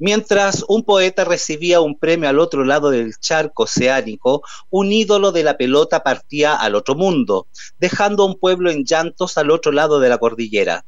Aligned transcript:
Mientras 0.00 0.64
un 0.68 0.84
poeta 0.84 1.24
recibía 1.24 1.80
un 1.80 1.98
premio 1.98 2.28
al 2.28 2.38
otro 2.38 2.64
lado 2.64 2.90
del 2.90 3.16
charco 3.18 3.64
oceánico, 3.64 4.42
un 4.70 4.92
ídolo 4.92 5.32
de 5.32 5.42
la 5.42 5.56
pelota 5.56 6.04
partía 6.04 6.54
al 6.54 6.76
otro 6.76 6.94
mundo, 6.94 7.48
dejando 7.80 8.24
un 8.24 8.38
pueblo 8.38 8.70
en 8.70 8.84
llantos 8.84 9.38
al 9.38 9.50
otro 9.50 9.72
lado 9.72 9.98
de 9.98 10.08
la 10.08 10.18
cordillera. 10.18 10.84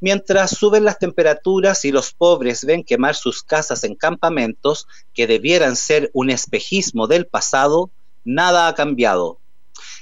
Mientras 0.00 0.50
suben 0.50 0.84
las 0.84 0.98
temperaturas 0.98 1.84
y 1.84 1.92
los 1.92 2.12
pobres 2.12 2.64
ven 2.64 2.82
quemar 2.82 3.14
sus 3.14 3.44
casas 3.44 3.84
en 3.84 3.94
campamentos 3.94 4.88
que 5.14 5.26
debieran 5.28 5.76
ser 5.76 6.10
un 6.12 6.30
espejismo 6.30 7.06
del 7.06 7.26
pasado, 7.26 7.90
nada 8.24 8.66
ha 8.66 8.74
cambiado. 8.74 9.38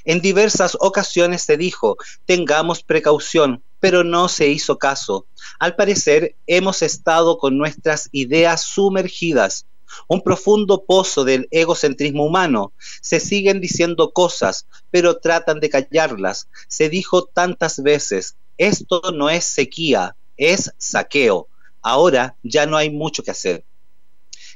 En 0.03 0.21
diversas 0.21 0.77
ocasiones 0.79 1.43
se 1.43 1.57
dijo, 1.57 1.97
tengamos 2.25 2.81
precaución, 2.81 3.63
pero 3.79 4.03
no 4.03 4.27
se 4.27 4.47
hizo 4.47 4.77
caso. 4.77 5.25
Al 5.59 5.75
parecer, 5.75 6.35
hemos 6.47 6.81
estado 6.81 7.37
con 7.37 7.57
nuestras 7.57 8.09
ideas 8.11 8.63
sumergidas. 8.63 9.65
Un 10.07 10.21
profundo 10.21 10.83
pozo 10.83 11.23
del 11.23 11.47
egocentrismo 11.51 12.25
humano. 12.25 12.73
Se 13.01 13.19
siguen 13.19 13.61
diciendo 13.61 14.11
cosas, 14.11 14.67
pero 14.91 15.17
tratan 15.17 15.59
de 15.59 15.69
callarlas. 15.69 16.49
Se 16.67 16.89
dijo 16.89 17.23
tantas 17.25 17.81
veces, 17.81 18.35
esto 18.57 19.01
no 19.13 19.29
es 19.29 19.45
sequía, 19.45 20.15
es 20.35 20.73
saqueo. 20.77 21.47
Ahora 21.81 22.35
ya 22.43 22.65
no 22.65 22.75
hay 22.75 22.89
mucho 22.89 23.23
que 23.23 23.31
hacer. 23.31 23.63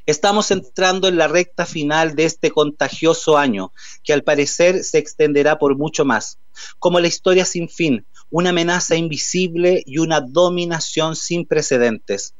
Estamos 0.07 0.49
entrando 0.49 1.07
en 1.07 1.17
la 1.17 1.27
recta 1.27 1.65
final 1.65 2.15
de 2.15 2.25
este 2.25 2.49
contagioso 2.49 3.37
año, 3.37 3.71
que 4.03 4.13
al 4.13 4.23
parecer 4.23 4.83
se 4.83 4.97
extenderá 4.97 5.59
por 5.59 5.77
mucho 5.77 6.05
más. 6.05 6.39
Como 6.79 6.99
la 6.99 7.07
historia 7.07 7.45
sin 7.45 7.69
fin, 7.69 8.05
una 8.31 8.49
amenaza 8.49 8.95
invisible 8.95 9.83
y 9.85 9.99
una 9.99 10.21
dominación 10.21 11.15
sin 11.15 11.45
precedentes. 11.45 12.33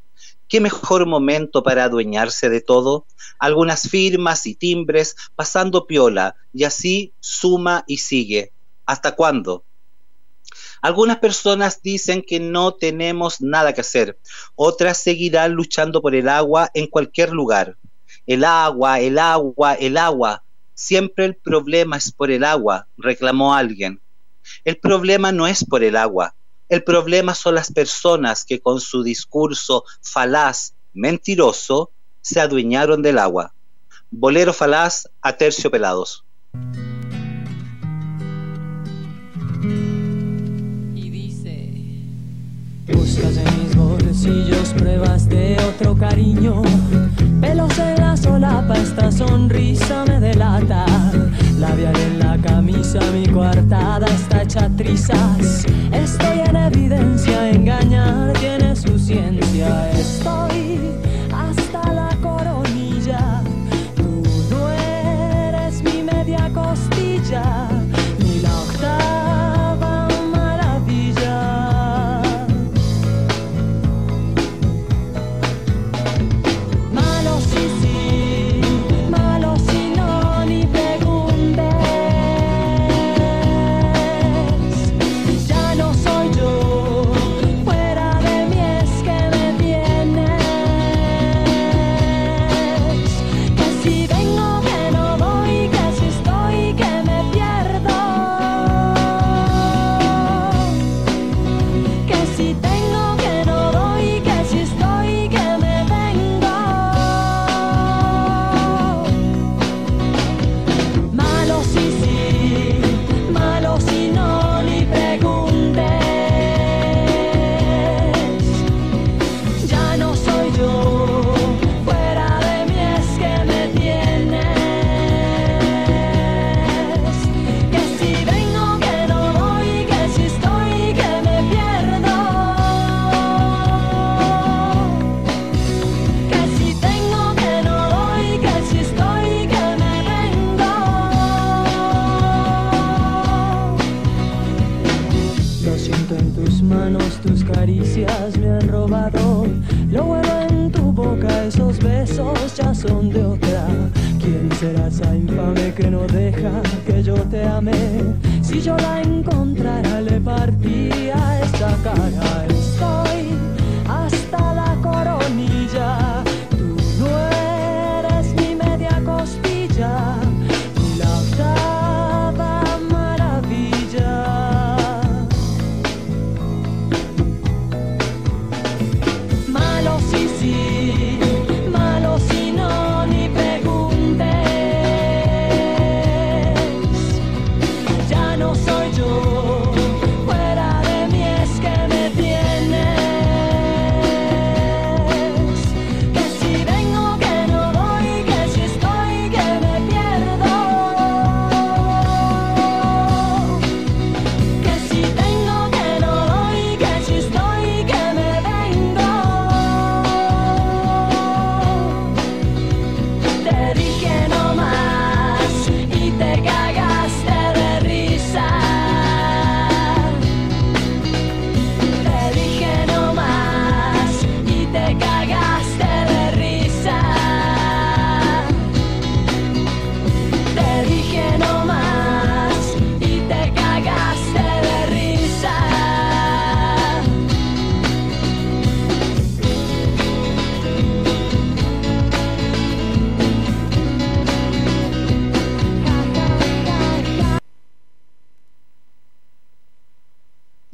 ¿Qué 0.48 0.60
mejor 0.60 1.06
momento 1.06 1.64
para 1.64 1.86
adueñarse 1.86 2.50
de 2.50 2.62
todo? 2.62 3.06
Algunas 3.40 3.88
firmas 3.88 4.46
y 4.48 4.56
timbres 4.56 5.16
pasando 5.36 5.86
piola 5.86 6.36
y 6.54 6.64
así 6.64 7.14
suma 7.20 7.84
y 7.88 7.98
sigue. 7.98 8.52
¿Hasta 8.86 9.16
cuándo? 9.16 9.64
Algunas 10.82 11.20
personas 11.20 11.82
dicen 11.84 12.24
que 12.28 12.40
no 12.40 12.74
tenemos 12.74 13.40
nada 13.40 13.72
que 13.74 13.82
hacer, 13.82 14.18
otras 14.56 14.98
seguirán 14.98 15.54
luchando 15.54 16.02
por 16.02 16.16
el 16.16 16.28
agua 16.28 16.72
en 16.74 16.88
cualquier 16.88 17.32
lugar. 17.32 17.78
El 18.26 18.44
agua, 18.44 19.00
el 19.00 19.20
agua, 19.20 19.76
el 19.76 19.96
agua. 19.96 20.44
Siempre 20.74 21.26
el 21.26 21.36
problema 21.36 21.98
es 21.98 22.12
por 22.12 22.32
el 22.32 22.44
agua, 22.44 22.88
reclamó 22.98 23.54
alguien. 23.54 24.01
El 24.64 24.78
problema 24.78 25.32
no 25.32 25.48
es 25.48 25.64
por 25.66 25.84
el 25.84 25.96
agua, 25.96 26.36
el 26.72 26.84
problema 26.86 27.36
son 27.36 27.56
las 27.56 27.70
personas 27.70 28.46
que 28.46 28.62
con 28.62 28.80
su 28.80 29.04
discurso 29.04 29.84
falaz, 30.02 30.74
mentiroso, 30.94 31.92
se 32.22 32.40
adueñaron 32.40 33.02
del 33.02 33.18
agua. 33.18 33.54
Bolero 34.10 34.54
falaz 34.54 35.10
a 35.22 35.36
terciopelados. 35.36 36.24
Y 40.96 41.10
dice, 41.10 41.74
bolsillos 44.12 44.74
pruebas 44.74 45.30
de 45.30 45.56
otro 45.70 45.96
cariño, 45.96 46.62
pelos 47.40 47.80
en 47.80 47.96
la 47.96 48.18
solapa, 48.18 48.74
esta 48.74 49.10
sonrisa 49.10 50.04
me 50.06 50.20
delata 50.20 50.86
Labial 51.58 51.96
en 51.96 52.20
la 52.20 52.38
camisa, 52.38 53.00
mi 53.14 53.26
coartada 53.28 54.06
está 54.08 54.42
hecha 54.42 54.70
trizas. 54.76 55.66
Estoy 55.94 56.42
en 56.46 56.58
evidencia, 56.58 57.52
engañar 57.52 58.34
tiene 58.34 58.76
su 58.76 59.00
ciencia. 59.00 59.90
Estoy 59.92 60.82
hasta 61.34 61.94
la 61.94 62.10
coronilla. 62.22 63.42
Tú 63.96 64.24
no 64.50 64.70
eres 64.72 65.82
mi 65.84 66.04
media 66.04 66.52
costilla. 66.54 67.71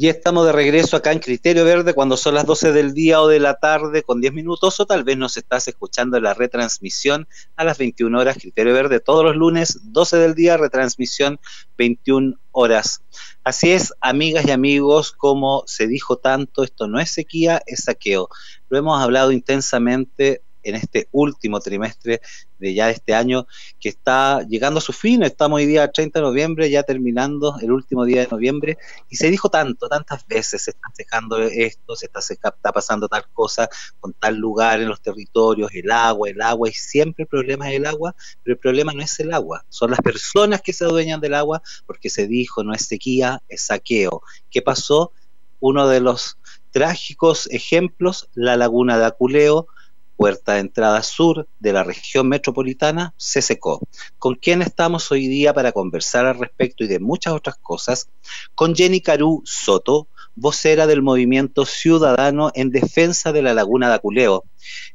Y 0.07 0.09
estamos 0.09 0.45
de 0.45 0.53
regreso 0.53 0.95
acá 0.95 1.11
en 1.11 1.19
Criterio 1.19 1.65
Verde 1.65 1.93
cuando 1.93 2.15
son 2.15 2.33
las 2.33 2.45
12 2.45 2.71
del 2.71 2.93
día 2.93 3.21
o 3.21 3.27
de 3.27 3.41
la 3.41 3.55
tarde 3.55 4.03
con 4.03 4.21
10 4.21 4.31
minutos 4.31 4.79
o 4.79 4.85
tal 4.85 5.03
vez 5.03 5.17
nos 5.17 5.35
estás 5.35 5.67
escuchando 5.67 6.15
en 6.15 6.23
la 6.23 6.33
retransmisión 6.33 7.27
a 7.57 7.65
las 7.65 7.77
21 7.77 8.17
horas 8.17 8.37
Criterio 8.37 8.73
Verde 8.73 9.01
todos 9.01 9.25
los 9.25 9.35
lunes 9.35 9.79
12 9.83 10.15
del 10.15 10.33
día 10.33 10.55
retransmisión 10.55 11.41
21 11.77 12.37
horas. 12.51 13.01
Así 13.43 13.73
es, 13.73 13.93
amigas 13.99 14.45
y 14.45 14.51
amigos, 14.51 15.11
como 15.11 15.63
se 15.67 15.87
dijo 15.87 16.15
tanto, 16.15 16.63
esto 16.63 16.87
no 16.87 17.01
es 17.01 17.11
sequía, 17.11 17.61
es 17.65 17.83
saqueo. 17.83 18.29
Lo 18.69 18.77
hemos 18.77 19.01
hablado 19.01 19.33
intensamente 19.33 20.41
en 20.63 20.75
este 20.75 21.07
último 21.11 21.59
trimestre 21.59 22.21
de 22.59 22.73
ya 22.73 22.89
este 22.89 23.13
año 23.13 23.47
que 23.79 23.89
está 23.89 24.41
llegando 24.47 24.79
a 24.79 24.81
su 24.81 24.93
fin. 24.93 25.23
Estamos 25.23 25.57
hoy 25.57 25.65
día 25.65 25.91
30 25.91 26.19
de 26.19 26.25
noviembre, 26.25 26.69
ya 26.69 26.83
terminando 26.83 27.55
el 27.61 27.71
último 27.71 28.05
día 28.05 28.21
de 28.21 28.27
noviembre, 28.27 28.77
y 29.09 29.15
se 29.15 29.29
dijo 29.29 29.49
tanto, 29.49 29.87
tantas 29.87 30.25
veces, 30.27 30.63
se 30.63 30.71
está 30.71 30.87
dejando 30.97 31.37
esto, 31.39 31.95
se 31.95 32.07
está, 32.07 32.21
se 32.21 32.37
pasando 32.73 33.07
tal 33.07 33.25
cosa 33.33 33.69
con 33.99 34.13
tal 34.13 34.35
lugar 34.35 34.81
en 34.81 34.89
los 34.89 35.01
territorios, 35.01 35.69
el 35.73 35.91
agua, 35.91 36.29
el 36.29 36.41
agua, 36.41 36.69
y 36.69 36.73
siempre 36.73 37.23
el 37.23 37.27
problema 37.27 37.69
es 37.69 37.77
el 37.77 37.85
agua, 37.85 38.15
pero 38.43 38.55
el 38.55 38.59
problema 38.59 38.93
no 38.93 39.01
es 39.01 39.19
el 39.19 39.33
agua, 39.33 39.65
son 39.69 39.91
las 39.91 40.01
personas 40.01 40.61
que 40.61 40.73
se 40.73 40.85
adueñan 40.85 41.21
del 41.21 41.33
agua, 41.33 41.61
porque 41.85 42.09
se 42.09 42.27
dijo, 42.27 42.63
no 42.63 42.73
es 42.73 42.87
sequía, 42.87 43.41
es 43.47 43.63
saqueo. 43.63 44.21
¿Qué 44.49 44.61
pasó? 44.61 45.11
Uno 45.59 45.87
de 45.87 46.01
los 46.01 46.37
trágicos 46.71 47.47
ejemplos, 47.51 48.29
la 48.35 48.55
laguna 48.57 48.97
de 48.97 49.05
Aculeo, 49.05 49.67
puerta 50.17 50.55
de 50.55 50.61
entrada 50.61 51.01
sur 51.03 51.47
de 51.59 51.71
la 51.71 51.83
región 51.83 52.27
metropolitana 52.27 53.13
se 53.15 53.41
secó. 53.41 53.79
¿Con 54.17 54.35
quién 54.35 54.61
estamos 54.61 55.11
hoy 55.11 55.27
día 55.27 55.53
para 55.53 55.71
conversar 55.71 56.25
al 56.25 56.39
respecto 56.39 56.83
y 56.83 56.87
de 56.87 56.99
muchas 56.99 57.33
otras 57.33 57.55
cosas? 57.57 58.09
Con 58.55 58.75
Jenny 58.75 58.99
Carú 58.99 59.43
Soto, 59.45 60.07
vocera 60.35 60.87
del 60.87 61.03
movimiento 61.03 61.65
ciudadano 61.65 62.51
en 62.55 62.71
defensa 62.71 63.31
de 63.31 63.43
la 63.43 63.53
laguna 63.53 63.89
de 63.89 63.95
Aculeo. 63.95 64.43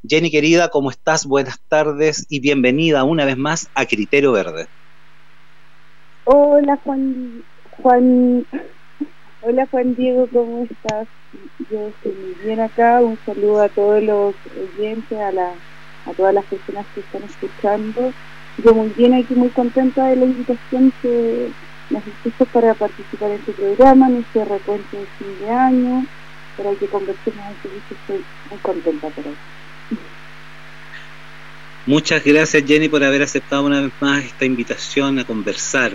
Jenny 0.06 0.30
querida, 0.30 0.68
¿cómo 0.68 0.90
estás? 0.90 1.24
Buenas 1.24 1.60
tardes 1.68 2.26
y 2.28 2.40
bienvenida 2.40 3.04
una 3.04 3.24
vez 3.24 3.36
más 3.38 3.70
a 3.74 3.86
Criterio 3.86 4.32
Verde. 4.32 4.66
Hola 6.24 6.78
Juan, 6.84 7.42
Juan, 7.80 8.46
hola 9.40 9.66
Juan 9.70 9.94
Diego, 9.94 10.28
¿cómo 10.32 10.64
estás? 10.64 11.08
Yo 11.70 11.88
estoy 11.88 12.12
muy 12.12 12.34
bien 12.44 12.60
acá. 12.60 13.00
Un 13.00 13.18
saludo 13.24 13.62
a 13.62 13.68
todos 13.68 14.02
los 14.02 14.34
oyentes, 14.78 15.18
a, 15.18 15.32
la, 15.32 15.52
a 16.06 16.12
todas 16.16 16.34
las 16.34 16.44
personas 16.44 16.86
que 16.94 17.00
están 17.00 17.22
escuchando. 17.22 18.12
Yo 18.64 18.74
muy 18.74 18.88
bien 18.90 19.14
aquí, 19.14 19.34
muy 19.34 19.48
contenta 19.48 20.06
de 20.06 20.16
la 20.16 20.24
invitación 20.24 20.92
que 21.00 21.50
nos 21.90 22.02
hiciste 22.06 22.44
para 22.46 22.74
participar 22.74 23.30
en 23.30 23.36
este 23.36 23.52
programa, 23.52 24.08
en 24.08 24.18
este 24.18 24.44
recuento 24.44 24.96
de 24.96 25.06
fin 25.18 25.38
de 25.40 25.50
año, 25.50 26.06
para 26.56 26.74
que 26.74 26.86
conversemos 26.86 27.44
un 27.48 27.54
poquito. 27.54 27.94
Estoy 28.00 28.24
muy 28.50 28.58
contenta 28.60 29.08
por 29.08 29.24
eso. 29.26 29.36
Muchas 31.84 32.22
gracias 32.24 32.62
Jenny 32.64 32.88
por 32.88 33.02
haber 33.02 33.22
aceptado 33.22 33.64
una 33.64 33.80
vez 33.80 33.92
más 34.00 34.24
esta 34.24 34.44
invitación 34.44 35.18
a 35.18 35.24
conversar 35.24 35.92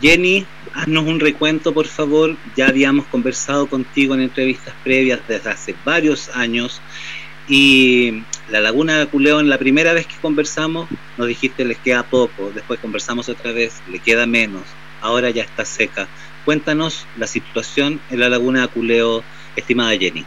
Jenny, 0.00 0.46
haznos 0.74 1.04
un 1.06 1.20
recuento, 1.20 1.72
por 1.72 1.86
favor. 1.86 2.36
Ya 2.56 2.68
habíamos 2.68 3.06
conversado 3.06 3.66
contigo 3.68 4.14
en 4.14 4.22
entrevistas 4.22 4.74
previas 4.84 5.20
desde 5.28 5.50
hace 5.50 5.74
varios 5.84 6.28
años 6.30 6.80
y 7.50 8.22
la 8.48 8.60
Laguna 8.60 8.96
de 8.96 9.02
Aculeo, 9.02 9.40
en 9.40 9.48
la 9.48 9.58
primera 9.58 9.92
vez 9.92 10.06
que 10.06 10.14
conversamos, 10.22 10.88
nos 11.18 11.26
dijiste 11.26 11.64
les 11.64 11.78
queda 11.78 12.04
poco, 12.04 12.52
después 12.54 12.78
conversamos 12.78 13.28
otra 13.28 13.50
vez, 13.50 13.82
le 13.90 13.98
queda 13.98 14.24
menos, 14.24 14.62
ahora 15.00 15.30
ya 15.30 15.42
está 15.42 15.64
seca. 15.64 16.06
Cuéntanos 16.44 17.06
la 17.18 17.26
situación 17.26 18.00
en 18.10 18.20
la 18.20 18.28
Laguna 18.28 18.60
de 18.60 18.64
Aculeo, 18.66 19.24
estimada 19.56 19.90
Jenny. 19.98 20.24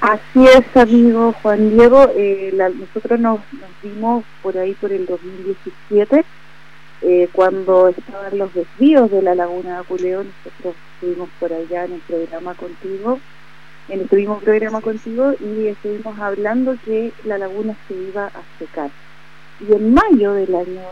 Así 0.00 0.46
es, 0.46 0.76
amigo 0.76 1.34
Juan 1.42 1.70
Diego. 1.70 2.10
Eh, 2.14 2.52
nosotros 2.54 3.18
nos, 3.18 3.40
nos 3.52 3.70
vimos 3.82 4.24
por 4.42 4.56
ahí 4.58 4.74
por 4.74 4.92
el 4.92 5.06
2017 5.06 6.24
eh, 7.00 7.28
cuando 7.32 7.88
estaban 7.88 8.36
los 8.38 8.52
desvíos 8.52 9.10
de 9.10 9.22
la 9.22 9.34
laguna 9.34 9.74
de 9.74 9.78
Aculeo, 9.78 10.24
nosotros 10.24 10.74
estuvimos 10.94 11.28
por 11.38 11.52
allá 11.52 11.84
en 11.84 11.92
el 11.92 12.00
programa 12.00 12.54
contigo, 12.54 13.20
en 13.88 14.00
el 14.00 14.08
mismo 14.10 14.40
programa 14.40 14.80
contigo, 14.80 15.32
y 15.38 15.68
estuvimos 15.68 16.18
hablando 16.18 16.76
que 16.84 17.12
la 17.24 17.38
laguna 17.38 17.76
se 17.86 17.94
iba 17.94 18.26
a 18.26 18.42
secar. 18.58 18.90
Y 19.60 19.72
en 19.72 19.94
mayo 19.94 20.32
del 20.32 20.54
año 20.54 20.82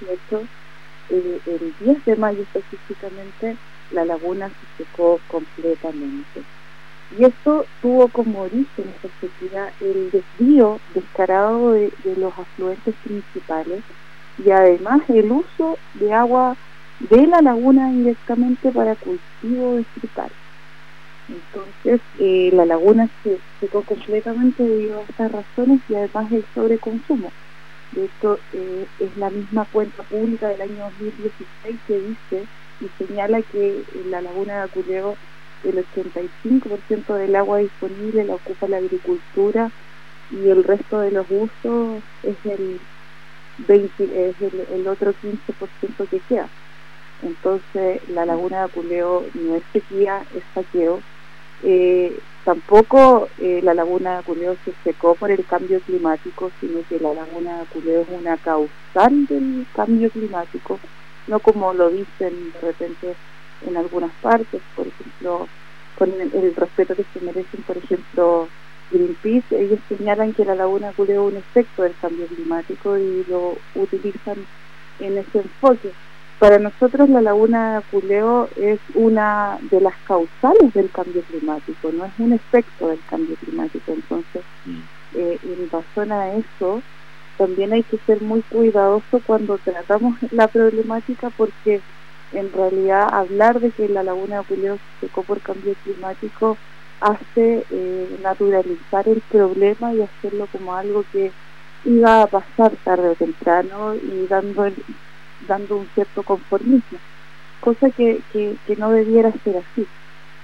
2018, 0.00 0.46
eh, 1.10 1.40
el 1.46 1.74
10 1.80 2.04
de 2.04 2.16
mayo 2.16 2.42
específicamente, 2.42 3.56
la 3.92 4.04
laguna 4.04 4.50
se 4.50 4.84
secó 4.84 5.18
completamente. 5.28 6.42
Y 7.18 7.24
esto 7.24 7.64
tuvo 7.80 8.08
como 8.08 8.42
origen, 8.42 8.92
sequía, 9.18 9.72
el 9.80 10.10
desvío 10.10 10.78
descarado 10.94 11.72
de 11.72 11.90
los 12.18 12.38
afluentes 12.38 12.94
principales 13.02 13.82
y 14.44 14.50
además 14.50 15.02
el 15.08 15.32
uso 15.32 15.78
de 15.94 16.12
agua 16.12 16.56
de 17.00 17.26
la 17.26 17.40
laguna 17.42 17.90
directamente 17.90 18.70
para 18.70 18.94
cultivo 18.94 19.76
de 19.76 19.84
frutal. 19.84 20.30
Entonces, 21.28 22.00
eh, 22.18 22.50
la 22.52 22.64
laguna 22.64 23.08
se 23.22 23.38
secó 23.60 23.82
completamente 23.82 24.62
debido 24.62 25.00
a 25.00 25.02
estas 25.02 25.32
razones 25.32 25.80
y 25.88 25.94
además 25.94 26.32
el 26.32 26.44
sobreconsumo. 26.54 27.30
De 27.92 28.04
hecho, 28.06 28.38
eh, 28.52 28.86
es 29.00 29.16
la 29.16 29.30
misma 29.30 29.66
cuenta 29.66 30.02
pública 30.04 30.48
del 30.48 30.62
año 30.62 30.84
2016 30.98 31.76
que 31.86 32.00
dice 32.00 32.46
y 32.80 33.04
señala 33.04 33.42
que 33.42 33.82
en 33.94 34.10
la 34.10 34.22
laguna 34.22 34.54
de 34.54 34.60
Aculeo 34.62 35.16
el 35.64 35.84
85% 35.94 37.14
del 37.14 37.34
agua 37.36 37.58
disponible 37.58 38.24
la 38.24 38.34
ocupa 38.34 38.68
la 38.68 38.76
agricultura 38.76 39.70
y 40.30 40.48
el 40.48 40.62
resto 40.64 41.00
de 41.00 41.10
los 41.10 41.26
usos 41.30 42.02
es 42.22 42.36
el 42.44 42.78
20, 43.66 44.28
es 44.28 44.36
el, 44.40 44.86
otro 44.86 45.12
15% 45.12 46.08
que 46.08 46.20
queda. 46.20 46.48
Entonces, 47.22 48.08
la 48.08 48.24
laguna 48.24 48.58
de 48.58 48.64
Apuleo 48.64 49.24
no 49.34 49.56
es 49.56 49.62
sequía, 49.72 50.22
es 50.34 50.42
saqueo. 50.54 51.00
Eh, 51.64 52.16
tampoco 52.44 53.28
eh, 53.38 53.60
la 53.62 53.74
laguna 53.74 54.12
de 54.12 54.16
Apuleo 54.18 54.56
se 54.64 54.72
secó 54.84 55.14
por 55.16 55.30
el 55.30 55.44
cambio 55.44 55.80
climático, 55.80 56.50
sino 56.60 56.80
que 56.88 57.00
la 57.00 57.14
laguna 57.14 57.56
de 57.56 57.62
Apuleo 57.62 58.02
es 58.02 58.08
una 58.08 58.36
causal 58.36 59.26
del 59.26 59.66
cambio 59.74 60.10
climático, 60.10 60.78
no 61.26 61.40
como 61.40 61.72
lo 61.72 61.90
dicen 61.90 62.52
de 62.52 62.60
repente 62.60 63.14
en 63.66 63.76
algunas 63.76 64.12
partes, 64.22 64.62
por 64.76 64.86
ejemplo, 64.86 65.48
con 65.98 66.12
el 66.12 66.54
respeto 66.54 66.94
que 66.94 67.04
se 67.12 67.20
merecen, 67.20 67.62
por 67.62 67.76
ejemplo, 67.76 68.48
Greenpeace, 68.90 69.60
ellos 69.60 69.78
señalan 69.88 70.32
que 70.32 70.44
la 70.44 70.54
laguna 70.54 70.92
Culeo 70.92 71.28
es 71.28 71.32
un 71.34 71.38
efecto 71.38 71.82
del 71.82 71.94
cambio 72.00 72.26
climático 72.26 72.98
y 72.98 73.24
lo 73.28 73.56
utilizan 73.74 74.36
en 75.00 75.18
ese 75.18 75.40
enfoque. 75.40 75.92
Para 76.38 76.58
nosotros 76.58 77.08
la 77.08 77.20
laguna 77.20 77.82
Culeo 77.90 78.48
es 78.56 78.78
una 78.94 79.58
de 79.70 79.80
las 79.80 79.94
causales 80.06 80.72
del 80.72 80.90
cambio 80.90 81.22
climático, 81.22 81.90
no 81.92 82.04
es 82.04 82.12
un 82.18 82.32
efecto 82.32 82.88
del 82.88 83.00
cambio 83.10 83.36
climático. 83.36 83.92
Entonces, 83.92 84.42
mm. 84.64 84.78
eh, 85.16 85.38
en 85.42 85.70
razón 85.70 86.12
a 86.12 86.34
eso, 86.34 86.80
también 87.36 87.72
hay 87.72 87.82
que 87.82 87.98
ser 88.06 88.22
muy 88.22 88.42
cuidadoso 88.42 89.20
cuando 89.26 89.58
tratamos 89.58 90.16
la 90.30 90.48
problemática 90.48 91.30
porque 91.30 91.80
en 92.32 92.52
realidad 92.52 93.08
hablar 93.10 93.60
de 93.60 93.70
que 93.70 93.88
la 93.88 94.02
laguna 94.02 94.42
Culeo 94.42 94.76
se 94.76 95.06
secó 95.06 95.22
por 95.22 95.40
cambio 95.40 95.74
climático 95.82 96.56
hace 97.00 97.64
eh, 97.70 98.18
naturalizar 98.22 99.08
el 99.08 99.20
problema 99.20 99.92
y 99.94 100.02
hacerlo 100.02 100.48
como 100.50 100.74
algo 100.74 101.04
que 101.12 101.30
iba 101.84 102.22
a 102.22 102.26
pasar 102.26 102.72
tarde 102.84 103.10
o 103.10 103.14
temprano 103.14 103.94
y 103.94 104.26
dando 104.28 104.66
dando 105.46 105.76
un 105.76 105.88
cierto 105.94 106.22
conformismo 106.24 106.98
cosa 107.60 107.90
que, 107.90 108.20
que, 108.32 108.76
no 108.76 108.90
debiera 108.90 109.32
ser 109.44 109.58
así. 109.58 109.86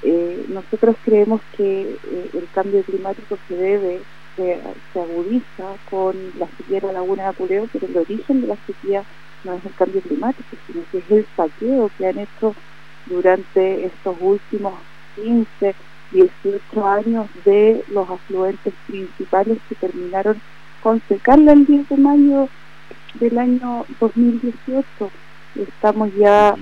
Eh, 0.03 0.47
nosotros 0.49 0.97
creemos 1.05 1.41
que 1.57 1.83
eh, 1.83 2.31
el 2.35 2.49
cambio 2.55 2.83
climático 2.83 3.39
se 3.49 3.57
debe 3.57 4.03
se, 4.37 4.61
se, 4.93 5.01
agudiza 5.01 5.77
con 5.89 6.15
la 6.39 6.47
sequía 6.59 6.81
de 6.81 6.89
la 6.89 6.95
laguna 6.95 7.23
de 7.23 7.29
Apuleo 7.31 7.69
pero 7.73 7.87
el 7.87 7.97
origen 7.97 8.43
de 8.43 8.49
la 8.49 8.57
sequía 8.67 9.05
no 9.45 9.55
es 9.55 9.65
el 9.65 9.75
cambio 9.75 10.03
climático 10.03 10.57
sino 10.67 10.83
que 10.91 10.99
es 10.99 11.11
el 11.11 11.27
saqueo 11.37 11.91
que 11.97 12.07
han 12.07 12.19
hecho 12.19 12.55
durante 13.07 13.87
estos 13.87 14.17
últimos 14.21 14.75
15 15.15 15.75
18 16.15 16.89
años 16.89 17.27
de 17.45 17.85
los 17.89 18.09
afluentes 18.09 18.73
principales 18.87 19.59
que 19.69 19.75
terminaron 19.75 20.41
con 20.83 21.03
secarla 21.09 21.53
el 21.53 21.67
10 21.67 21.89
de 21.89 21.97
mayo 21.97 22.49
del 23.15 23.37
año 23.39 23.85
2018. 24.01 24.85
Estamos 25.57 26.15
ya 26.15 26.55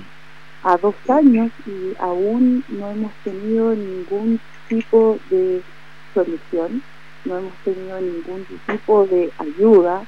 a 0.63 0.77
dos 0.77 0.95
años 1.07 1.51
y 1.67 1.93
aún 1.99 2.63
no 2.67 2.91
hemos 2.91 3.11
tenido 3.23 3.75
ningún 3.75 4.39
tipo 4.67 5.19
de 5.29 5.61
solución, 6.13 6.81
no 7.25 7.37
hemos 7.37 7.53
tenido 7.63 8.01
ningún 8.01 8.45
tipo 8.67 9.05
de 9.05 9.31
ayuda. 9.37 10.03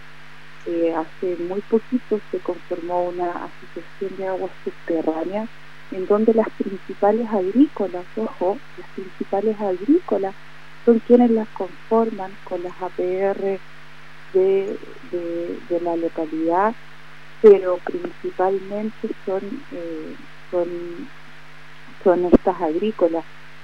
Eh, 0.66 0.96
hace 0.96 1.38
muy 1.44 1.62
poquito 1.62 2.20
se 2.32 2.40
conformó 2.40 3.10
una 3.10 3.30
asociación 3.30 4.18
de 4.18 4.28
aguas 4.28 4.52
subterráneas 4.64 5.48
en 5.96 6.06
donde 6.08 6.34
las 6.34 6.50
principales 6.50 7.26
agrícolas, 7.30 8.04
ojo, 8.18 8.58
las 8.78 8.90
principales 8.90 9.60
agrícolas 9.62 10.36
son 10.84 11.00
quienes 11.00 11.32
las 11.32 11.48
conforman 11.50 12.32
con 12.44 12.62
las 12.64 12.74
APR 12.82 13.60
de, 14.34 14.78
de, 15.70 15.80
la 15.82 15.96
localidad, 15.96 16.76
pero 17.42 17.80
principalmente 17.86 19.10
son, 19.26 19.42
eh, 19.72 20.16
son, 20.52 20.68
son 22.04 22.26
estas 22.26 22.62
agrícolas. 22.62 23.24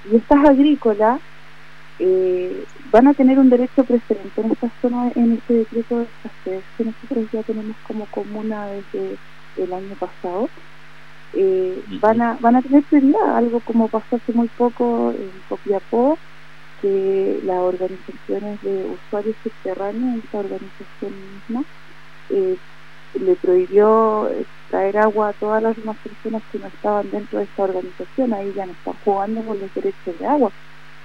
Y 0.10 0.16
estas 0.16 0.50
agrícolas 0.50 1.20
eh, 2.00 2.64
van 2.92 3.08
a 3.08 3.14
tener 3.14 3.40
un 3.40 3.50
derecho 3.50 3.84
preferente 3.84 4.40
en 4.40 4.52
esta 4.52 4.72
zona, 4.82 5.12
en 5.16 5.34
este 5.34 5.54
decreto 5.54 5.98
de 5.98 6.04
escasez 6.06 6.64
que 6.78 6.86
nosotros 6.86 7.26
ya 7.34 7.44
tenemos 7.44 7.76
como 7.86 8.06
comuna 8.06 8.68
desde 8.68 9.18
el 9.58 9.74
año 9.74 9.96
pasado. 10.00 10.50
Eh, 11.34 11.82
van 12.02 12.22
a 12.22 12.38
van 12.42 12.58
a 12.58 12.62
tener 12.62 12.84
prioridad, 12.84 13.38
algo 13.38 13.62
como 13.62 13.88
pasó 13.88 14.18
hace 14.18 14.34
muy 14.34 14.48
poco 14.50 15.12
en 15.12 15.32
Copiapó, 15.48 16.18
que 16.82 17.40
las 17.46 17.60
organizaciones 17.60 18.62
de 18.62 18.86
usuarios 18.86 19.36
subterráneos, 19.44 20.24
esta 20.24 20.40
organización 20.40 21.14
misma, 21.34 21.64
eh, 22.30 22.58
le 23.20 23.36
prohibió 23.36 24.30
traer 24.70 24.98
agua 24.98 25.30
a 25.30 25.34
todas 25.34 25.62
las 25.64 25.76
demás 25.76 25.98
personas 25.98 26.42
que 26.52 26.60
no 26.60 26.68
estaban 26.68 27.12
dentro 27.12 27.40
de 27.40 27.46
esta 27.46 27.64
organización, 27.64 28.34
ahí 28.34 28.54
ya 28.56 28.66
no 28.66 28.72
están 28.72 28.96
jugando 29.06 29.42
con 29.44 29.60
los 29.60 29.74
derechos 29.74 30.18
de 30.20 30.26
agua 30.26 30.52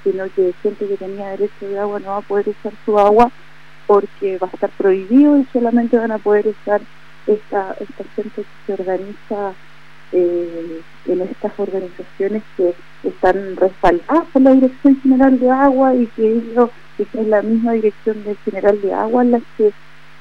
sino 0.07 0.25
que 0.31 0.55
gente 0.63 0.87
que 0.87 0.97
tenía 0.97 1.31
derecho 1.31 1.67
de 1.67 1.79
agua 1.81 1.99
no 1.99 2.11
va 2.11 2.19
a 2.19 2.21
poder 2.21 2.49
usar 2.49 2.73
su 2.85 2.97
agua 2.97 3.31
porque 3.89 4.39
va 4.39 4.47
a 4.47 4.55
estar 4.55 4.71
prohibido 4.71 5.39
y 5.39 5.45
solamente 5.53 5.99
van 5.99 6.13
a 6.13 6.19
poder 6.19 6.47
usar 6.47 6.81
esta, 7.27 7.77
esta 7.81 8.05
gente 8.15 8.43
que 8.43 8.47
se 8.67 8.73
organiza 8.73 9.53
eh, 10.13 10.81
en 11.07 11.21
estas 11.21 11.53
organizaciones 11.59 12.43
que 12.57 12.75
están 13.05 13.57
respaldadas 13.57 14.25
por 14.33 14.43
la 14.43 14.53
Dirección 14.53 15.01
General 15.01 15.39
de 15.39 15.51
Agua 15.51 15.95
y 15.95 16.07
que, 16.09 16.43
es 16.99 17.27
la 17.27 17.43
misma 17.43 17.73
Dirección 17.73 18.17
General 18.45 18.81
de 18.81 18.93
Agua 18.95 19.25
la 19.25 19.41
que 19.57 19.73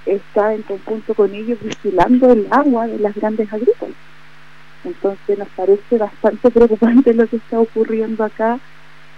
está 0.05 0.53
en 0.53 0.61
conjunto 0.63 1.13
con 1.13 1.33
ellos 1.33 1.57
vigilando 1.61 2.31
el 2.31 2.47
agua 2.51 2.87
de 2.87 2.99
las 2.99 3.15
grandes 3.15 3.51
agrícolas. 3.51 3.95
Entonces 4.83 5.39
nos 5.39 5.47
parece 5.49 5.97
bastante 5.97 6.51
preocupante 6.51 7.13
lo 7.13 7.27
que 7.27 7.37
está 7.37 7.59
ocurriendo 7.59 8.23
acá 8.23 8.59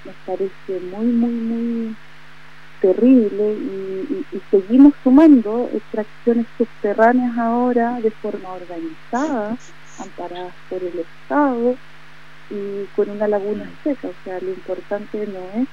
nos 0.07 0.15
parece 0.25 0.85
muy, 0.91 1.05
muy, 1.07 1.33
muy 1.33 1.95
terrible 2.81 3.53
y, 3.53 4.25
seguimos 4.51 4.93
sumando 5.03 5.69
extracciones 5.73 6.45
subterráneas 6.57 7.37
ahora 7.37 7.99
de 7.99 8.11
forma 8.11 8.53
organizada, 8.53 9.57
amparadas 9.99 10.53
por 10.69 10.83
el 10.83 10.99
Estado 10.99 11.75
y 12.49 12.85
con 12.95 13.09
una 13.09 13.27
laguna 13.27 13.65
mm. 13.65 13.83
seca. 13.83 14.07
O 14.07 14.13
sea, 14.23 14.39
lo 14.39 14.49
importante 14.49 15.27
no 15.27 15.61
es 15.61 15.67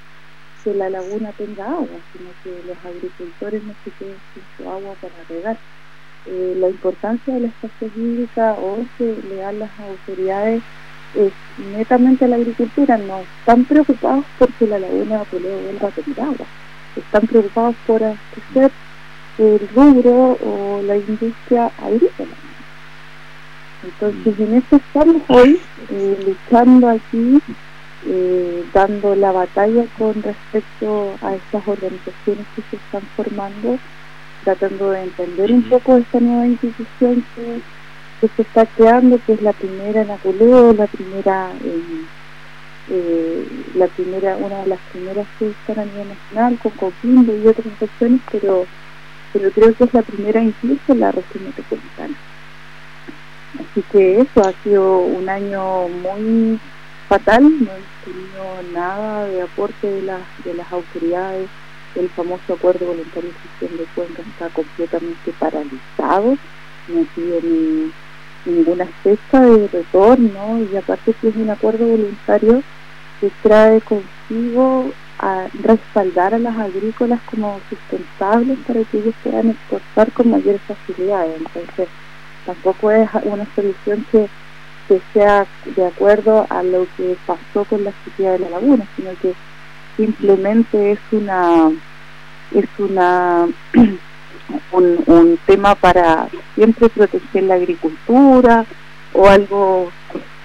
que 0.63 0.75
la 0.75 0.89
laguna 0.89 1.31
tenga 1.33 1.65
agua, 1.65 1.99
sino 2.13 2.31
que 2.43 2.67
los 2.67 2.79
agricultores 2.85 3.63
no 3.65 3.75
se 3.85 3.91
queden 3.93 4.17
sin 4.33 4.43
su 4.57 4.71
agua 4.71 4.95
para 5.01 5.15
regar. 5.29 5.59
Eh, 6.27 6.57
la 6.59 6.69
importancia 6.69 7.35
de 7.35 7.41
la 7.41 7.49
estación 7.49 7.93
hídrica 7.97 8.53
o 8.55 8.79
que 8.97 9.15
le 9.29 9.37
dan 9.37 9.59
las 9.59 9.71
autoridades 9.79 10.63
es 11.15 11.33
netamente 11.59 12.27
la 12.27 12.37
agricultura, 12.37 12.97
no 12.97 13.21
están 13.39 13.65
preocupados 13.67 14.25
porque 14.39 14.67
la 14.67 14.79
laguna 14.79 15.19
de 15.19 15.25
Toledo 15.27 15.61
vuelva 15.61 15.89
a 15.89 15.91
tener 15.91 16.21
agua, 16.21 16.47
están 16.97 17.27
preocupados 17.27 17.77
por 17.87 18.03
hacer 18.03 18.73
el 19.39 19.69
rubro 19.75 20.39
o 20.43 20.83
la 20.83 20.97
industria 20.97 21.71
agrícola. 21.79 22.44
Entonces, 23.85 24.41
en 24.41 24.55
eso 24.55 24.77
estamos 24.77 25.23
hoy, 25.29 25.61
eh, 25.91 26.19
luchando 26.27 26.89
aquí, 26.89 27.41
eh, 28.07 28.65
dando 28.73 29.15
la 29.15 29.33
batalla 29.33 29.85
con 29.99 30.15
respecto 30.23 31.15
a 31.23 31.35
estas 31.35 31.69
organizaciones 31.69 32.47
que 32.57 32.63
se 32.71 32.77
están 32.77 33.03
formando, 33.17 33.79
tratando 34.45 34.91
de 34.91 35.03
entender 35.03 35.53
un 35.53 35.63
poco 35.69 35.97
esta 35.97 36.21
nueva 36.21 36.47
institución 36.47 37.25
que 37.35 37.61
que 38.21 38.29
se 38.37 38.43
está 38.43 38.67
creando, 38.67 39.21
que 39.27 39.35
es 39.35 39.43
la 39.43 39.53
primera 39.53 40.03
en 40.03 40.11
Aculeo, 40.11 40.73
la 40.73 40.87
primera 40.87 41.51
eh, 42.91 43.47
la 43.75 43.87
primera, 43.89 44.37
una 44.37 44.63
de 44.63 44.67
las 44.69 44.81
primeras 44.93 45.27
que 45.39 45.51
están 45.51 45.81
a 45.81 45.85
nivel 45.85 46.09
nacional, 46.09 46.59
con 46.63 46.73
Coquimbo 46.73 47.33
y 47.35 47.47
otras 47.47 47.79
regiones, 47.81 48.21
pero, 48.31 48.67
pero 49.33 49.51
creo 49.51 49.75
que 49.75 49.85
es 49.85 49.95
la 49.95 50.03
primera 50.03 50.43
incluso 50.43 50.93
en 50.93 51.01
la 51.01 51.13
región 51.13 51.45
metropolitana. 51.45 52.15
Así 53.55 53.83
que 53.93 54.21
eso 54.21 54.41
ha 54.41 54.53
sido 54.63 54.99
un 54.99 55.29
año 55.29 55.89
muy 55.89 56.59
fatal, 57.09 57.43
no 57.43 57.49
hemos 57.49 57.95
tenido 58.05 58.73
nada 58.73 59.27
de 59.27 59.43
aporte 59.43 59.87
de 59.87 60.03
las, 60.03 60.21
de 60.45 60.55
las 60.55 60.73
autoridades, 60.73 61.49
el 61.95 62.09
famoso 62.11 62.55
acuerdo 62.55 62.87
voluntario 62.87 63.31
de 63.31 63.37
gestión 63.37 63.79
de 63.79 63.85
cuenca 63.95 64.23
está 64.23 64.49
completamente 64.49 65.33
paralizado, 65.39 66.37
no 66.89 67.07
tiene 67.15 67.91
ninguna 68.45 68.87
fecha 69.03 69.41
de 69.41 69.69
retorno 69.69 70.61
y 70.71 70.77
aparte 70.77 71.15
que 71.15 71.29
es 71.29 71.37
un 71.37 71.51
acuerdo 71.51 71.87
voluntario 71.87 72.63
que 73.21 73.31
trae 73.43 73.81
consigo 73.81 74.93
a 75.19 75.47
respaldar 75.63 76.35
a 76.35 76.39
las 76.39 76.57
agrícolas 76.57 77.21
como 77.31 77.61
sustentables 77.71 78.59
para 78.67 78.83
que 78.85 78.99
ellos 78.99 79.15
puedan 79.23 79.51
exportar 79.51 80.13
con 80.13 80.31
mayores 80.31 80.61
facilidades. 80.63 81.37
Entonces, 81.39 81.89
tampoco 82.47 82.91
es 82.91 83.09
una 83.25 83.47
solución 83.55 84.05
que, 84.11 84.29
que 84.89 85.01
sea 85.13 85.47
de 85.77 85.87
acuerdo 85.87 86.47
a 86.51 86.63
lo 86.63 86.87
que 86.97 87.17
pasó 87.27 87.65
con 87.65 87.85
la 87.85 87.93
sequía 88.05 88.33
de 88.33 88.41
la 88.41 88.51
laguna, 88.51 88.87
sino 88.97 89.11
que 89.21 89.35
simplemente 89.97 90.93
es 90.93 90.99
una 91.13 91.71
es 92.53 92.69
una 92.79 93.47
un, 94.73 95.39
tema 95.47 95.75
para 95.75 96.29
siempre 96.55 96.89
proteger 96.89 97.45
la 97.45 97.55
agricultura 97.55 98.65
o 99.13 99.29
algo 99.29 99.91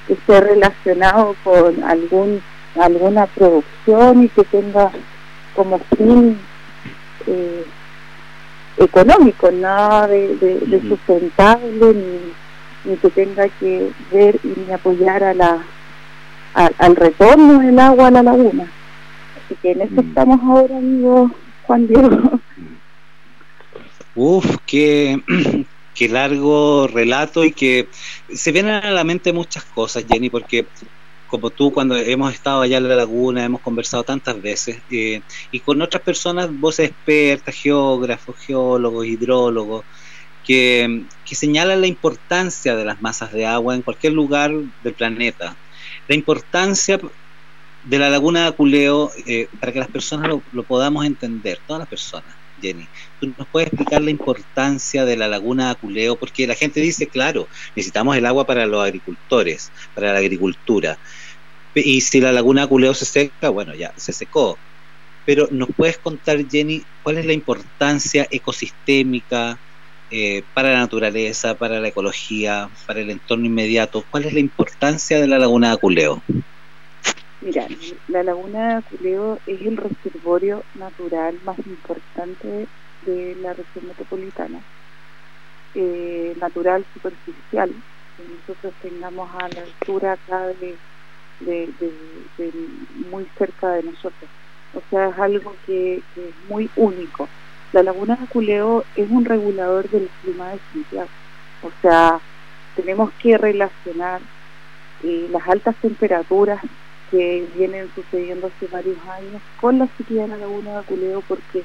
que 0.07 0.13
esté 0.13 0.41
relacionado 0.41 1.35
con 1.43 1.83
algún 1.83 2.41
alguna 2.79 3.25
producción 3.25 4.23
y 4.23 4.29
que 4.29 4.43
tenga 4.45 4.91
como 5.55 5.79
fin 5.97 6.37
eh, 7.27 7.65
económico, 8.79 9.51
nada 9.51 10.07
de, 10.07 10.81
sustentable 10.87 11.93
ni, 12.85 12.95
que 12.97 13.09
tenga 13.09 13.47
que 13.47 13.91
ver 14.11 14.39
y 14.43 14.53
ni 14.59 14.73
apoyar 14.73 15.23
a 15.23 15.33
la 15.33 15.63
al 16.53 16.95
retorno 16.95 17.59
del 17.59 17.77
agua 17.77 18.07
a 18.07 18.11
la 18.11 18.23
laguna. 18.23 18.71
Así 19.45 19.55
que 19.61 19.71
en 19.71 19.81
eso 19.81 20.01
estamos 20.01 20.39
ahora, 20.41 20.77
amigo 20.77 21.29
Juan 21.63 21.87
Diego. 21.87 22.39
Uf, 24.15 24.57
qué, 24.65 25.21
qué 25.95 26.09
largo 26.09 26.87
relato 26.87 27.45
y 27.45 27.51
que 27.51 27.87
se 28.33 28.51
vienen 28.51 28.73
a 28.73 28.91
la 28.91 29.03
mente 29.03 29.31
muchas 29.31 29.63
cosas, 29.65 30.05
Jenny, 30.09 30.29
porque 30.29 30.65
como 31.29 31.49
tú 31.49 31.71
cuando 31.71 31.95
hemos 31.95 32.33
estado 32.33 32.61
allá 32.61 32.77
en 32.77 32.87
la 32.89 32.95
laguna, 32.95 33.45
hemos 33.45 33.61
conversado 33.61 34.03
tantas 34.03 34.41
veces, 34.41 34.79
eh, 34.91 35.21
y 35.51 35.59
con 35.59 35.81
otras 35.81 36.03
personas, 36.03 36.49
vos 36.51 36.79
expertas, 36.79 37.55
geógrafos, 37.55 38.35
geólogos, 38.37 39.05
hidrólogos, 39.05 39.85
que, 40.43 41.03
que, 41.25 41.35
señalan 41.35 41.81
la 41.81 41.87
importancia 41.87 42.75
de 42.75 42.85
las 42.85 43.01
masas 43.01 43.31
de 43.31 43.45
agua 43.45 43.75
en 43.75 43.83
cualquier 43.83 44.13
lugar 44.13 44.51
del 44.83 44.93
planeta, 44.93 45.55
la 46.07 46.15
importancia 46.15 46.99
de 47.83 47.99
la 47.99 48.09
laguna 48.09 48.41
de 48.41 48.47
Aculeo 48.47 49.11
eh, 49.25 49.47
para 49.59 49.71
que 49.71 49.79
las 49.79 49.89
personas 49.89 50.27
lo, 50.27 50.41
lo 50.51 50.63
podamos 50.63 51.05
entender, 51.05 51.59
todas 51.67 51.81
las 51.81 51.89
personas. 51.89 52.39
Jenny. 52.61 52.87
¿Tú 53.19 53.33
nos 53.37 53.47
puedes 53.47 53.67
explicar 53.67 54.01
la 54.01 54.11
importancia 54.11 55.05
de 55.05 55.17
la 55.17 55.27
laguna 55.27 55.65
de 55.65 55.71
Aculeo? 55.71 56.15
Porque 56.15 56.47
la 56.47 56.55
gente 56.55 56.79
dice, 56.79 57.07
claro, 57.07 57.47
necesitamos 57.75 58.15
el 58.15 58.25
agua 58.25 58.45
para 58.45 58.65
los 58.65 58.83
agricultores, 58.83 59.71
para 59.95 60.13
la 60.13 60.19
agricultura. 60.19 60.97
Y 61.83 62.01
si 62.01 62.21
la 62.21 62.31
laguna 62.31 62.61
de 62.61 62.65
Aculeo 62.65 62.93
se 62.93 63.05
seca, 63.05 63.49
bueno, 63.49 63.73
ya 63.75 63.93
se 63.97 64.13
secó. 64.13 64.57
Pero 65.25 65.47
¿nos 65.51 65.69
puedes 65.75 65.97
contar, 65.97 66.43
Jenny, 66.49 66.83
cuál 67.03 67.17
es 67.17 67.25
la 67.25 67.33
importancia 67.33 68.27
ecosistémica 68.31 69.57
eh, 70.11 70.43
para 70.53 70.73
la 70.73 70.79
naturaleza, 70.79 71.55
para 71.55 71.79
la 71.79 71.89
ecología, 71.89 72.69
para 72.87 73.01
el 73.01 73.11
entorno 73.11 73.45
inmediato? 73.45 74.03
¿Cuál 74.09 74.25
es 74.25 74.33
la 74.33 74.39
importancia 74.39 75.19
de 75.19 75.27
la 75.27 75.37
laguna 75.37 75.67
de 75.67 75.73
Aculeo? 75.73 76.23
Mira, 77.41 77.67
la 78.07 78.23
laguna 78.23 78.67
de 78.67 78.73
Aculeo 78.75 79.39
es 79.45 79.61
el 79.61 79.77
reservorio 79.77 80.63
natural 80.75 81.39
más 81.45 81.57
importante 81.59 82.67
de 83.05 83.37
la 83.41 83.53
región 83.53 83.87
metropolitana, 83.87 84.59
eh, 85.75 86.35
natural 86.39 86.85
superficial, 86.93 87.71
que 88.17 88.23
nosotros 88.23 88.73
tengamos 88.81 89.29
a 89.35 89.47
la 89.47 89.61
altura 89.61 90.13
acá 90.13 90.47
de, 90.47 90.75
muy 93.11 93.27
cerca 93.37 93.71
de 93.71 93.83
nosotros. 93.83 94.29
O 94.73 94.81
sea, 94.89 95.09
es 95.09 95.17
algo 95.17 95.55
que, 95.65 95.97
es 95.97 96.49
muy 96.49 96.69
único. 96.75 97.27
La 97.73 97.83
laguna 97.83 98.15
de 98.15 98.23
Aculeo 98.23 98.83
es 98.95 99.09
un 99.09 99.25
regulador 99.25 99.89
del 99.89 100.09
clima 100.21 100.49
de 100.49 100.59
Santiago. 100.73 101.09
O 101.63 101.71
sea, 101.81 102.19
tenemos 102.75 103.11
que 103.21 103.37
relacionar 103.37 104.21
las 105.03 105.47
altas 105.47 105.75
temperaturas 105.77 106.61
que 107.09 107.47
vienen 107.55 107.89
sucediendo 107.95 108.47
hace 108.47 108.67
varios 108.67 108.97
años 109.07 109.41
con 109.59 109.79
la 109.79 109.87
sequía 109.97 110.23
de 110.23 110.27
la 110.29 110.37
laguna 110.37 110.71
de 110.71 110.77
Aculeo 110.77 111.23
porque 111.27 111.63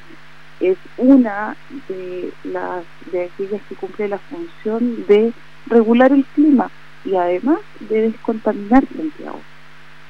es 0.61 0.79
una 0.97 1.57
de 1.89 2.33
las 2.45 2.85
de 3.13 3.25
aquellas 3.25 3.61
que 3.69 3.75
cumple 3.75 4.09
la 4.09 4.19
función 4.19 5.05
de 5.07 5.33
regular 5.67 6.13
el 6.13 6.25
clima 6.27 6.71
y 7.05 7.17
además 7.17 7.59
de 7.81 8.03
descontaminar 8.03 8.85
Santiago. 8.97 9.41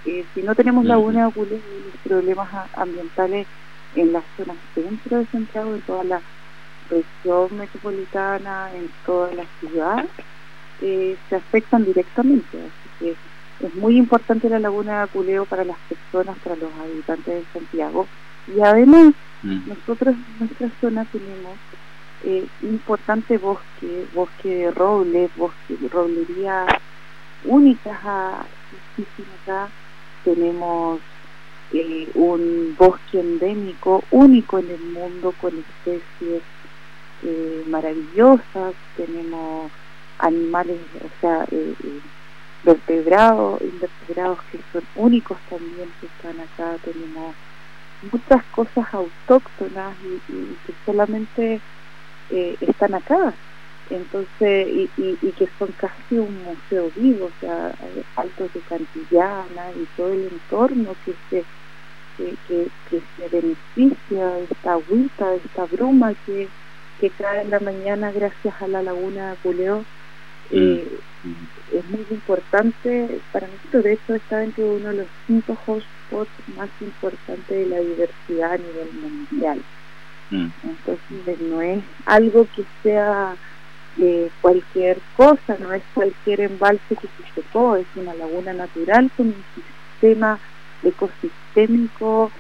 Eh, 0.07 0.25
si 0.35 0.43
no 0.43 0.55
tenemos 0.55 0.85
laguna 0.85 1.23
de 1.23 1.29
Aculeo, 1.29 1.59
los 1.59 2.01
problemas 2.03 2.49
ambientales 2.75 3.47
en 3.95 4.13
la 4.13 4.23
zona 4.37 4.55
centro 4.75 5.19
de 5.19 5.27
Santiago, 5.27 5.75
en 5.75 5.81
toda 5.83 6.05
la 6.05 6.21
región 6.91 7.59
metropolitana, 7.59 8.71
en 8.75 8.91
toda 9.07 9.33
la 9.33 9.45
ciudad, 9.61 10.05
eh, 10.83 11.17
se 11.29 11.37
afectan 11.37 11.85
directamente. 11.85 12.59
Así 12.59 12.89
que 12.99 13.67
es 13.67 13.75
muy 13.77 13.97
importante 13.97 14.49
la 14.49 14.59
laguna 14.59 14.99
de 14.99 15.03
Aculeo 15.05 15.47
para 15.47 15.65
las 15.65 15.79
personas, 15.89 16.37
para 16.39 16.57
los 16.57 16.71
habitantes 16.75 17.35
de 17.35 17.45
Santiago. 17.53 18.07
Y 18.55 18.61
además, 18.61 19.15
mm. 19.43 19.69
nosotros 19.69 20.15
en 20.15 20.39
nuestra 20.39 20.69
zona 20.81 21.05
tenemos 21.07 21.57
eh, 22.25 22.47
importante 22.63 23.39
bosque, 23.39 24.07
bosque 24.15 24.49
de 24.49 24.71
roble, 24.71 25.31
bosque 25.37 25.77
roblería 25.91 26.67
únicas 27.45 27.99
a, 28.05 28.45
acá. 29.43 29.69
Tenemos 30.25 31.01
eh, 31.73 32.09
un 32.15 32.75
bosque 32.79 33.21
endémico 33.21 34.03
único 34.11 34.59
en 34.59 34.71
el 34.71 34.81
mundo 34.81 35.35
con 35.41 35.53
especies 35.59 36.43
eh, 37.23 37.65
maravillosas. 37.69 38.75
Tenemos 38.97 39.71
animales, 40.19 40.79
o 41.05 41.21
sea, 41.21 41.45
eh, 41.51 41.75
vertebrados, 42.63 43.61
invertebrados 43.61 44.39
que 44.51 44.61
son 44.73 44.83
únicos 44.95 45.37
también 45.51 45.91
que 46.01 46.07
están 46.07 46.41
acá, 46.41 46.79
tenemos 46.83 47.35
muchas 48.11 48.43
cosas 48.55 48.87
autóctonas 48.95 49.95
y, 50.03 50.57
que 50.67 50.75
solamente 50.87 51.61
están 52.31 52.95
acá, 52.95 53.35
entonces, 53.91 54.67
y, 54.69 54.91
y, 54.97 55.33
que 55.33 55.49
son 55.59 55.69
casi 55.73 56.19
un 56.19 56.43
museo 56.43 56.91
vivo, 56.97 57.27
o 57.27 57.41
sea, 57.41 57.75
altos 58.17 58.53
de 58.55 58.61
Cantillana 58.61 59.71
y 59.77 59.87
todo 59.97 60.13
el 60.13 60.29
entorno 60.33 60.95
que 61.05 61.15
se 61.31 61.45
que, 62.17 62.37
que, 62.49 63.01
se 63.17 63.29
beneficia 63.29 64.27
de 64.27 64.45
esta 64.45 64.75
agüita, 64.75 65.31
de 65.31 65.37
esta 65.39 65.65
bruma 65.65 66.15
que, 66.27 66.49
que 67.01 67.11
cae 67.11 67.43
en 67.43 67.51
la 67.51 67.61
mañana 67.61 68.13
gracias 68.13 68.55
a 68.61 68.69
la 68.69 68.83
laguna 68.83 69.31
de 69.31 69.37
Culeo. 69.37 69.85
Eh, 70.51 70.87
mm. 71.25 71.77
es 71.77 71.91
muy 71.91 72.07
importante 72.11 73.21
para 73.33 73.49
nosotros, 73.49 73.85
de 73.85 73.93
hecho 73.95 74.15
está 74.15 74.39
dentro 74.39 74.65
de 74.65 74.77
uno 74.77 74.89
de 74.91 74.97
los 74.99 75.07
cinco 75.27 75.59
hotspots 75.67 76.31
más 76.57 76.69
importantes 76.81 77.49
de 77.49 77.67
la 77.67 77.81
diversidad 77.81 78.53
a 78.53 78.59
nivel 78.59 78.93
mundial. 78.93 79.63
Mm. 80.31 80.49
Entonces 80.63 81.41
no 81.41 81.63
es 81.63 81.83
algo 82.07 82.47
que 82.55 82.65
sea 82.83 83.35
cualquier 84.41 84.99
cosa, 85.17 85.57
no 85.61 85.73
es 85.73 85.83
cualquier 85.95 86.41
embalse 86.41 86.97
que 86.97 87.07
se 87.07 87.41
secó, 87.41 87.77
es 87.77 87.87
una 87.97 88.15
laguna 88.15 88.53
natural 88.53 89.11
con 89.17 89.29
un 89.29 89.45
sistema 89.55 90.39
ecosistémico 90.83 92.31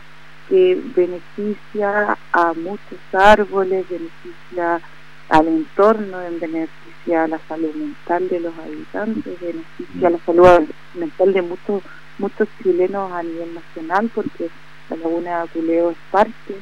que 0.49 0.81
beneficia 0.95 2.19
a 2.33 2.53
muchos 2.55 2.99
árboles, 3.12 3.87
beneficia 3.88 4.81
al 5.29 5.49
entorno, 5.49 6.19
beneficia 6.40 7.25
a 7.25 7.29
la 7.29 7.38
salud 7.49 7.75
mental 7.75 8.29
de 8.29 8.40
los 8.40 8.59
habitantes, 8.59 9.40
beneficia 9.40 10.09
a 10.09 10.11
la 10.11 10.19
salud 10.19 10.69
mental 10.95 11.33
de 11.33 11.43
muchos 11.43 11.83
muchos 12.19 12.49
chilenos 12.62 13.11
a 13.12 13.23
nivel 13.23 13.55
nacional, 13.55 14.11
porque 14.14 14.49
la 14.90 14.97
laguna 14.97 15.31
de 15.31 15.37
Aculeo 15.37 15.90
es 15.90 15.97
parte 16.11 16.55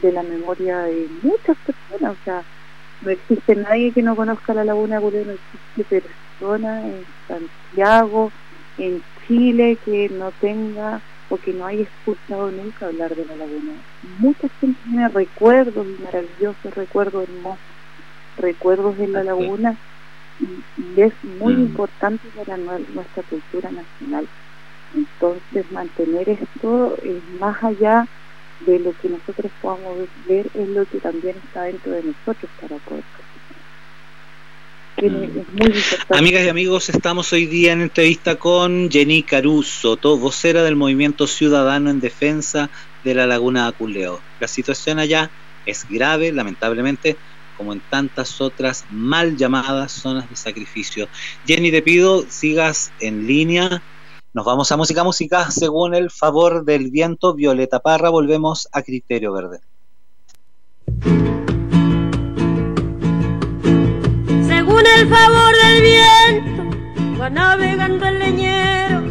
de 0.00 0.12
la 0.12 0.22
memoria 0.22 0.80
de 0.80 1.08
muchas 1.22 1.56
personas, 1.58 2.16
o 2.20 2.24
sea, 2.24 2.42
no 3.04 3.10
existe 3.10 3.56
nadie 3.56 3.92
que 3.92 4.02
no 4.02 4.16
conozca 4.16 4.54
la 4.54 4.64
laguna 4.64 5.00
no 5.00 5.08
existe 5.08 6.02
persona 6.02 6.86
en 6.86 7.04
Santiago, 7.28 8.30
en 8.78 9.02
Chile 9.26 9.78
que 9.84 10.08
no 10.08 10.30
tenga 10.40 11.00
o 11.28 11.36
que 11.36 11.52
no 11.52 11.66
haya 11.66 11.82
escuchado 11.82 12.50
nunca 12.50 12.86
hablar 12.86 13.14
de 13.14 13.24
la 13.24 13.36
laguna. 13.36 13.72
Mucha 14.18 14.48
gente 14.60 14.78
tiene 14.84 15.08
recuerdos 15.08 15.86
maravillosos, 16.04 16.74
recuerdos 16.74 17.28
hermosos, 17.28 17.58
recuerdos 18.36 18.98
de 18.98 19.08
la 19.08 19.24
laguna 19.24 19.76
y, 20.40 21.00
es 21.00 21.12
muy 21.40 21.54
mm. 21.54 21.60
importante 21.60 22.28
para 22.36 22.56
nuestra 22.56 23.22
cultura 23.28 23.70
nacional. 23.70 24.26
Entonces 24.94 25.72
mantener 25.72 26.28
esto 26.28 26.96
es 27.02 27.40
más 27.40 27.62
allá 27.64 28.06
de 28.66 28.78
lo 28.78 28.92
que 29.00 29.08
nosotros 29.08 29.52
podamos 29.60 30.08
ver, 30.26 30.46
es 30.54 30.68
lo 30.68 30.84
que 30.86 30.98
también 30.98 31.36
está 31.44 31.62
dentro 31.62 31.92
de 31.92 32.02
nosotros 32.02 32.50
para 32.60 32.76
poder 32.78 33.04
Mm. 35.00 35.40
Amigas 36.10 36.44
y 36.44 36.48
amigos, 36.48 36.88
estamos 36.88 37.32
hoy 37.32 37.46
día 37.46 37.72
en 37.72 37.80
entrevista 37.80 38.36
con 38.36 38.90
Jenny 38.90 39.22
Caruso, 39.22 39.96
vocera 39.96 40.62
del 40.62 40.76
Movimiento 40.76 41.26
Ciudadano 41.26 41.90
en 41.90 41.98
Defensa 41.98 42.68
de 43.02 43.14
la 43.14 43.26
Laguna 43.26 43.62
de 43.62 43.68
Aculeo. 43.70 44.20
La 44.38 44.46
situación 44.46 44.98
allá 44.98 45.30
es 45.66 45.88
grave, 45.88 46.30
lamentablemente, 46.30 47.16
como 47.56 47.72
en 47.72 47.80
tantas 47.80 48.40
otras 48.40 48.84
mal 48.90 49.36
llamadas 49.36 49.92
zonas 49.92 50.28
de 50.28 50.36
sacrificio. 50.36 51.08
Jenny, 51.46 51.70
te 51.70 51.82
pido 51.82 52.24
sigas 52.28 52.92
en 53.00 53.26
línea. 53.26 53.82
Nos 54.34 54.46
vamos 54.46 54.72
a 54.72 54.78
música, 54.78 55.04
música, 55.04 55.50
según 55.50 55.94
el 55.94 56.10
favor 56.10 56.64
del 56.64 56.90
viento. 56.90 57.34
Violeta 57.34 57.80
Parra, 57.80 58.08
volvemos 58.08 58.66
a 58.72 58.82
Criterio 58.82 59.30
Verde. 59.30 59.60
Según 64.46 64.84
el 64.86 65.06
favor 65.06 65.54
del 65.62 65.82
viento, 65.82 67.20
va 67.20 67.28
navegando 67.28 68.06
el 68.06 68.18
leñero. 68.18 69.02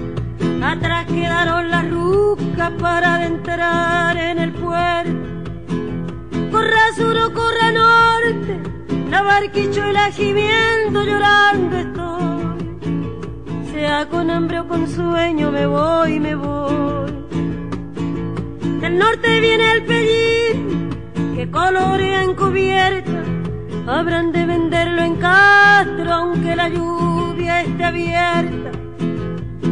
Atrás 0.65 1.05
quedaron 1.05 1.69
las 1.69 1.87
rucas 1.87 2.71
para 2.79 3.17
adentrar 3.17 4.17
en 4.17 4.39
el 4.39 4.53
puerto. 4.53 5.11
Corra 6.51 6.95
sur 6.95 7.15
o 7.17 7.31
corra 7.31 7.71
norte, 7.71 8.59
la 9.11 9.21
barquicho 9.21 9.87
y 9.87 9.93
la 9.93 10.09
gimiendo 10.09 11.03
llorando 11.03 11.77
estoy. 11.77 12.40
Sea 13.81 14.07
con 14.09 14.29
hambre 14.29 14.59
o 14.59 14.67
con 14.67 14.87
sueño, 14.87 15.49
me 15.51 15.65
voy, 15.65 16.19
me 16.19 16.35
voy. 16.35 17.11
Del 18.79 18.95
norte 18.99 19.39
viene 19.39 19.71
el 19.71 19.85
pellín 19.85 20.89
que 21.35 21.49
colorea 21.49 22.21
encubierta. 22.21 23.23
Habrán 23.87 24.31
de 24.33 24.45
venderlo 24.45 25.01
en 25.01 25.15
Castro 25.15 26.13
aunque 26.13 26.55
la 26.55 26.69
lluvia 26.69 27.61
esté 27.61 27.83
abierta. 27.83 28.69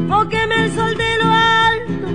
O 0.10 0.28
queme 0.28 0.56
el 0.64 0.72
sol 0.72 0.98
de 0.98 1.12
lo 1.22 1.30
alto 1.70 2.08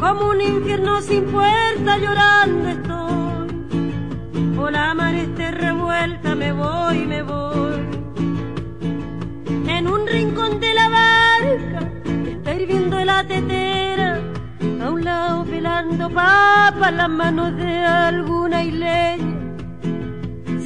como 0.00 0.30
un 0.30 0.40
infierno 0.40 1.02
sin 1.02 1.24
puerta 1.26 1.98
llorando 1.98 2.66
estoy. 2.76 4.58
O 4.58 4.70
la 4.70 4.94
mar 4.94 5.14
esté 5.14 5.50
revuelta 5.50 6.34
me 6.34 6.52
voy, 6.52 7.06
me 7.06 7.22
voy. 7.22 7.76
En 9.68 9.86
un 9.86 10.06
rincón 10.06 10.60
de 10.60 10.72
la 10.72 10.88
está 11.54 12.54
hirviendo 12.54 13.04
la 13.04 13.24
tetera 13.26 14.20
a 14.82 14.90
un 14.90 15.04
lado 15.04 15.44
pelando 15.44 16.08
papas 16.10 16.92
las 16.92 17.08
manos 17.08 17.56
de 17.56 17.78
alguna 17.84 18.62
isleña 18.62 19.36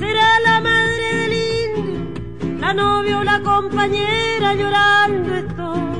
será 0.00 0.28
la 0.46 0.60
madre 0.60 1.06
del 1.20 1.32
indio, 1.32 2.58
la 2.58 2.72
novia 2.72 3.18
o 3.18 3.24
la 3.24 3.40
compañera 3.40 4.54
llorando 4.54 5.34
estoy. 5.34 5.90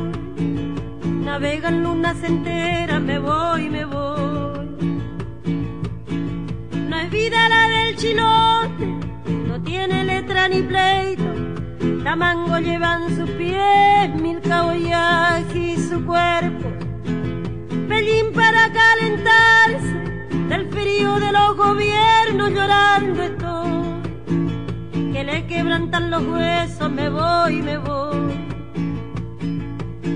Navegan 1.26 1.82
lunas 1.82 2.16
enteras, 2.24 3.00
me 3.02 3.18
voy, 3.18 3.68
me 3.68 3.84
voy. 3.84 4.66
No 6.88 6.96
es 6.96 7.10
vida 7.10 7.48
la 7.48 7.62
del 7.68 7.96
chilote, 7.96 8.86
no 9.48 9.62
tiene 9.62 10.04
letra 10.04 10.48
ni 10.48 10.62
pleito. 10.62 11.49
La 11.80 12.16
mango 12.16 12.58
llevan 12.58 13.14
sus 13.16 13.30
pies, 13.30 14.14
mil 14.20 14.40
caboyajes 14.40 15.56
y 15.56 15.76
su 15.76 16.04
cuerpo. 16.04 16.68
Pellín 17.88 18.32
para 18.34 18.70
calentarse 18.72 19.94
del 20.48 20.68
frío 20.70 21.18
de 21.20 21.32
los 21.32 21.56
gobiernos 21.56 22.50
llorando 22.50 23.22
estoy 23.22 23.50
le 25.24 25.46
quebrantan 25.46 26.10
los 26.10 26.22
huesos, 26.26 26.90
me 26.90 27.08
voy, 27.08 27.62
me 27.62 27.78
voy. 27.78 28.34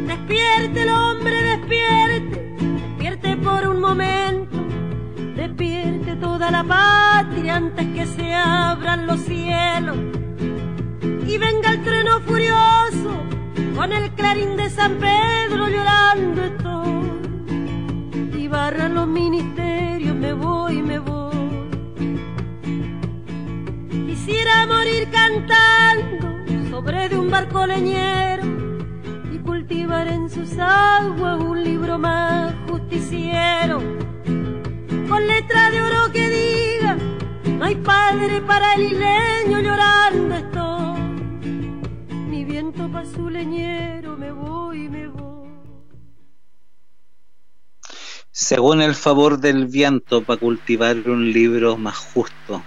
Despierte 0.06 0.82
el 0.82 0.88
hombre, 0.88 1.42
despierte, 1.42 2.56
despierte 2.58 3.36
por 3.36 3.68
un 3.68 3.80
momento, 3.80 4.56
despierte 5.36 6.16
toda 6.16 6.50
la 6.50 6.64
patria 6.64 7.56
antes 7.56 7.86
que 7.94 8.06
se 8.06 8.34
abran 8.34 9.06
los 9.06 9.20
cielos 9.20 9.96
y 11.26 11.38
venga 11.38 11.70
el 11.70 11.82
trueno 11.82 12.20
furioso 12.20 13.24
con 13.74 13.92
el 13.92 14.10
clarín 14.12 14.56
de 14.56 14.68
San 14.70 14.98
Pedro 14.98 15.68
llorando 15.68 16.44
estoy. 16.44 18.40
Y 18.40 18.48
barran 18.48 18.94
los 18.94 19.06
ministerios, 19.06 20.14
me 20.16 20.32
voy, 20.32 20.82
me 20.82 20.98
voy. 20.98 21.34
Quisiera 24.06 24.66
morir 24.66 25.08
cantando 25.10 26.70
sobre 26.70 27.08
de 27.08 27.18
un 27.18 27.30
barco 27.30 27.66
leñero 27.66 28.44
y 29.32 29.38
cultivar 29.38 30.08
en 30.08 30.28
sus 30.28 30.58
aguas 30.58 31.40
un 31.40 31.64
libro 31.64 31.98
más 31.98 32.54
justiciero 32.68 33.82
con 35.08 35.26
letra 35.26 35.70
de 35.70 35.82
oro 35.82 36.12
que 36.12 36.28
diga 36.28 36.96
no 37.58 37.64
hay 37.64 37.76
padre 37.76 38.40
para 38.40 38.74
el 38.74 38.82
isleño 38.82 39.60
llorando 39.60 40.34
estoy. 40.34 40.73
Su 43.12 43.28
leñero, 43.28 44.16
me 44.16 44.32
voy, 44.32 44.88
me 44.88 45.08
voy. 45.08 45.50
Según 48.30 48.80
el 48.80 48.94
favor 48.94 49.38
del 49.38 49.66
viento, 49.66 50.22
para 50.22 50.40
cultivar 50.40 50.96
un 51.08 51.30
libro 51.30 51.76
más 51.76 51.96
justo, 51.96 52.62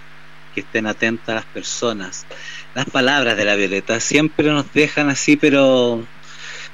que 0.53 0.61
estén 0.61 0.85
atentas 0.85 1.35
las 1.35 1.45
personas. 1.45 2.27
Las 2.75 2.85
palabras 2.89 3.35
de 3.35 3.45
la 3.45 3.55
Violeta 3.55 3.99
siempre 3.99 4.49
nos 4.49 4.71
dejan 4.73 5.09
así, 5.09 5.37
pero 5.37 6.05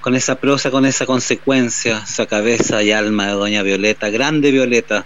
con 0.02 0.16
esa 0.16 0.36
prosa, 0.36 0.70
con 0.70 0.86
esa 0.86 1.06
consecuencia, 1.06 2.04
esa 2.06 2.26
cabeza 2.26 2.84
y 2.84 2.92
alma 2.92 3.28
de 3.28 3.34
Doña 3.34 3.64
Violeta, 3.64 4.10
grande 4.10 4.52
Violeta. 4.52 5.06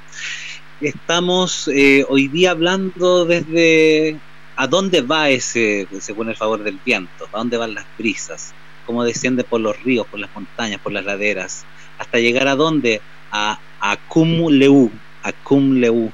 Estamos 0.82 1.68
eh, 1.68 2.06
hoy 2.10 2.28
día 2.28 2.52
hablando 2.52 3.26
desde 3.26 4.20
a 4.58 4.68
dónde 4.68 5.02
va 5.02 5.30
ese, 5.30 5.88
según 6.00 6.30
el 6.30 6.36
favor 6.36 6.64
del 6.64 6.80
viento, 6.84 7.30
a 7.32 7.38
dónde 7.38 7.58
van 7.58 7.76
las 7.76 7.86
brisas, 7.98 8.54
cómo 8.86 9.04
desciende 9.04 9.44
por 9.44 9.62
los 9.62 9.82
ríos, 9.84 10.08
por 10.08 10.20
las 10.20 10.34
montañas, 10.34 10.82
por 10.82 10.92
las 10.92 11.06
laderas, 11.06 11.64
hasta 12.00 12.18
llegar 12.20 12.48
a 12.48 12.56
dónde, 12.56 13.00
a 13.32 13.60
Acumleu, 13.80 14.92
Acumleu. 15.22 16.12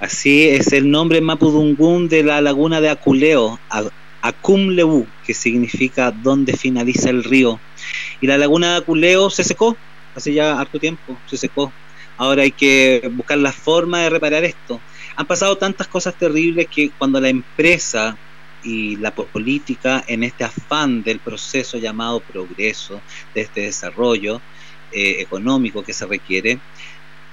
Así 0.00 0.48
es 0.48 0.72
el 0.72 0.90
nombre 0.90 1.20
mapudungún 1.20 2.08
de 2.08 2.22
la 2.22 2.40
laguna 2.40 2.80
de 2.80 2.88
Aculeo, 2.88 3.60
Acumleu, 4.22 5.06
que 5.24 5.34
significa 5.34 6.10
donde 6.10 6.56
finaliza 6.56 7.10
el 7.10 7.24
río. 7.24 7.60
Y 8.22 8.26
la 8.26 8.38
laguna 8.38 8.72
de 8.72 8.76
Aculeo 8.78 9.28
se 9.28 9.44
secó, 9.44 9.76
hace 10.14 10.32
ya 10.32 10.58
harto 10.58 10.80
tiempo, 10.80 11.16
se 11.26 11.36
secó 11.36 11.70
Ahora 12.18 12.42
hay 12.42 12.50
que 12.50 13.10
buscar 13.12 13.38
la 13.38 13.52
forma 13.52 14.00
de 14.00 14.10
reparar 14.10 14.44
esto. 14.44 14.80
Han 15.16 15.26
pasado 15.26 15.56
tantas 15.56 15.88
cosas 15.88 16.14
terribles 16.14 16.68
que 16.68 16.90
cuando 16.90 17.20
la 17.20 17.30
empresa 17.30 18.16
y 18.62 18.96
la 18.96 19.14
política, 19.14 20.04
en 20.06 20.22
este 20.22 20.44
afán 20.44 21.02
del 21.02 21.20
proceso 21.20 21.78
llamado 21.78 22.20
progreso, 22.20 23.00
de 23.34 23.42
este 23.42 23.62
desarrollo 23.62 24.40
eh, 24.92 25.16
económico 25.20 25.82
que 25.82 25.92
se 25.92 26.04
requiere, 26.04 26.58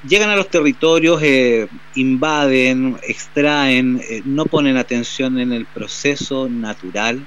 llegan 0.07 0.29
a 0.29 0.35
los 0.35 0.49
territorios, 0.49 1.21
eh, 1.23 1.67
invaden, 1.95 2.97
extraen, 3.03 4.01
eh, 4.09 4.21
no 4.23 4.45
ponen 4.45 4.77
atención 4.77 5.39
en 5.39 5.51
el 5.51 5.65
proceso 5.65 6.47
natural, 6.49 7.25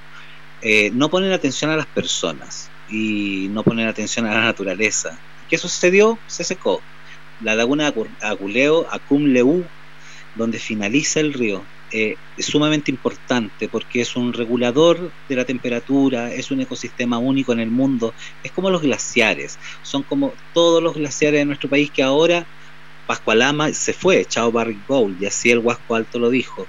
no 0.95 1.11
ponen 1.11 1.31
atención 1.31 1.71
a 1.71 1.77
las 1.77 1.87
personas 1.87 2.71
y 2.91 3.47
no 3.53 3.63
ponen 3.63 3.87
atención 3.87 4.27
a 4.27 4.35
la 4.35 4.41
naturaleza. 4.41 5.17
¿Qué 5.49 5.59
sucedió? 5.59 6.19
Se 6.27 6.43
secó 6.43 6.83
la 7.41 7.55
laguna 7.55 7.93
Aculeo, 8.21 8.87
Acumleu, 8.91 9.65
donde 10.37 10.59
finaliza 10.59 11.21
el 11.21 11.33
río, 11.33 11.65
eh, 11.93 12.17
es 12.37 12.47
sumamente 12.47 12.91
importante 12.91 13.69
porque 13.69 14.01
es 14.01 14.17
un 14.17 14.33
regulador 14.33 15.11
de 15.29 15.37
la 15.37 15.45
temperatura, 15.45 16.33
es 16.33 16.51
un 16.51 16.61
ecosistema 16.61 17.19
único 17.19 17.53
en 17.53 17.61
el 17.61 17.71
mundo, 17.71 18.13
es 18.43 18.51
como 18.53 18.71
los 18.71 18.83
glaciares, 18.83 19.59
son 19.83 20.03
como 20.03 20.33
todos 20.53 20.83
los 20.83 20.95
glaciares 20.95 21.41
de 21.41 21.45
nuestro 21.45 21.69
país 21.71 21.91
que 21.91 22.03
ahora 22.03 22.45
Pascualama 23.07 23.73
se 23.73 23.93
fue, 23.93 24.25
Chao 24.25 24.51
Barrick 24.51 24.87
Gold, 24.89 25.23
y 25.23 25.27
así 25.27 25.51
el 25.51 25.61
Huasco 25.61 25.95
Alto 25.95 26.19
lo 26.19 26.29
dijo, 26.29 26.67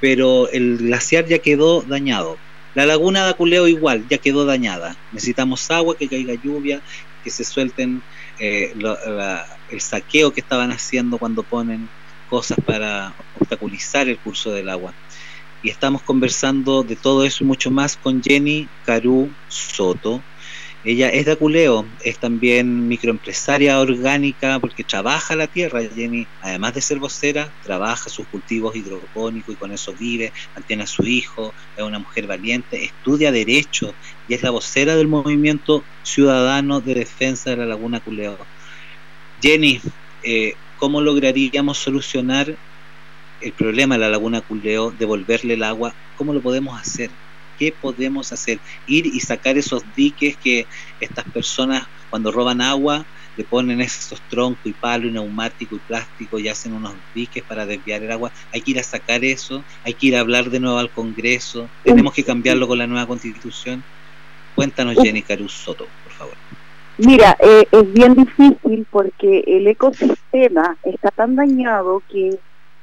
pero 0.00 0.48
el 0.50 0.78
glaciar 0.78 1.26
ya 1.26 1.38
quedó 1.38 1.82
dañado. 1.82 2.38
La 2.74 2.86
laguna 2.86 3.24
de 3.24 3.30
Aculeo 3.30 3.66
igual, 3.66 4.06
ya 4.08 4.18
quedó 4.18 4.44
dañada. 4.44 4.94
Necesitamos 5.10 5.70
agua, 5.70 5.96
que 5.96 6.08
caiga 6.08 6.34
lluvia, 6.34 6.82
que 7.24 7.30
se 7.30 7.42
suelten 7.42 8.02
eh, 8.38 8.74
el 9.70 9.80
saqueo 9.80 10.32
que 10.32 10.40
estaban 10.40 10.70
haciendo 10.70 11.18
cuando 11.18 11.42
ponen 11.42 11.88
cosas 12.26 12.58
para 12.64 13.14
obstaculizar 13.38 14.08
el 14.08 14.18
curso 14.18 14.52
del 14.52 14.68
agua. 14.68 14.92
Y 15.62 15.70
estamos 15.70 16.02
conversando 16.02 16.82
de 16.82 16.96
todo 16.96 17.24
eso 17.24 17.42
y 17.42 17.46
mucho 17.46 17.70
más 17.70 17.96
con 17.96 18.22
Jenny 18.22 18.68
Caru 18.84 19.30
Soto, 19.48 20.22
ella 20.86 21.08
es 21.08 21.26
de 21.26 21.32
Aculeo, 21.32 21.84
es 22.04 22.16
también 22.18 22.86
microempresaria 22.86 23.80
orgánica 23.80 24.60
porque 24.60 24.84
trabaja 24.84 25.34
la 25.34 25.48
tierra. 25.48 25.82
Jenny, 25.82 26.28
además 26.40 26.74
de 26.74 26.80
ser 26.80 27.00
vocera, 27.00 27.52
trabaja 27.64 28.08
sus 28.08 28.24
cultivos 28.28 28.76
hidropónicos 28.76 29.52
y 29.52 29.56
con 29.56 29.72
eso 29.72 29.92
vive, 29.98 30.32
mantiene 30.54 30.84
a 30.84 30.86
su 30.86 31.02
hijo, 31.02 31.52
es 31.76 31.82
una 31.82 31.98
mujer 31.98 32.28
valiente, 32.28 32.84
estudia 32.84 33.32
Derecho 33.32 33.94
y 34.28 34.34
es 34.34 34.44
la 34.44 34.50
vocera 34.50 34.94
del 34.94 35.08
movimiento 35.08 35.82
ciudadano 36.04 36.80
de 36.80 36.94
defensa 36.94 37.50
de 37.50 37.56
la 37.56 37.66
Laguna 37.66 37.98
Aculeo. 37.98 38.38
Jenny, 39.42 39.80
eh, 40.22 40.54
¿cómo 40.78 41.00
lograríamos 41.00 41.78
solucionar 41.78 42.56
el 43.40 43.52
problema 43.52 43.96
de 43.96 44.00
la 44.00 44.08
Laguna 44.08 44.38
Aculeo, 44.38 44.92
devolverle 44.98 45.54
el 45.54 45.62
agua? 45.62 45.94
¿Cómo 46.16 46.32
lo 46.32 46.40
podemos 46.40 46.80
hacer? 46.80 47.10
qué 47.58 47.72
podemos 47.72 48.32
hacer. 48.32 48.58
Ir 48.86 49.06
y 49.06 49.20
sacar 49.20 49.58
esos 49.58 49.82
diques 49.94 50.36
que 50.36 50.66
estas 51.00 51.24
personas 51.24 51.86
cuando 52.10 52.30
roban 52.30 52.60
agua 52.60 53.04
le 53.36 53.44
ponen 53.44 53.80
esos 53.80 54.20
troncos 54.30 54.64
y 54.64 54.72
palo 54.72 55.08
y 55.08 55.10
neumático 55.10 55.76
y 55.76 55.78
plástico 55.80 56.38
y 56.38 56.48
hacen 56.48 56.72
unos 56.72 56.94
diques 57.14 57.42
para 57.42 57.66
desviar 57.66 58.02
el 58.02 58.12
agua. 58.12 58.32
Hay 58.52 58.62
que 58.62 58.70
ir 58.70 58.78
a 58.78 58.82
sacar 58.82 59.24
eso, 59.24 59.62
hay 59.84 59.94
que 59.94 60.06
ir 60.06 60.16
a 60.16 60.20
hablar 60.20 60.48
de 60.50 60.60
nuevo 60.60 60.78
al 60.78 60.90
Congreso, 60.90 61.68
tenemos 61.84 62.14
que 62.14 62.24
cambiarlo 62.24 62.66
con 62.66 62.78
la 62.78 62.86
nueva 62.86 63.06
constitución. 63.06 63.82
Cuéntanos, 64.54 64.96
Jenny 65.02 65.20
Carus 65.20 65.52
Soto, 65.52 65.84
por 65.84 65.92
favor. 65.92 66.05
Mira, 66.98 67.36
eh, 67.40 67.66
es 67.70 67.92
bien 67.92 68.14
difícil 68.14 68.86
porque 68.90 69.44
el 69.46 69.66
ecosistema 69.66 70.78
está 70.82 71.10
tan 71.10 71.36
dañado 71.36 72.02
que 72.10 72.38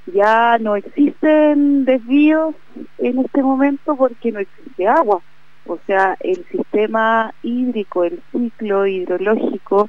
ya 0.06 0.60
no 0.60 0.76
existen 0.76 1.86
desvíos 1.86 2.54
en 2.99 3.19
este 3.19 3.41
momento 3.41 3.95
porque 3.95 4.32
no 4.32 4.39
existe 4.39 4.88
agua. 4.88 5.21
O 5.65 5.80
sea, 5.88 6.15
el 6.19 6.45
sistema 6.52 7.34
hídrico, 7.41 8.04
el 8.04 8.21
ciclo 8.32 8.86
hidrológico 8.86 9.88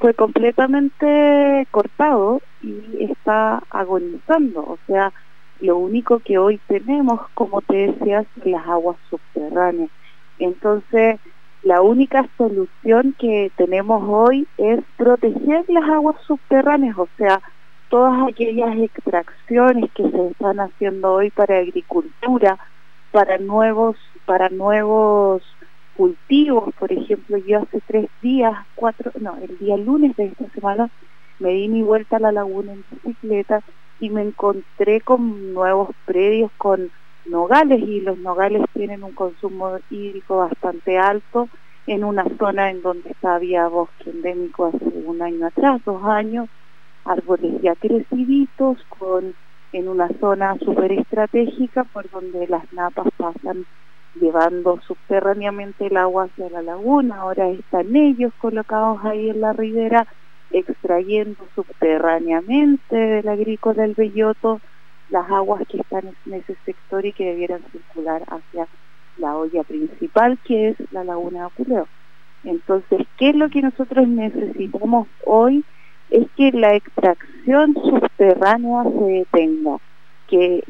fue 0.00 0.14
completamente 0.14 1.68
cortado 1.70 2.40
y 2.62 3.04
está 3.04 3.62
agonizando. 3.70 4.60
O 4.62 4.78
sea, 4.88 5.12
lo 5.60 5.76
único 5.76 6.18
que 6.20 6.38
hoy 6.38 6.58
tenemos, 6.66 7.20
como 7.34 7.60
te 7.60 7.92
decías, 7.92 8.26
las 8.44 8.66
aguas 8.66 8.96
subterráneas. 9.10 9.90
Entonces, 10.38 11.20
la 11.62 11.82
única 11.82 12.26
solución 12.38 13.14
que 13.18 13.50
tenemos 13.56 14.02
hoy 14.06 14.46
es 14.56 14.80
proteger 14.96 15.64
las 15.68 15.84
aguas 15.84 16.16
subterráneas, 16.26 16.96
o 16.98 17.08
sea, 17.16 17.40
todas 17.90 18.28
aquellas 18.28 18.76
extracciones 18.78 19.90
que 19.92 20.08
se 20.08 20.28
están 20.28 20.60
haciendo 20.60 21.12
hoy 21.12 21.30
para 21.30 21.58
agricultura, 21.58 22.58
para 23.10 23.38
nuevos, 23.38 23.96
para 24.24 24.48
nuevos 24.48 25.42
cultivos, 25.96 26.72
por 26.78 26.92
ejemplo, 26.92 27.36
yo 27.36 27.58
hace 27.58 27.80
tres 27.86 28.08
días, 28.22 28.54
cuatro, 28.74 29.12
no, 29.20 29.36
el 29.36 29.58
día 29.58 29.76
lunes 29.76 30.16
de 30.16 30.26
esta 30.26 30.48
semana 30.50 30.88
me 31.40 31.50
di 31.50 31.68
mi 31.68 31.82
vuelta 31.82 32.16
a 32.16 32.20
la 32.20 32.32
laguna 32.32 32.72
en 32.72 32.84
bicicleta 32.90 33.60
y 33.98 34.08
me 34.08 34.22
encontré 34.22 35.00
con 35.00 35.52
nuevos 35.52 35.90
predios 36.06 36.50
con 36.56 36.90
nogales 37.26 37.80
y 37.80 38.00
los 38.00 38.18
nogales 38.18 38.62
tienen 38.72 39.04
un 39.04 39.12
consumo 39.12 39.78
hídrico 39.90 40.38
bastante 40.38 40.98
alto 40.98 41.48
en 41.86 42.04
una 42.04 42.24
zona 42.38 42.70
en 42.70 42.82
donde 42.82 43.14
había 43.22 43.68
bosque 43.68 44.10
endémico 44.10 44.66
hace 44.66 44.84
un 45.04 45.22
año 45.22 45.46
atrás, 45.46 45.80
dos 45.84 46.02
años, 46.04 46.48
árboles 47.04 47.60
ya 47.62 47.74
creciditos, 47.74 48.78
con, 48.98 49.34
en 49.72 49.88
una 49.88 50.08
zona 50.20 50.56
súper 50.58 50.92
estratégica 50.92 51.84
por 51.84 52.08
donde 52.10 52.46
las 52.48 52.72
napas 52.72 53.08
pasan 53.16 53.64
llevando 54.14 54.80
subterráneamente 54.86 55.86
el 55.86 55.96
agua 55.96 56.24
hacia 56.24 56.50
la 56.50 56.62
laguna, 56.62 57.16
ahora 57.16 57.48
están 57.48 57.94
ellos 57.94 58.32
colocados 58.40 59.04
ahí 59.04 59.30
en 59.30 59.40
la 59.40 59.52
ribera 59.52 60.06
extrayendo 60.50 61.46
subterráneamente 61.54 62.96
del 62.96 63.28
agrícola 63.28 63.82
del 63.82 63.94
Belloto 63.94 64.60
las 65.10 65.30
aguas 65.30 65.62
que 65.68 65.78
están 65.78 66.14
en 66.26 66.34
ese 66.34 66.56
sector 66.64 67.04
y 67.04 67.12
que 67.12 67.24
debieran 67.24 67.62
circular 67.72 68.22
hacia 68.28 68.66
la 69.18 69.36
olla 69.36 69.62
principal 69.64 70.38
que 70.44 70.70
es 70.70 70.76
la 70.92 71.04
laguna 71.04 71.40
de 71.40 71.44
Apuleo. 71.46 71.88
Entonces, 72.44 73.06
¿qué 73.18 73.30
es 73.30 73.36
lo 73.36 73.50
que 73.50 73.60
nosotros 73.60 74.08
necesitamos 74.08 75.08
hoy? 75.24 75.64
es 76.10 76.26
que 76.36 76.50
la 76.52 76.74
extracción 76.74 77.74
subterránea 77.74 78.82
se 78.84 79.04
detenga, 79.04 79.76
que 80.28 80.62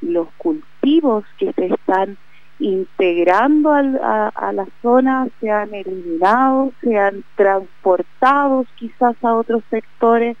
los 0.00 0.28
cultivos 0.38 1.24
que 1.38 1.52
se 1.52 1.66
están 1.66 2.16
integrando 2.58 3.72
a, 3.72 4.28
a, 4.28 4.52
la 4.52 4.66
zona, 4.82 5.28
sean 5.40 5.74
eliminados, 5.74 6.72
sean 6.80 7.24
transportados 7.34 8.66
quizás 8.76 9.16
a 9.22 9.34
otros 9.34 9.62
sectores, 9.70 10.36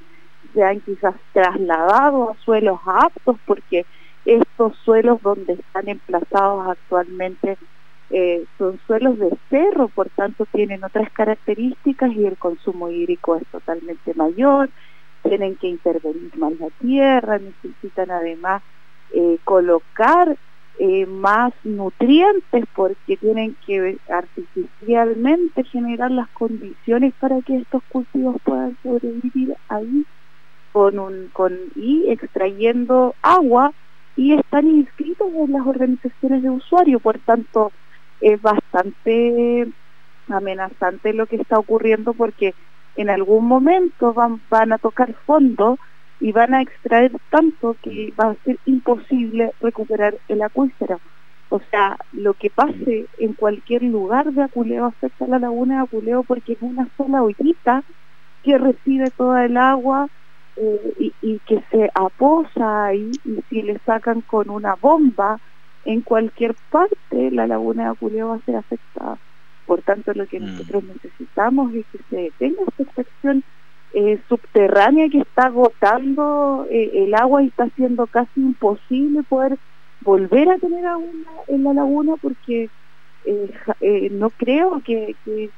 sean 0.52 0.80
quizás 0.80 1.14
trasladados 1.32 2.30
a 2.30 2.40
suelos 2.44 2.80
aptos, 2.86 3.36
porque 3.46 3.86
estos 4.24 4.76
suelos 4.84 5.20
donde 5.22 5.54
están 5.54 5.88
emplazados 5.88 6.68
actualmente 6.68 7.58
eh, 8.10 8.44
son 8.58 8.78
suelos 8.86 9.18
de 9.18 9.30
cerro, 9.48 9.88
por 9.88 10.10
tanto 10.10 10.46
tienen 10.52 10.84
otras 10.84 11.10
características 11.12 12.12
y 12.12 12.26
el 12.26 12.36
consumo 12.36 12.90
hídrico 12.90 13.36
es 13.36 13.46
totalmente 13.46 14.12
mayor, 14.14 14.68
tienen 15.22 15.56
que 15.56 15.68
intervenir 15.68 16.36
más 16.36 16.52
la 16.60 16.68
tierra, 16.80 17.38
necesitan 17.38 18.10
además 18.10 18.62
eh, 19.14 19.38
colocar 19.44 20.36
eh, 20.78 21.06
más 21.06 21.52
nutrientes 21.64 22.64
porque 22.74 23.16
tienen 23.16 23.56
que 23.66 23.98
artificialmente 24.08 25.64
generar 25.64 26.10
las 26.10 26.28
condiciones 26.30 27.14
para 27.20 27.40
que 27.42 27.58
estos 27.58 27.82
cultivos 27.84 28.36
puedan 28.42 28.76
sobrevivir 28.82 29.54
ahí 29.68 30.06
con 30.72 30.98
un 30.98 31.28
con 31.32 31.52
y 31.76 32.10
extrayendo 32.10 33.14
agua 33.22 33.72
y 34.16 34.34
están 34.34 34.66
inscritos 34.66 35.28
en 35.34 35.52
las 35.52 35.66
organizaciones 35.66 36.42
de 36.42 36.50
usuario, 36.50 37.00
por 37.00 37.18
tanto 37.18 37.72
es 38.20 38.40
bastante 38.40 39.68
amenazante 40.28 41.12
lo 41.12 41.26
que 41.26 41.36
está 41.36 41.58
ocurriendo 41.58 42.14
porque 42.14 42.54
en 42.96 43.10
algún 43.10 43.46
momento 43.46 44.12
van, 44.12 44.40
van 44.50 44.72
a 44.72 44.78
tocar 44.78 45.14
fondo 45.26 45.78
y 46.20 46.30
van 46.32 46.54
a 46.54 46.62
extraer 46.62 47.12
tanto 47.30 47.76
que 47.82 48.12
va 48.18 48.30
a 48.30 48.44
ser 48.44 48.58
imposible 48.66 49.52
recuperar 49.60 50.14
el 50.28 50.42
acuífero. 50.42 51.00
O 51.48 51.60
sea, 51.70 51.98
lo 52.12 52.34
que 52.34 52.48
pase 52.48 53.06
en 53.18 53.34
cualquier 53.34 53.82
lugar 53.82 54.32
de 54.32 54.42
Aculeo 54.42 54.86
afecta 54.86 55.24
a 55.24 55.28
la 55.28 55.38
laguna 55.38 55.76
de 55.76 55.82
Aculeo 55.82 56.22
porque 56.22 56.52
es 56.52 56.62
una 56.62 56.88
sola 56.96 57.22
ollita 57.22 57.82
que 58.42 58.56
recibe 58.56 59.10
toda 59.10 59.44
el 59.44 59.56
agua 59.56 60.08
eh, 60.56 60.94
y, 60.98 61.14
y, 61.22 61.38
que 61.40 61.62
se 61.70 61.90
aposa 61.94 62.86
ahí 62.86 63.10
y 63.24 63.42
si 63.48 63.62
le 63.62 63.78
sacan 63.80 64.20
con 64.20 64.50
una 64.50 64.74
bomba 64.74 65.40
en 65.84 66.02
cualquier 66.02 66.54
parte 66.70 67.30
la 67.30 67.46
laguna 67.46 67.84
de 67.84 67.90
Aculeo 67.90 68.28
va 68.28 68.36
a 68.36 68.44
ser 68.44 68.56
afectada. 68.56 69.18
Por 69.66 69.82
tanto, 69.82 70.12
lo 70.14 70.26
que 70.26 70.40
mm. 70.40 70.44
nosotros 70.44 70.84
necesitamos 70.84 71.74
es 71.74 71.86
que 71.86 71.98
se 72.10 72.16
detenga 72.16 72.62
esta 72.68 72.82
extracción 72.82 73.44
eh, 73.94 74.18
subterránea 74.28 75.08
que 75.08 75.18
está 75.18 75.46
agotando 75.46 76.66
eh, 76.70 77.04
el 77.04 77.14
agua 77.14 77.42
y 77.42 77.48
está 77.48 77.64
haciendo 77.64 78.06
casi 78.06 78.40
imposible 78.40 79.22
poder 79.22 79.58
volver 80.00 80.50
a 80.50 80.58
tener 80.58 80.86
agua 80.86 81.08
en 81.46 81.64
la 81.64 81.74
laguna 81.74 82.14
porque 82.20 82.70
eh, 83.24 84.08
no 84.10 84.30
creo 84.30 84.80
que, 84.82 85.14
que, 85.24 85.50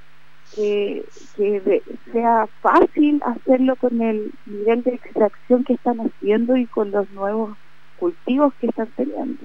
sea 0.53 2.49
fácil 2.61 3.21
hacerlo 3.25 3.77
con 3.77 4.01
el 4.01 4.31
nivel 4.47 4.83
de 4.83 4.95
extracción 4.95 5.65
que 5.65 5.75
están 5.75 5.99
haciendo 5.99 6.57
y 6.57 6.67
con 6.67 6.91
los 6.91 7.11
nuevos 7.11 7.57
cultivos 7.99 8.53
que 8.61 8.67
están 8.67 8.89
teniendo 8.97 9.45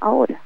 ahora. 0.00 0.40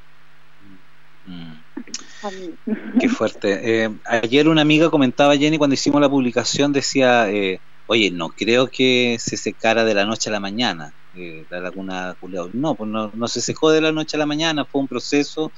Mm. 1.26 2.98
Qué 3.00 3.08
fuerte. 3.08 3.84
Eh, 3.84 3.90
ayer 4.04 4.48
una 4.48 4.62
amiga 4.62 4.90
comentaba, 4.90 5.36
Jenny, 5.36 5.58
cuando 5.58 5.74
hicimos 5.74 6.00
la 6.00 6.10
publicación, 6.10 6.72
decía, 6.72 7.30
eh, 7.30 7.60
oye, 7.86 8.10
no 8.10 8.28
creo 8.30 8.68
que 8.68 9.16
se 9.18 9.36
secara 9.36 9.84
de 9.84 9.94
la 9.94 10.04
noche 10.04 10.28
a 10.28 10.32
la 10.32 10.40
mañana 10.40 10.92
eh, 11.14 11.44
la 11.50 11.60
laguna 11.60 12.16
Culeado. 12.20 12.50
No, 12.52 12.74
pues 12.74 12.88
no, 12.88 13.10
no 13.14 13.28
se 13.28 13.40
secó 13.40 13.70
de 13.70 13.80
la 13.80 13.92
noche 13.92 14.16
a 14.16 14.20
la 14.20 14.26
mañana, 14.26 14.64
fue 14.64 14.80
un 14.80 14.88
proceso 14.88 15.52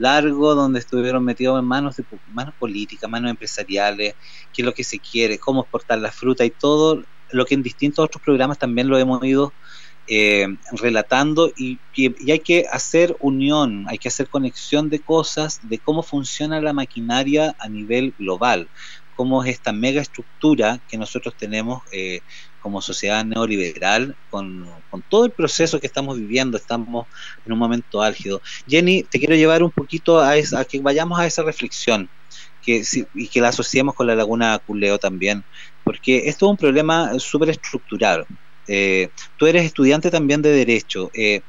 largo 0.00 0.54
donde 0.54 0.80
estuvieron 0.80 1.24
metidos 1.24 1.60
en 1.60 1.66
manos 1.66 1.96
de 1.96 2.04
manos 2.32 2.54
políticas, 2.58 3.08
manos 3.08 3.30
empresariales, 3.30 4.14
qué 4.52 4.62
es 4.62 4.66
lo 4.66 4.72
que 4.72 4.82
se 4.82 4.98
quiere, 4.98 5.38
cómo 5.38 5.60
exportar 5.60 5.98
la 5.98 6.10
fruta 6.10 6.44
y 6.44 6.50
todo 6.50 7.04
lo 7.30 7.44
que 7.44 7.54
en 7.54 7.62
distintos 7.62 8.04
otros 8.04 8.22
programas 8.22 8.58
también 8.58 8.88
lo 8.88 8.98
hemos 8.98 9.22
ido 9.24 9.52
eh, 10.06 10.48
relatando 10.72 11.52
y, 11.56 11.78
y, 11.94 12.30
hay 12.32 12.40
que 12.40 12.66
hacer 12.72 13.16
unión, 13.20 13.84
hay 13.88 13.98
que 13.98 14.08
hacer 14.08 14.28
conexión 14.28 14.88
de 14.90 14.98
cosas, 14.98 15.60
de 15.62 15.78
cómo 15.78 16.02
funciona 16.02 16.60
la 16.60 16.72
maquinaria 16.72 17.54
a 17.58 17.68
nivel 17.68 18.14
global, 18.18 18.68
cómo 19.12 19.44
es 19.44 19.52
esta 19.52 19.72
mega 19.72 20.00
estructura 20.00 20.82
que 20.88 20.98
nosotros 20.98 21.36
tenemos 21.36 21.82
eh, 21.92 22.20
como 22.58 22.80
sociedad 22.80 23.24
neoliberal 23.24 24.16
con, 24.28 24.66
todo 25.08 25.24
el 25.24 25.32
proceso 25.32 25.80
que 25.80 25.86
estamos 25.86 26.18
viviendo, 26.18 26.56
estamos 26.56 27.06
en 27.44 27.52
un 27.52 27.58
momento 27.58 28.02
álgido. 28.02 28.40
Jenny, 28.66 29.04
te 29.04 29.18
quiero 29.18 29.34
llevar 29.34 29.62
un 29.62 29.72
poquito 29.72 30.20
a, 30.20 30.36
esa, 30.36 30.60
a 30.60 30.64
que 30.64 30.80
vayamos 30.80 31.18
a 31.18 31.26
esa 31.26 31.42
reflexión 31.42 32.10
que, 32.60 32.82
y 33.14 33.28
que 33.28 33.40
la 33.40 33.48
asociemos 33.48 33.94
con 33.94 34.06
la 34.06 34.14
laguna 34.14 34.58
Culeo 34.58 34.98
también, 34.98 35.44
porque 35.84 36.28
esto 36.28 36.46
es 36.46 36.50
un 36.50 36.56
problema 36.56 37.18
súper 37.18 37.50
estructural. 37.50 38.26
Eh, 38.66 39.10
tú 39.36 39.46
eres 39.46 39.64
estudiante 39.64 40.10
también 40.10 40.42
de 40.42 40.50
Derecho. 40.50 41.10
Eh, 41.12 41.42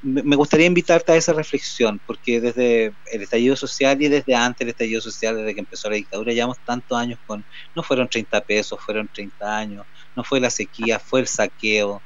me 0.00 0.36
gustaría 0.36 0.66
invitarte 0.66 1.12
a 1.12 1.16
esa 1.16 1.32
reflexión, 1.32 2.00
porque 2.06 2.40
desde 2.40 2.96
el 3.06 3.22
estallido 3.22 3.56
social 3.56 4.00
y 4.00 4.08
desde 4.08 4.34
antes 4.34 4.64
del 4.64 4.70
estallido 4.70 5.00
social, 5.00 5.36
desde 5.36 5.54
que 5.54 5.60
empezó 5.60 5.90
la 5.90 5.96
dictadura, 5.96 6.32
llevamos 6.32 6.58
tantos 6.64 6.96
años 6.98 7.18
con, 7.24 7.44
no 7.74 7.82
fueron 7.82 8.08
30 8.08 8.40
pesos, 8.42 8.78
fueron 8.84 9.08
30 9.12 9.56
años, 9.56 9.86
no 10.14 10.24
fue 10.24 10.40
la 10.40 10.50
sequía, 10.50 10.98
fue 11.00 11.20
el 11.20 11.26
saqueo, 11.26 12.04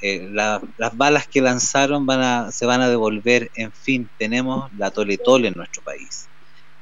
eh, 0.00 0.28
las 0.32 0.96
balas 0.96 1.28
que 1.28 1.42
lanzaron 1.42 2.06
van 2.06 2.20
a, 2.22 2.52
se 2.52 2.66
van 2.66 2.80
a 2.80 2.88
devolver, 2.88 3.50
en 3.54 3.72
fin, 3.72 4.10
tenemos 4.16 4.70
la 4.76 4.90
tole 4.90 5.18
tole 5.18 5.48
en 5.48 5.54
nuestro 5.54 5.82
país. 5.82 6.30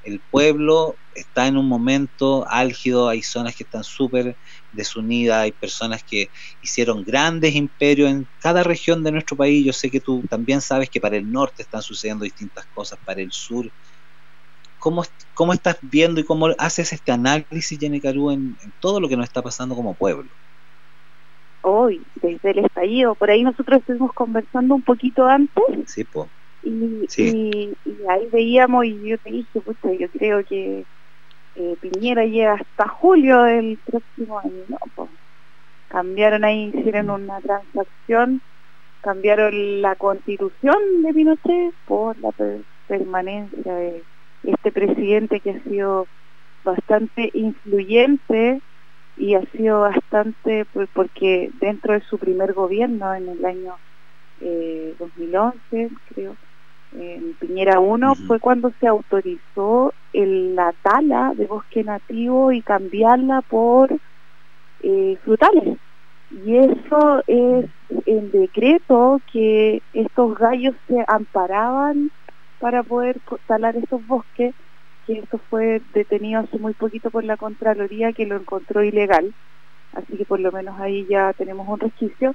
El 0.03 0.21
pueblo 0.31 0.97
está 1.13 1.47
en 1.49 1.57
un 1.57 1.69
momento 1.69 2.47
álgido, 2.49 3.09
hay 3.09 3.23
zonas 3.23 3.57
que 3.57 3.65
están 3.65 3.85
súper 3.85 4.39
desunida, 4.73 5.43
hay 5.43 5.53
personas 5.53 6.03
que 6.03 6.31
hicieron 6.63 7.05
grandes 7.05 7.55
imperios 7.55 8.11
en 8.11 8.27
cada 8.41 8.63
región 8.63 9.03
de 9.03 9.13
nuestro 9.13 9.37
país. 9.37 9.65
Yo 9.65 9.73
sé 9.73 9.91
que 9.91 10.01
tú 10.01 10.23
también 10.29 10.61
sabes 10.61 10.91
que 10.91 11.01
para 11.01 11.17
el 11.17 11.31
norte 11.31 11.63
están 11.63 11.83
sucediendo 11.83 12.25
distintas 12.25 12.67
cosas, 12.67 12.99
para 13.05 13.21
el 13.21 13.33
sur. 13.33 13.71
¿Cómo, 14.79 15.03
cómo 15.35 15.53
estás 15.53 15.79
viendo 15.83 16.21
y 16.21 16.25
cómo 16.25 16.49
haces 16.59 16.93
este 16.93 17.13
análisis, 17.13 17.79
Jenny 17.79 18.01
Caru, 18.01 18.31
en, 18.31 18.57
todo 18.81 19.01
lo 19.01 19.09
que 19.09 19.17
nos 19.17 19.27
está 19.27 19.43
pasando 19.43 19.75
como 19.75 19.95
pueblo? 19.95 20.31
Hoy, 21.63 22.01
desde 22.23 22.51
el 22.51 22.59
estallido, 22.61 23.15
por 23.15 23.31
ahí 23.31 23.43
nosotros 23.43 23.81
estuvimos 23.81 24.13
conversando 24.13 24.75
un 24.75 24.83
poquito 24.83 25.27
antes. 25.27 25.65
Sí, 25.87 26.05
pues. 26.05 26.29
Y, 26.63 27.07
y, 27.17 27.77
ahí 28.09 28.29
veíamos 28.31 28.85
y 28.85 29.09
yo 29.09 29.19
te 29.19 29.31
dije, 29.31 29.49
yo 29.99 30.09
creo 30.11 30.45
que 30.45 30.85
eh, 31.59 31.77
Piñera 31.81 32.25
llega 32.25 32.55
hasta 32.55 32.89
julio 32.89 33.43
del 33.43 33.79
próximo 33.85 34.39
año. 34.39 34.63
No, 34.69 34.79
pues, 34.95 35.11
cambiaron 35.89 36.45
ahí, 36.45 36.71
hicieron 36.73 37.11
una 37.11 37.41
transacción, 37.41 38.41
cambiaron 39.01 39.83
la 39.83 39.97
constitución 39.97 41.03
de 41.03 41.13
Pinochet 41.13 41.75
por 41.87 42.17
la 42.19 42.31
permanencia 42.87 43.75
de 43.75 44.05
este 44.45 44.71
presidente 44.71 45.41
que 45.41 45.51
ha 45.51 45.63
sido 45.65 46.07
bastante 46.65 47.31
influyente 47.35 48.61
y 49.17 49.35
ha 49.35 49.43
sido 49.51 49.81
bastante, 49.81 50.65
pues, 50.73 50.89
porque 50.95 51.51
dentro 51.61 51.95
de 51.95 52.03
su 52.03 52.19
primer 52.19 52.53
gobierno 52.53 53.13
en 53.15 53.29
el 53.29 53.45
año 53.45 53.75
eh, 54.41 54.95
2011, 54.99 55.91
creo, 56.15 56.37
en 56.93 57.35
Piñera 57.35 57.81
1 57.81 58.15
fue 58.27 58.41
cuando 58.41 58.73
se 58.81 58.87
autorizó 58.87 59.93
el, 60.13 60.55
la 60.55 60.73
tala 60.83 61.33
de 61.37 61.47
bosque 61.47 61.85
nativo 61.85 62.53
y 62.53 62.63
cambiarla 62.63 63.43
por 63.43 63.93
eh, 64.83 65.19
frutales. 65.25 65.79
Y 66.31 66.57
eso 66.57 67.23
es 67.27 67.67
el 68.07 68.31
decreto 68.31 69.21
que 69.33 69.83
estos 69.93 70.39
gallos 70.39 70.75
se 70.87 71.05
amparaban 71.07 72.11
para 72.59 72.83
poder 72.83 73.19
talar 73.47 73.77
estos 73.77 74.07
bosques, 74.07 74.55
que 75.07 75.21
esto 75.21 75.41
fue 75.51 75.81
detenido 75.95 76.41
hace 76.41 76.59
muy 76.59 76.75
poquito 76.75 77.11
por 77.11 77.25
la 77.25 77.37
Contraloría 77.37 78.13
que 78.13 78.27
lo 78.27 78.37
encontró 78.37 78.83
ilegal. 78.83 79.33
Así 79.95 80.17
que 80.17 80.25
por 80.27 80.41
lo 80.41 80.53
menos 80.53 80.79
ahí 80.81 81.07
ya 81.09 81.33
tenemos 81.33 81.67
un 81.67 81.81
resquicio 81.81 82.35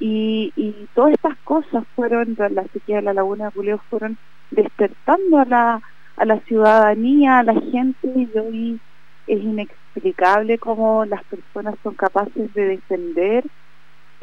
y, 0.00 0.88
todas 0.94 1.12
estas 1.12 1.36
cosas 1.44 1.84
fueron, 1.94 2.36
la 2.38 2.64
sequía 2.72 2.96
de 2.96 3.02
la 3.02 3.14
laguna 3.14 3.46
de 3.46 3.50
Puleo 3.50 3.78
fueron 3.90 4.16
despertando 4.50 5.38
a 5.38 5.44
la, 5.44 5.82
a 6.16 6.24
la 6.24 6.40
ciudadanía, 6.40 7.38
a 7.38 7.42
la 7.42 7.54
gente, 7.54 8.08
y 8.16 8.38
hoy 8.38 8.80
es 9.26 9.42
inexplicable 9.42 10.58
cómo 10.58 11.04
las 11.04 11.22
personas 11.24 11.74
son 11.82 11.94
capaces 11.94 12.52
de 12.54 12.66
defender 12.66 13.44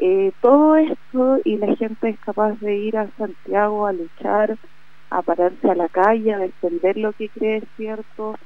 eh, 0.00 0.32
todo 0.40 0.76
esto 0.76 1.38
y 1.44 1.56
la 1.56 1.74
gente 1.76 2.10
es 2.10 2.20
capaz 2.20 2.60
de 2.60 2.76
ir 2.76 2.96
a 2.96 3.10
Santiago 3.16 3.86
a 3.86 3.92
luchar, 3.92 4.56
a 5.10 5.22
pararse 5.22 5.70
a 5.70 5.74
la 5.74 5.88
calle, 5.88 6.34
a 6.34 6.38
defender 6.38 6.96
lo 6.96 7.12
que 7.12 7.28
cree 7.28 7.62
cierto, 7.76 8.36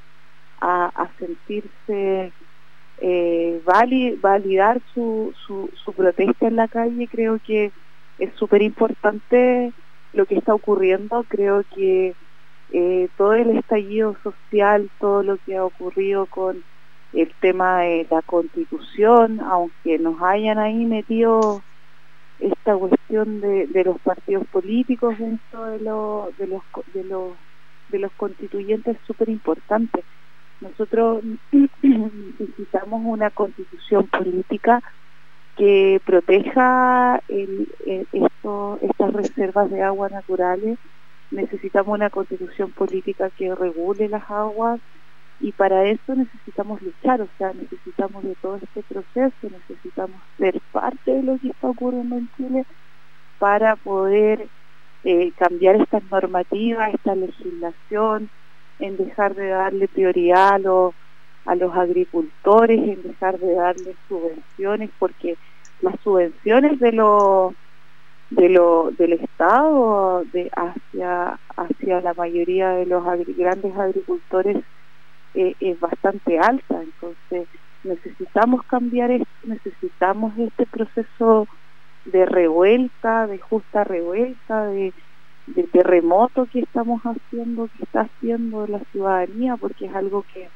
a, 0.60 0.86
a 0.86 1.10
sentirse 1.18 2.32
eh, 3.04 3.60
validar 3.64 4.80
su, 4.94 5.34
su, 5.44 5.92
protesta 5.92 6.46
en 6.46 6.54
la 6.54 6.68
calle 6.68 7.08
creo 7.08 7.40
que 7.44 7.72
es 8.20 8.32
súper 8.34 8.62
importante 8.62 9.72
lo 10.12 10.24
que 10.24 10.36
está 10.36 10.54
ocurriendo. 10.54 11.24
Creo 11.28 11.64
que 11.74 12.14
eh, 12.72 13.08
todo 13.16 13.34
el 13.34 13.58
estallido 13.58 14.16
social, 14.22 14.88
todo 15.00 15.24
lo 15.24 15.36
que 15.38 15.56
ha 15.56 15.64
ocurrido 15.64 16.26
con 16.26 16.62
el 17.12 17.28
tema 17.40 17.80
de 17.80 18.06
la 18.08 18.22
constitución, 18.22 19.40
aunque 19.40 19.98
nos 19.98 20.22
hayan 20.22 20.60
ahí 20.60 20.84
metido 20.84 21.60
esta 22.38 22.76
cuestión 22.76 23.40
de, 23.40 23.82
los 23.84 24.00
partidos 24.00 24.46
políticos 24.46 25.18
dentro 25.18 25.64
de, 25.64 25.80
los, 25.80 26.38
de, 26.38 26.46
los, 27.04 27.34
de 27.88 27.98
los 27.98 28.12
constituyentes 28.12 28.96
es 28.96 29.06
súper 29.08 29.28
importante. 29.28 30.04
Nosotros 30.62 31.24
necesitamos 31.82 33.02
una 33.04 33.30
constitución 33.30 34.06
política 34.06 34.80
que 35.56 36.00
proteja 36.06 37.20
estas 37.28 39.12
reservas 39.12 39.70
de 39.70 39.82
agua 39.82 40.08
naturales. 40.08 40.78
Necesitamos 41.30 41.94
una 41.94 42.10
constitución 42.10 42.70
política 42.70 43.30
que 43.30 43.54
regule 43.54 44.08
las 44.08 44.30
aguas 44.30 44.80
y 45.40 45.50
para 45.50 45.84
eso 45.86 46.14
necesitamos 46.14 46.80
luchar, 46.80 47.20
o 47.20 47.28
sea, 47.36 47.52
necesitamos 47.52 48.22
de 48.22 48.36
todo 48.36 48.56
este 48.56 48.82
proceso, 48.84 49.34
necesitamos 49.42 50.16
ser 50.38 50.60
parte 50.70 51.10
de 51.10 51.22
lo 51.22 51.38
que 51.38 51.48
está 51.48 51.68
ocurriendo 51.68 52.16
en 52.16 52.30
Chile 52.36 52.64
para 53.40 53.74
poder 53.74 54.46
eh, 55.02 55.32
cambiar 55.36 55.76
estas 55.76 56.04
normativas, 56.10 56.94
esta 56.94 57.16
legislación, 57.16 58.30
en 58.82 58.96
dejar 58.96 59.34
de 59.34 59.48
darle 59.48 59.88
prioridad 59.88 60.54
a 60.54 60.58
los, 60.58 61.74
agricultores, 61.74 62.78
en 62.78 63.02
dejar 63.02 63.38
de 63.38 63.54
darle 63.54 63.94
subvenciones, 64.08 64.90
porque 64.98 65.36
las 65.80 65.98
subvenciones 66.00 66.78
de 66.80 66.92
los 66.92 67.54
de 68.30 68.48
lo, 68.48 68.90
del 68.96 69.12
Estado 69.12 70.24
hacia 70.56 71.38
hacia 71.56 72.00
la 72.00 72.14
mayoría 72.14 72.70
de 72.70 72.86
los 72.86 73.04
grandes 73.36 73.76
agricultores 73.76 74.56
eh, 75.34 75.54
es 75.60 75.78
bastante 75.78 76.38
alta, 76.38 76.82
entonces 76.82 77.46
necesitamos 77.84 78.62
cambiar 78.64 79.10
esto, 79.10 79.26
necesitamos 79.44 80.32
este 80.38 80.66
proceso 80.66 81.46
de 82.06 82.26
revuelta, 82.26 83.26
de 83.26 83.38
justa 83.38 83.84
revuelta, 83.84 84.66
de, 84.66 84.92
de 85.46 85.64
terremoto 85.64 86.46
que 86.46 86.60
estamos 86.60 87.02
haciendo, 87.02 87.68
que 87.76 87.84
está 87.84 88.02
haciendo 88.02 88.66
la 88.66 88.80
ciudadanía, 88.92 89.56
porque 89.56 89.86
es 89.86 89.94
algo 89.94 90.24
que 90.32 90.48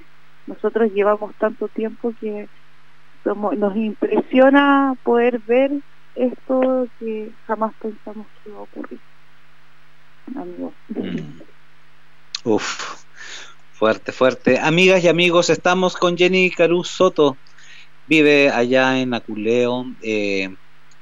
nosotros 0.46 0.92
llevamos 0.92 1.34
tanto 1.36 1.68
tiempo 1.68 2.12
que 2.20 2.48
somos, 3.24 3.56
nos 3.58 3.76
impresiona 3.76 4.94
poder 5.02 5.40
ver 5.40 5.72
esto 6.14 6.88
que 6.98 7.30
jamás 7.46 7.72
pensamos 7.80 8.26
que 8.42 8.50
iba 8.50 8.58
a 8.58 8.62
ocurrir. 8.62 9.00
Amigos. 10.34 10.72
Mm. 10.88 11.40
Uf, 12.44 13.04
fuerte, 13.72 14.12
fuerte. 14.12 14.58
Amigas 14.58 15.02
y 15.02 15.08
amigos, 15.08 15.50
estamos 15.50 15.96
con 15.96 16.16
Jenny 16.16 16.50
Caruz 16.50 16.88
Soto. 16.88 17.36
Vive 18.06 18.50
allá 18.50 19.00
en 19.00 19.14
Aculeo. 19.14 19.84
Eh, 20.00 20.54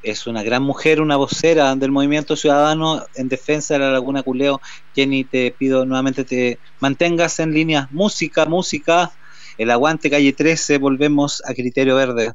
es 0.04 0.26
una 0.26 0.42
gran 0.42 0.62
mujer, 0.62 1.00
una 1.00 1.16
vocera 1.16 1.74
del 1.74 1.90
movimiento 1.90 2.36
ciudadano 2.36 3.04
en 3.14 3.28
defensa 3.28 3.74
de 3.74 3.80
la 3.80 3.90
Laguna 3.90 4.22
Culeo. 4.22 4.60
Jenny, 4.94 5.24
te 5.24 5.50
pido 5.50 5.86
nuevamente 5.86 6.24
te 6.24 6.58
mantengas 6.80 7.40
en 7.40 7.52
línea. 7.52 7.88
Música, 7.90 8.44
música. 8.46 9.12
El 9.56 9.70
aguante 9.70 10.10
calle 10.10 10.32
13, 10.32 10.78
volvemos 10.78 11.42
a 11.46 11.54
criterio 11.54 11.96
verde. 11.96 12.34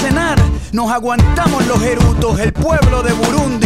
cenar. 0.00 0.38
Nos 0.72 0.90
aguantamos 0.90 1.66
los 1.66 1.82
erutos, 1.82 2.38
el 2.40 2.52
pueblo 2.52 3.02
de 3.02 3.12
Burundi 3.12 3.65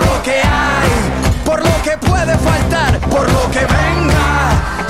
por 0.00 0.08
lo 0.08 0.22
que 0.22 0.32
hay, 0.32 0.90
por 1.44 1.62
lo 1.62 1.82
que 1.82 1.98
puede 1.98 2.36
faltar, 2.38 2.98
por 3.00 3.30
lo 3.30 3.50
que 3.50 3.60
venga 3.60 4.89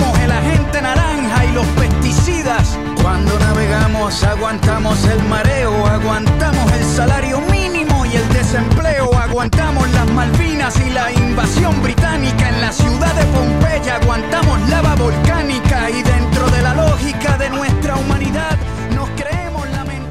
el 0.23 0.31
agente 0.31 0.81
naranja 0.81 1.45
y 1.45 1.51
los 1.53 1.65
pesticidas. 1.67 2.77
Cuando 3.01 3.37
navegamos 3.39 4.23
aguantamos 4.23 5.03
el 5.05 5.23
mareo, 5.23 5.85
aguantamos 5.85 6.71
el 6.73 6.83
salario 6.85 7.41
mínimo 7.51 8.05
y 8.05 8.15
el 8.15 8.27
desempleo, 8.29 9.09
aguantamos 9.17 9.89
las 9.91 10.07
Malvinas 10.11 10.75
y 10.79 10.89
la 10.89 11.11
invasión 11.11 11.81
británica 11.81 12.49
en 12.49 12.61
la 12.61 12.71
ciudad 12.71 13.13
de 13.15 13.25
Pompeya, 13.25 13.95
aguantamos 13.95 14.69
lava 14.69 14.95
volcánica 14.95 15.89
y 15.89 16.03
dentro 16.03 16.49
de 16.49 16.61
la 16.61 16.73
lógica 16.73 17.37
de 17.37 17.49
nuestra 17.49 17.95
humanidad. 17.95 18.57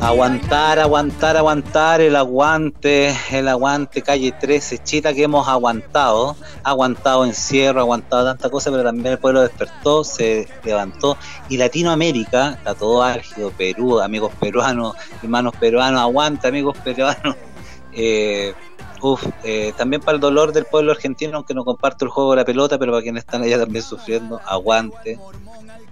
Aguantar, 0.00 0.78
aguantar, 0.78 1.36
aguantar, 1.36 2.00
el 2.00 2.16
aguante, 2.16 3.14
el 3.32 3.48
aguante, 3.48 4.00
calle 4.00 4.32
13, 4.32 4.78
chita 4.78 5.12
que 5.12 5.24
hemos 5.24 5.46
aguantado, 5.46 6.36
aguantado 6.64 7.26
encierro, 7.26 7.80
aguantado 7.80 8.24
tanta 8.24 8.48
cosa, 8.48 8.70
pero 8.70 8.82
también 8.82 9.08
el 9.08 9.18
pueblo 9.18 9.42
despertó, 9.42 10.02
se 10.02 10.48
levantó 10.64 11.18
y 11.50 11.58
Latinoamérica, 11.58 12.52
está 12.52 12.74
todo 12.74 13.02
álgido, 13.02 13.50
Perú, 13.50 14.00
amigos 14.00 14.32
peruanos, 14.40 14.94
hermanos 15.22 15.54
peruanos, 15.60 16.00
aguanta 16.00 16.48
amigos 16.48 16.76
peruanos. 16.78 17.36
Eh, 17.92 18.54
uf, 19.02 19.26
eh, 19.42 19.72
también 19.76 20.00
para 20.00 20.14
el 20.14 20.20
dolor 20.20 20.52
del 20.52 20.64
pueblo 20.64 20.92
argentino, 20.92 21.38
aunque 21.38 21.54
no 21.54 21.64
comparto 21.64 22.04
el 22.04 22.10
juego 22.12 22.30
de 22.30 22.36
la 22.36 22.44
pelota, 22.44 22.78
pero 22.78 22.92
para 22.92 23.02
quienes 23.02 23.24
están 23.24 23.42
allá 23.42 23.58
también 23.58 23.82
sufriendo, 23.82 24.40
aguante. 24.46 25.18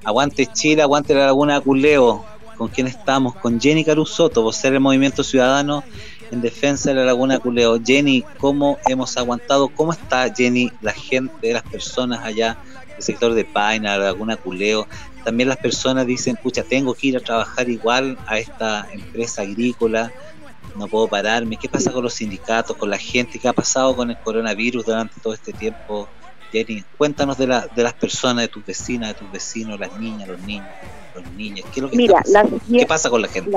Aguante 0.05 0.47
Chile, 0.47 0.83
aguante 0.83 1.13
la 1.13 1.27
Laguna 1.27 1.61
Culeo, 1.61 2.25
con 2.59 2.69
quien 2.69 2.89
estamos, 2.89 3.37
con 3.37 3.61
Jenny 3.61 3.85
Carusoto, 3.85 4.43
vocera 4.43 4.73
del 4.73 4.81
Movimiento 4.81 5.23
Ciudadano 5.23 5.85
en 6.33 6.41
defensa 6.41 6.91
de 6.91 6.97
la 6.97 7.05
Laguna 7.05 7.39
Culeo. 7.39 7.81
Jenny, 7.83 8.25
¿cómo 8.37 8.79
hemos 8.89 9.17
aguantado? 9.17 9.69
¿Cómo 9.69 9.93
está 9.93 10.29
Jenny, 10.35 10.71
la 10.83 10.93
gente, 10.93 11.53
las 11.53 11.63
personas 11.63 12.25
allá 12.25 12.59
del 12.89 13.03
sector 13.03 13.33
de 13.35 13.45
Paina, 13.45 13.97
la 13.97 14.07
Laguna 14.07 14.37
Culeo? 14.37 14.89
También 15.25 15.49
las 15.49 15.59
personas 15.59 16.05
dicen, 16.05 16.37
pucha, 16.37 16.65
tengo 16.65 16.95
que 16.95 17.07
ir 17.07 17.17
a 17.17 17.21
trabajar 17.21 17.71
igual 17.71 18.19
a 18.27 18.39
esta 18.39 18.89
empresa 18.93 19.43
agrícola, 19.43 20.13
no 20.77 20.89
puedo 20.89 21.07
pararme. 21.07 21.57
¿Qué 21.57 21.69
pasa 21.69 21.93
con 21.93 22.03
los 22.03 22.15
sindicatos, 22.15 22.77
con 22.77 22.91
la 22.91 22.99
gente? 22.99 23.39
¿Qué 23.39 23.47
ha 23.47 23.53
pasado 23.53 23.95
con 23.95 24.11
el 24.11 24.19
coronavirus 24.19 24.85
durante 24.85 25.21
todo 25.21 25.33
este 25.33 25.53
tiempo? 25.53 26.09
Jenny, 26.51 26.83
cuéntanos 26.97 27.39
de, 27.39 27.47
la, 27.47 27.69
de 27.69 27.83
las 27.85 27.95
personas, 27.95 28.43
de 28.43 28.49
tus 28.49 28.67
vecinas, 28.67 29.11
de 29.11 29.15
tus 29.15 29.31
vecinos, 29.31 29.79
las 29.79 29.97
niñas, 29.99 30.27
los 30.27 30.41
niños 30.41 30.67
niños? 31.37 31.67
¿Qué, 31.75 31.81
lo 31.81 31.91
que 31.91 31.97
mira, 31.97 32.23
la 32.27 32.45
sequía, 32.45 32.81
¿Qué 32.81 32.87
pasa 32.87 33.11
con 33.11 33.23
la 33.23 33.29
gente? 33.29 33.57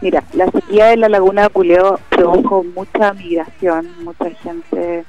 mira, 0.00 0.22
la 0.32 0.50
sequía 0.50 0.86
de 0.86 0.96
la 0.96 1.08
laguna 1.08 1.42
de 1.42 1.48
Culeo 1.50 1.98
produjo 2.08 2.64
mucha 2.64 3.12
migración, 3.14 3.88
mucha 4.04 4.30
gente 4.30 5.04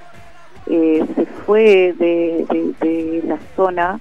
eh, 0.68 1.06
se 1.16 1.26
fue 1.26 1.94
de, 1.98 2.46
de, 2.80 3.24
la 3.26 3.40
zona. 3.56 4.00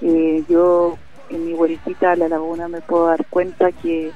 Eh, 0.00 0.44
yo 0.48 0.98
en 1.30 1.46
mi 1.46 1.52
vueltita 1.54 2.12
a 2.12 2.16
la 2.16 2.28
laguna 2.28 2.68
me 2.68 2.80
puedo 2.80 3.06
dar 3.06 3.24
cuenta 3.26 3.72
que 3.72 4.12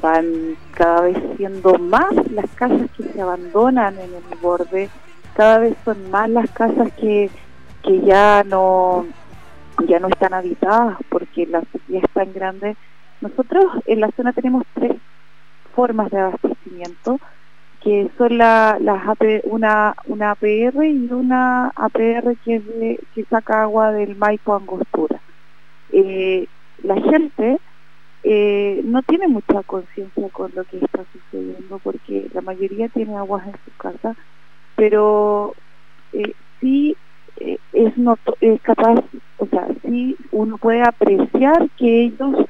van 0.00 0.56
cada 0.72 1.02
vez 1.02 1.16
siendo 1.36 1.78
más 1.78 2.12
las 2.30 2.48
casas 2.54 2.88
que 2.96 3.04
se 3.04 3.20
abandonan 3.20 3.98
en 3.98 4.14
el 4.14 4.38
borde, 4.40 4.88
cada 5.34 5.58
vez 5.58 5.76
son 5.84 6.10
más 6.10 6.28
las 6.30 6.50
casas 6.50 6.92
que, 7.00 7.30
que 7.82 8.00
ya 8.02 8.44
no 8.44 9.06
ya 9.86 9.98
no 9.98 10.08
están 10.08 10.34
habitadas 10.34 10.98
porque 11.08 11.46
la 11.46 11.62
sequía 11.72 12.00
es 12.00 12.10
tan 12.12 12.32
grande. 12.32 12.76
Nosotros 13.20 13.64
en 13.86 14.00
la 14.00 14.10
zona 14.16 14.32
tenemos 14.32 14.64
tres 14.74 14.96
formas 15.74 16.10
de 16.10 16.20
abastecimiento, 16.20 17.18
que 17.82 18.10
son 18.18 18.38
la, 18.38 18.78
las 18.80 19.02
una, 19.44 19.94
una 20.06 20.32
APR 20.32 20.84
y 20.84 21.08
una 21.10 21.68
APR 21.68 22.36
que, 22.44 22.98
que 23.14 23.24
saca 23.24 23.62
agua 23.62 23.92
del 23.92 24.16
Maipo 24.16 24.54
Angostura. 24.54 25.20
Eh, 25.92 26.46
la 26.82 27.00
gente 27.00 27.58
eh, 28.22 28.82
no 28.84 29.02
tiene 29.02 29.28
mucha 29.28 29.62
conciencia 29.62 30.28
con 30.30 30.52
lo 30.54 30.64
que 30.64 30.78
está 30.78 31.04
sucediendo 31.12 31.78
porque 31.78 32.28
la 32.34 32.42
mayoría 32.42 32.88
tiene 32.88 33.16
aguas 33.16 33.46
en 33.46 33.54
su 33.64 33.76
casa, 33.78 34.14
pero 34.76 35.54
eh, 36.12 36.34
sí 36.60 36.96
eh, 37.40 37.58
es, 37.72 37.96
no, 37.96 38.18
es 38.40 38.60
capaz, 38.60 39.02
o 39.38 39.46
sea, 39.46 39.66
sí 39.82 40.14
uno 40.30 40.58
puede 40.58 40.82
apreciar 40.82 41.68
que 41.78 42.02
ellos 42.04 42.46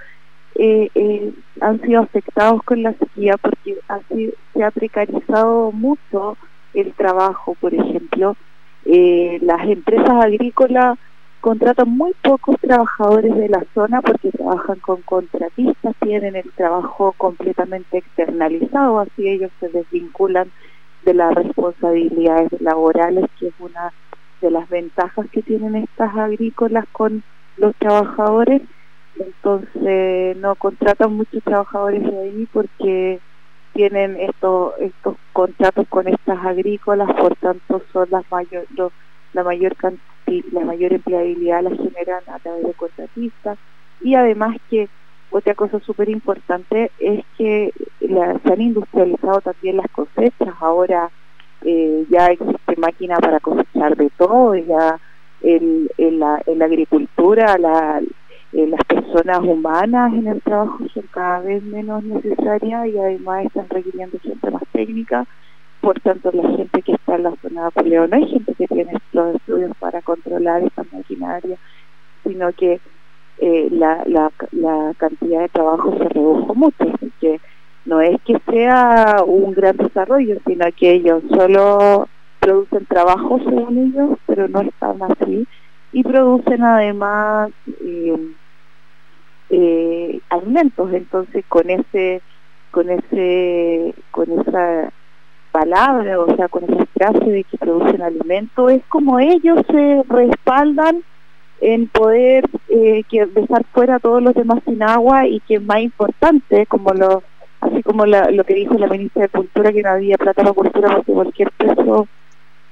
eh, 0.56 0.90
eh, 0.96 1.32
han 1.60 1.80
sido 1.82 2.02
afectados 2.02 2.62
con 2.64 2.82
la 2.82 2.92
sequía 2.94 3.36
porque 3.40 3.78
así 3.86 4.34
se 4.52 4.64
ha 4.64 4.70
precarizado 4.72 5.70
mucho 5.70 6.36
el 6.74 6.92
trabajo, 6.94 7.56
por 7.60 7.72
ejemplo. 7.72 8.36
las 8.84 9.68
empresas 9.68 10.10
agrícolas 10.10 10.98
contratan 11.40 11.88
muy 11.88 12.12
pocos 12.22 12.56
trabajadores 12.60 13.34
de 13.36 13.48
la 13.48 13.64
zona 13.72 14.02
porque 14.02 14.32
trabajan 14.32 14.80
con 14.80 15.02
contratistas, 15.02 15.94
tienen 16.00 16.34
el 16.34 16.50
trabajo 16.52 17.14
completamente 17.16 17.98
externalizado, 17.98 18.98
así 18.98 19.28
ellos 19.28 19.52
se 19.60 19.68
desvinculan 19.68 20.50
de 21.04 21.14
las 21.14 21.32
responsabilidades 21.34 22.50
laborales, 22.60 23.24
que 23.38 23.48
es 23.48 23.54
una 23.60 23.92
de 24.40 24.50
las 24.50 24.68
ventajas 24.68 25.26
que 25.30 25.42
tienen 25.42 25.76
estas 25.76 26.16
agrícolas 26.16 26.86
con 26.92 27.22
los 27.56 27.74
trabajadores, 27.76 28.62
entonces 29.18 30.36
no 30.38 30.54
contratan 30.54 31.14
muchos 31.14 31.42
trabajadores 31.42 32.02
ahí 32.04 32.48
porque 32.52 33.20
tienen 33.72 34.16
estos 34.16 34.72
estos 34.80 35.16
contratos 35.32 35.86
con 35.88 36.08
estas 36.08 36.44
agrícolas, 36.44 37.12
por 37.14 37.36
tanto 37.36 37.82
son 37.92 38.08
las 38.10 38.24
mayor, 38.30 38.66
la 39.32 39.44
mayor 39.44 39.76
la 40.52 40.64
mayor 40.64 40.92
empleabilidad 40.92 41.62
la 41.62 41.70
generan 41.70 42.22
a 42.28 42.38
través 42.38 42.64
de 42.64 42.72
contratistas. 42.74 43.58
Y 44.00 44.14
además 44.14 44.56
que 44.70 44.88
otra 45.30 45.54
cosa 45.54 45.80
súper 45.80 46.08
importante 46.08 46.90
es 46.98 47.24
que 47.36 47.72
se 48.00 48.52
han 48.52 48.60
industrializado 48.60 49.40
también 49.40 49.76
las 49.76 49.90
cosechas, 49.90 50.54
ahora 50.60 51.10
eh, 51.62 52.06
ya 52.08 52.26
existe 52.26 52.76
máquina 52.76 53.16
para 53.18 53.40
cosechar 53.40 53.96
de 53.96 54.10
todo, 54.16 54.54
ya 54.54 54.98
en, 55.42 55.88
la, 56.18 56.42
agricultura 56.64 57.56
eh, 58.52 58.66
las 58.66 58.84
personas 58.84 59.40
humanas 59.40 60.12
en 60.12 60.26
el 60.26 60.42
trabajo 60.42 60.78
son 60.92 61.04
cada 61.10 61.40
vez 61.40 61.62
menos 61.62 62.02
necesarias 62.04 62.86
y 62.88 62.98
además 62.98 63.46
están 63.46 63.68
requiriendo 63.68 64.18
gente 64.20 64.50
más 64.50 64.62
técnica, 64.72 65.26
por 65.80 65.98
tanto 66.00 66.30
la 66.32 66.48
gente 66.56 66.82
que 66.82 66.92
está 66.92 67.16
en 67.16 67.22
la 67.24 67.34
zona 67.42 67.64
de 67.66 67.70
poleo 67.70 68.06
no 68.06 68.16
hay 68.16 68.26
gente 68.26 68.54
que 68.54 68.66
tiene 68.66 68.92
los 69.12 69.36
estudios 69.36 69.72
para 69.78 70.02
controlar 70.02 70.62
esta 70.62 70.84
maquinaria, 70.92 71.56
sino 72.24 72.52
que 72.52 72.80
eh, 73.38 73.68
la, 73.70 74.30
cantidad 74.98 75.40
de 75.40 75.48
trabajo 75.48 75.96
se 75.96 76.08
redujo 76.10 76.54
mucho, 76.54 76.84
así 76.94 77.10
no 77.84 78.00
es 78.00 78.20
que 78.22 78.36
sea 78.50 79.22
un 79.26 79.52
gran 79.52 79.76
desarrollo, 79.76 80.38
sino 80.46 80.66
que 80.76 80.92
ellos 80.92 81.22
solo 81.30 82.08
producen 82.40 82.86
trabajo 82.86 83.38
según 83.38 83.78
ellos, 83.78 84.18
pero 84.26 84.48
no 84.48 84.60
están 84.62 84.98
así, 85.02 85.46
y 85.92 86.02
producen 86.02 86.62
además 86.62 87.50
eh, 87.84 88.16
eh, 89.50 90.20
alimentos, 90.30 90.92
entonces 90.92 91.44
con 91.48 91.68
ese, 91.68 92.22
con 92.70 92.90
ese, 92.90 93.94
con 94.10 94.30
esa 94.40 94.92
palabra, 95.52 96.20
o 96.20 96.36
sea, 96.36 96.48
con 96.48 96.64
esa 96.64 96.86
frase 96.94 97.30
de 97.30 97.44
que 97.44 97.58
producen 97.58 98.02
alimentos, 98.02 98.72
es 98.72 98.82
como 98.88 99.18
ellos 99.18 99.60
se 99.70 100.02
respaldan 100.08 101.02
en 101.60 101.88
poder 101.88 102.48
eh, 102.68 103.02
que 103.10 103.26
dejar 103.26 103.64
fuera 103.72 103.96
a 103.96 103.98
todos 103.98 104.22
los 104.22 104.34
demás 104.34 104.60
sin 104.64 104.82
agua 104.82 105.26
y 105.26 105.40
que 105.40 105.56
es 105.56 105.62
más 105.62 105.80
importante, 105.80 106.66
como 106.66 106.94
lo 106.94 107.22
así 107.70 107.82
como 107.82 108.06
lo 108.06 108.44
que 108.44 108.54
dijo 108.54 108.74
la 108.74 108.88
ministra 108.88 109.22
de 109.22 109.28
Cultura, 109.28 109.72
que 109.72 109.82
no 109.82 109.90
había 109.90 110.16
plata 110.16 110.42
para 110.42 110.54
cultura 110.54 110.96
porque 110.96 111.12
cualquier 111.12 111.50
peso 111.52 112.08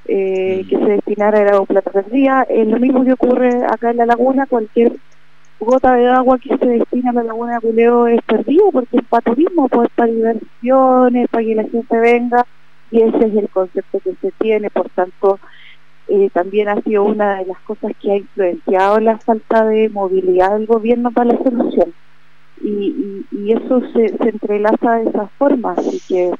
eh, 0.06 0.64
que 0.68 0.76
se 0.76 0.84
destinara 0.84 1.40
era 1.40 1.60
un 1.60 1.66
plata 1.66 1.90
perdida. 1.90 2.42
Es 2.48 2.66
lo 2.66 2.78
mismo 2.78 3.04
que 3.04 3.12
ocurre 3.12 3.64
acá 3.64 3.90
en 3.90 3.98
la 3.98 4.06
laguna, 4.06 4.46
cualquier 4.46 4.92
gota 5.60 5.94
de 5.94 6.08
agua 6.08 6.38
que 6.38 6.56
se 6.56 6.66
destina 6.66 7.10
a 7.10 7.14
la 7.14 7.24
laguna 7.24 7.54
de 7.54 7.60
Culeo 7.60 8.06
es 8.06 8.22
perdida 8.22 8.62
porque 8.72 8.98
es 8.98 9.04
para 9.04 9.22
turismo, 9.22 9.68
pues 9.68 9.88
para 9.94 10.12
diversiones, 10.12 11.28
para 11.28 11.44
que 11.44 11.54
la 11.54 11.64
gente 11.64 11.98
venga, 11.98 12.46
y 12.90 13.02
ese 13.02 13.18
es 13.18 13.36
el 13.36 13.48
concepto 13.48 14.00
que 14.00 14.14
se 14.20 14.32
tiene, 14.38 14.70
por 14.70 14.88
tanto, 14.90 15.38
eh, 16.06 16.30
también 16.32 16.68
ha 16.68 16.80
sido 16.82 17.04
una 17.04 17.38
de 17.40 17.46
las 17.46 17.58
cosas 17.60 17.92
que 18.00 18.12
ha 18.12 18.16
influenciado 18.16 19.00
la 19.00 19.18
falta 19.18 19.64
de 19.66 19.88
movilidad 19.88 20.52
del 20.52 20.66
gobierno 20.66 21.10
para 21.10 21.32
la 21.32 21.38
solución 21.42 21.92
y, 22.62 23.24
eso 23.52 23.80
se, 23.94 24.08
se, 24.18 24.28
entrelaza 24.28 24.96
de 24.96 25.08
esa 25.08 25.26
forma, 25.38 25.72
así 25.72 26.00
que 26.06 26.32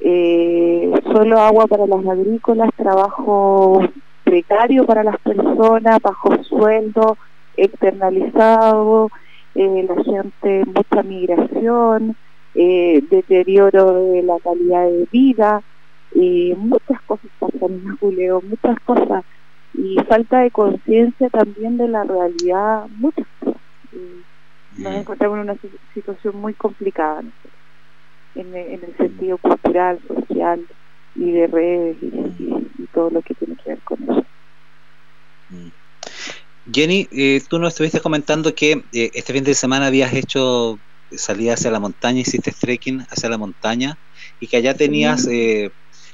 eh, 0.00 0.92
solo 1.04 1.38
agua 1.38 1.68
para 1.68 1.86
las 1.86 2.04
agrícolas, 2.04 2.70
trabajo 2.76 3.80
precario 4.24 4.84
para 4.84 5.04
las 5.04 5.18
personas, 5.20 6.00
bajo 6.02 6.42
sueldo, 6.42 7.16
externalizado, 7.56 9.08
eh, 9.54 9.86
la 9.88 10.02
gente, 10.02 10.64
mucha 10.66 11.02
migración, 11.04 12.16
eh, 12.54 13.02
deterioro 13.08 14.10
de 14.10 14.22
la 14.24 14.38
calidad 14.40 14.86
de 14.86 15.06
vida, 15.12 15.62
y 16.14 16.54
muchas 16.56 17.00
cosas 17.02 17.30
pasan 17.38 17.98
en 18.00 18.48
muchas 18.48 18.80
cosas, 18.80 19.24
y 19.74 19.96
falta 20.08 20.40
de 20.40 20.50
conciencia 20.50 21.28
también 21.30 21.76
de 21.76 21.88
la 21.88 22.02
realidad, 22.02 22.86
muchas 22.98 23.26
cosas 23.38 23.60
nos 24.78 24.94
encontramos 24.94 25.38
en 25.38 25.42
una 25.44 25.56
situación 25.94 26.36
muy 26.36 26.54
complicada 26.54 27.22
en, 28.34 28.54
el 28.54 28.96
sentido 28.96 29.38
cultural, 29.38 30.00
social 30.08 30.66
y 31.14 31.30
de 31.30 31.46
redes 31.46 31.96
y, 32.02 32.86
todo 32.92 33.08
lo 33.08 33.22
que 33.22 33.34
tiene 33.34 33.56
que 33.56 33.70
ver 33.70 33.78
con 33.84 34.02
eso. 34.02 34.26
Jenny, 36.70 37.08
eh, 37.10 37.40
tú 37.48 37.58
nos 37.58 37.72
estuviste 37.72 38.00
comentando 38.00 38.54
que 38.54 38.84
eh, 38.92 39.10
este 39.14 39.32
fin 39.32 39.44
de 39.44 39.54
semana 39.54 39.86
habías 39.86 40.12
hecho 40.12 40.78
salías 41.16 41.60
hacia 41.60 41.70
la 41.70 41.80
montaña, 41.80 42.20
hiciste 42.20 42.52
trekking 42.52 43.06
hacia 43.08 43.28
la 43.28 43.38
montaña 43.38 43.98
y 44.40 44.46
que 44.46 44.56
allá 44.56 44.74
tenías, 44.74 45.26
eh, 45.28 45.70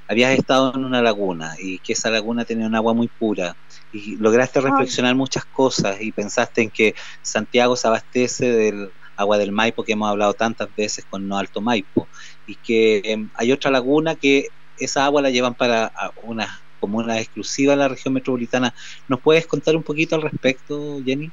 habías 0.06 0.38
estado 0.38 0.72
en 0.74 0.84
una 0.84 1.02
laguna 1.02 1.54
y 1.58 1.78
que 1.80 1.92
esa 1.92 2.10
laguna 2.10 2.44
tenía 2.44 2.66
un 2.66 2.74
agua 2.74 2.94
muy 2.94 3.08
pura 3.08 3.56
y 3.92 4.16
lograste 4.16 4.60
reflexionar 4.60 5.14
muchas 5.14 5.44
cosas 5.46 6.00
y 6.00 6.12
pensaste 6.12 6.62
en 6.62 6.70
que 6.70 6.94
Santiago 7.22 7.76
se 7.76 7.88
abastece 7.88 8.50
del 8.50 8.90
agua 9.16 9.38
del 9.38 9.52
Maipo 9.52 9.84
que 9.84 9.92
hemos 9.92 10.08
hablado 10.08 10.34
tantas 10.34 10.74
veces 10.76 11.04
con 11.04 11.26
No 11.26 11.36
Alto 11.36 11.60
Maipo 11.60 12.08
y 12.46 12.54
que 12.56 13.02
em, 13.04 13.28
hay 13.34 13.52
otra 13.52 13.70
laguna 13.70 14.14
que 14.14 14.48
esa 14.78 15.04
agua 15.04 15.22
la 15.22 15.30
llevan 15.30 15.54
para 15.54 15.92
una 16.22 16.60
comuna 16.78 17.18
exclusiva 17.18 17.72
en 17.72 17.80
la 17.80 17.88
región 17.88 18.14
metropolitana. 18.14 18.72
¿Nos 19.08 19.20
puedes 19.20 19.46
contar 19.46 19.76
un 19.76 19.82
poquito 19.82 20.14
al 20.14 20.22
respecto, 20.22 21.00
Jenny? 21.04 21.30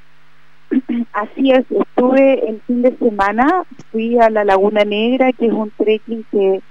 Así 1.14 1.52
es, 1.52 1.66
estuve 1.70 2.50
el 2.50 2.62
fin 2.66 2.82
de 2.82 2.98
semana, 2.98 3.64
fui 3.92 4.18
a 4.18 4.30
la 4.30 4.44
Laguna 4.44 4.84
Negra, 4.84 5.32
que 5.32 5.46
es 5.46 5.54
un 5.54 5.72
trekking 5.78 6.26
que 6.32 6.62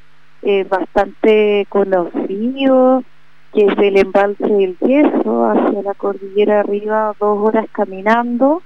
es 0.43 0.69
bastante 0.69 1.65
conocido, 1.69 3.03
que 3.55 3.67
es 3.67 3.77
del 3.77 3.97
embalse 3.99 4.45
del 4.45 4.77
Yeso 4.79 5.45
hacia 5.47 5.83
la 5.83 5.95
cordillera 5.95 6.61
arriba, 6.61 7.15
dos 7.21 7.39
horas 7.39 7.67
caminando, 7.71 8.63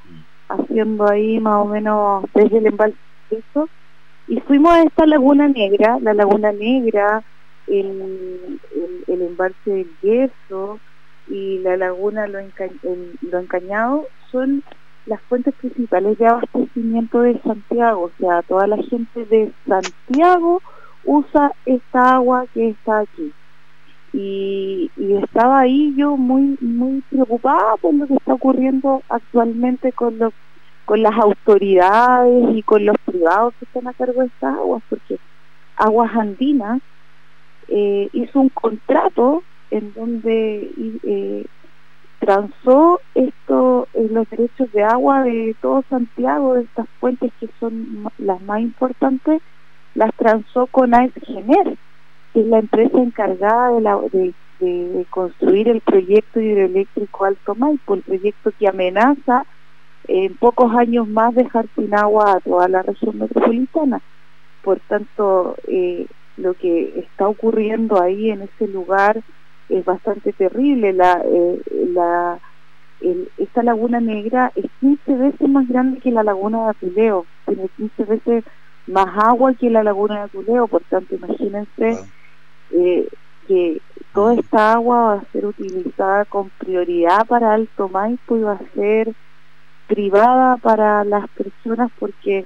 haciendo 0.48 1.08
ahí 1.08 1.38
más 1.40 1.62
o 1.62 1.66
menos 1.66 2.24
desde 2.34 2.58
el 2.58 2.66
embalse 2.68 2.96
del 3.30 3.42
Yeso, 3.42 3.68
y 4.28 4.40
fuimos 4.40 4.72
a 4.72 4.82
esta 4.82 5.06
Laguna 5.06 5.48
Negra, 5.48 5.98
la 6.00 6.14
Laguna 6.14 6.52
Negra, 6.52 7.22
el, 7.66 8.60
el, 9.06 9.22
embalse 9.22 9.70
del 9.70 9.90
Yeso 10.02 10.80
y 11.28 11.58
la 11.58 11.76
Laguna 11.76 12.26
Lo, 12.26 12.38
Lo 12.40 13.38
Encañado 13.38 14.06
son 14.30 14.62
las 15.04 15.20
fuentes 15.22 15.54
principales 15.54 16.18
de 16.18 16.26
abastecimiento 16.26 17.20
de 17.20 17.38
Santiago, 17.40 18.04
o 18.04 18.10
sea, 18.18 18.42
toda 18.42 18.66
la 18.66 18.76
gente 18.76 19.24
de 19.26 19.52
Santiago 19.66 20.62
usa 21.04 21.52
esta 21.66 22.16
agua 22.16 22.46
que 22.54 22.70
está 22.70 23.00
aquí. 23.00 23.32
Y, 24.12 24.90
estaba 25.22 25.60
ahí 25.60 25.94
yo 25.96 26.16
muy 26.16 26.56
muy 26.60 27.02
preocupada 27.10 27.76
por 27.76 27.94
lo 27.94 28.06
que 28.06 28.14
está 28.14 28.34
ocurriendo 28.34 29.02
actualmente 29.08 29.92
con 29.92 30.18
los 30.18 30.32
con 30.84 31.02
las 31.02 31.14
autoridades 31.18 32.56
y 32.56 32.62
con 32.62 32.86
los 32.86 32.96
privados 33.04 33.52
que 33.58 33.66
están 33.66 33.86
a 33.88 33.92
cargo 33.92 34.20
de 34.20 34.28
estas 34.28 34.56
aguas, 34.56 34.82
porque 34.88 35.18
Aguas 35.76 36.14
Andinas 36.14 36.80
eh, 37.68 38.08
hizo 38.12 38.40
un 38.40 38.48
contrato 38.48 39.42
en 39.70 39.92
donde 39.92 40.70
eh, 41.04 41.44
transó 42.18 43.00
esto, 43.14 43.88
en 43.94 44.14
los 44.14 44.28
derechos 44.30 44.72
de 44.72 44.82
agua 44.82 45.22
de 45.22 45.54
todo 45.60 45.84
Santiago, 45.88 46.54
de 46.54 46.62
estas 46.62 46.88
fuentes 47.00 47.32
que 47.38 47.48
son 47.60 48.08
las 48.18 48.40
más 48.42 48.60
importantes, 48.60 49.40
las 49.94 50.12
transó 50.14 50.66
con 50.66 50.94
AESGENER, 50.94 51.66
que 51.66 51.78
es 52.34 52.46
la 52.46 52.58
empresa 52.58 52.98
encargada 52.98 53.70
de, 53.70 53.80
la, 53.80 54.00
de, 54.12 55.06
construir 55.10 55.68
el 55.68 55.80
proyecto 55.80 56.40
hidroeléctrico 56.40 57.24
Alto 57.24 57.54
Maipo, 57.54 57.94
el 57.94 58.02
proyecto 58.02 58.52
que 58.58 58.68
amenaza 58.68 59.44
en 60.06 60.34
pocos 60.36 60.74
años 60.74 61.06
más 61.06 61.34
dejar 61.34 61.66
sin 61.76 61.94
agua 61.94 62.32
a 62.32 62.40
toda 62.40 62.68
la 62.68 62.82
región 62.82 63.18
metropolitana. 63.18 64.00
Por 64.62 64.80
tanto, 64.80 65.56
eh, 65.68 66.06
lo 66.36 66.54
que 66.54 66.98
está 66.98 67.28
ocurriendo 67.28 68.00
ahí 68.00 68.30
en 68.30 68.42
ese 68.42 68.68
lugar 68.68 69.22
es 69.68 69.84
bastante 69.84 70.32
terrible. 70.32 70.92
La, 70.92 71.22
eh, 71.24 71.60
la, 71.92 72.38
esta 73.38 73.62
laguna 73.62 74.00
negra 74.00 74.52
es 74.54 74.66
15 74.80 75.14
veces 75.14 75.48
más 75.48 75.68
grande 75.68 76.00
que 76.00 76.10
la 76.10 76.22
laguna 76.22 76.64
de 76.64 76.70
Apuleo, 76.70 77.26
tiene 77.46 77.68
15 77.76 78.04
veces 78.04 78.44
más 78.86 79.06
agua 79.18 79.54
que 79.54 79.70
la 79.70 79.82
laguna 79.82 80.16
de 80.16 80.22
Apuleo, 80.22 80.66
por 80.66 80.82
tanto 80.84 81.14
imagínense 81.14 81.98
eh, 82.70 83.08
que 83.46 83.80
toda 84.12 84.34
esta 84.34 84.74
agua 84.74 84.98
va 84.98 85.14
a 85.14 85.32
ser 85.32 85.46
utilizada 85.46 86.24
con 86.24 86.50
prioridad 86.58 87.26
para 87.26 87.54
Alto 87.54 87.88
Maipo 87.88 88.36
y 88.36 88.42
va 88.42 88.52
a 88.52 88.74
ser 88.74 89.14
privada 89.86 90.56
para 90.58 91.04
las 91.04 91.28
personas 91.30 91.90
porque 91.98 92.44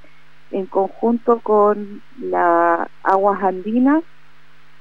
en 0.51 0.66
conjunto 0.66 1.41
con 1.41 2.03
las 2.20 2.89
aguas 3.03 3.43
andinas 3.43 4.05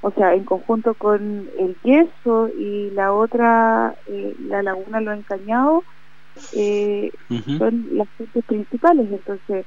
o 0.01 0.11
sea, 0.11 0.33
en 0.33 0.43
conjunto 0.43 0.95
con 0.95 1.47
el 1.59 1.75
yeso 1.83 2.49
y 2.57 2.89
la 2.91 3.13
otra, 3.13 3.95
eh, 4.07 4.35
la 4.47 4.63
laguna 4.63 4.99
Lo 4.99 5.13
Encañado, 5.13 5.83
eh, 6.53 7.11
son 7.59 7.87
las 7.91 8.09
fuentes 8.09 8.43
principales. 8.45 9.07
Entonces, 9.11 9.65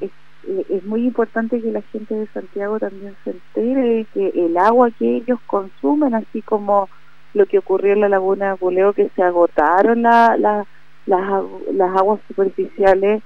es, 0.00 0.10
eh, 0.46 0.66
es, 0.68 0.84
muy 0.84 1.04
importante 1.04 1.60
que 1.60 1.72
la 1.72 1.82
gente 1.82 2.14
de 2.14 2.26
Santiago 2.28 2.78
también 2.78 3.16
se 3.24 3.30
entere 3.30 4.06
que 4.14 4.28
el 4.34 4.56
agua 4.56 4.90
que 4.90 5.16
ellos 5.16 5.38
consumen, 5.46 6.14
así 6.14 6.42
como 6.42 6.88
lo 7.34 7.46
que 7.46 7.58
ocurrió 7.58 7.92
en 7.92 8.00
la 8.00 8.08
laguna 8.08 8.52
de 8.52 8.56
Puleo, 8.56 8.92
que 8.92 9.10
se 9.14 9.22
agotaron 9.22 10.02
la, 10.02 10.36
la, 10.38 10.66
las, 11.06 11.44
las 11.72 11.96
aguas 11.96 12.20
superficiales, 12.28 13.22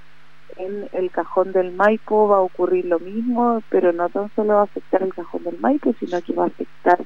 en 0.57 0.87
el 0.91 1.09
cajón 1.09 1.51
del 1.51 1.71
Maipo 1.71 2.27
va 2.27 2.37
a 2.37 2.41
ocurrir 2.41 2.85
lo 2.85 2.99
mismo, 2.99 3.61
pero 3.69 3.91
no 3.91 4.09
tan 4.09 4.29
solo 4.35 4.55
va 4.55 4.61
a 4.61 4.63
afectar 4.63 5.01
el 5.01 5.13
cajón 5.13 5.43
del 5.43 5.59
Maipo, 5.59 5.93
sino 5.99 6.21
que 6.21 6.33
va 6.33 6.43
a 6.43 6.47
afectar 6.47 6.99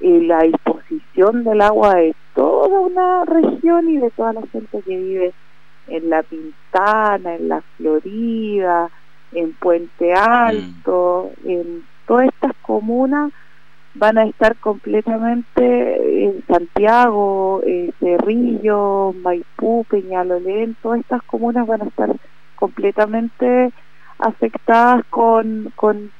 eh, 0.00 0.20
la 0.22 0.42
disposición 0.42 1.44
del 1.44 1.60
agua 1.60 1.94
de 1.94 2.14
toda 2.34 2.80
una 2.80 3.24
región 3.24 3.88
y 3.88 3.98
de 3.98 4.10
toda 4.10 4.32
la 4.32 4.42
gente 4.46 4.82
que 4.82 4.96
vive 4.96 5.32
en 5.88 6.10
La 6.10 6.22
Pintana, 6.22 7.34
en 7.34 7.48
La 7.48 7.62
Florida, 7.76 8.90
en 9.32 9.52
Puente 9.54 10.14
Alto, 10.14 11.30
en 11.44 11.84
todas 12.06 12.28
estas 12.28 12.52
comunas 12.62 13.32
van 13.94 14.18
a 14.18 14.24
estar 14.24 14.56
completamente 14.56 16.24
en 16.24 16.44
Santiago, 16.46 17.60
eh, 17.66 17.92
Cerrillo, 18.00 19.14
Maipú, 19.22 19.84
Peñalolén, 19.88 20.76
todas 20.82 21.00
estas 21.00 21.22
comunas 21.24 21.66
van 21.66 21.82
a 21.82 21.86
estar 21.86 22.14
completamente 22.56 23.72
afectadas 24.18 25.04
con, 25.10 25.72
con, 25.76 26.10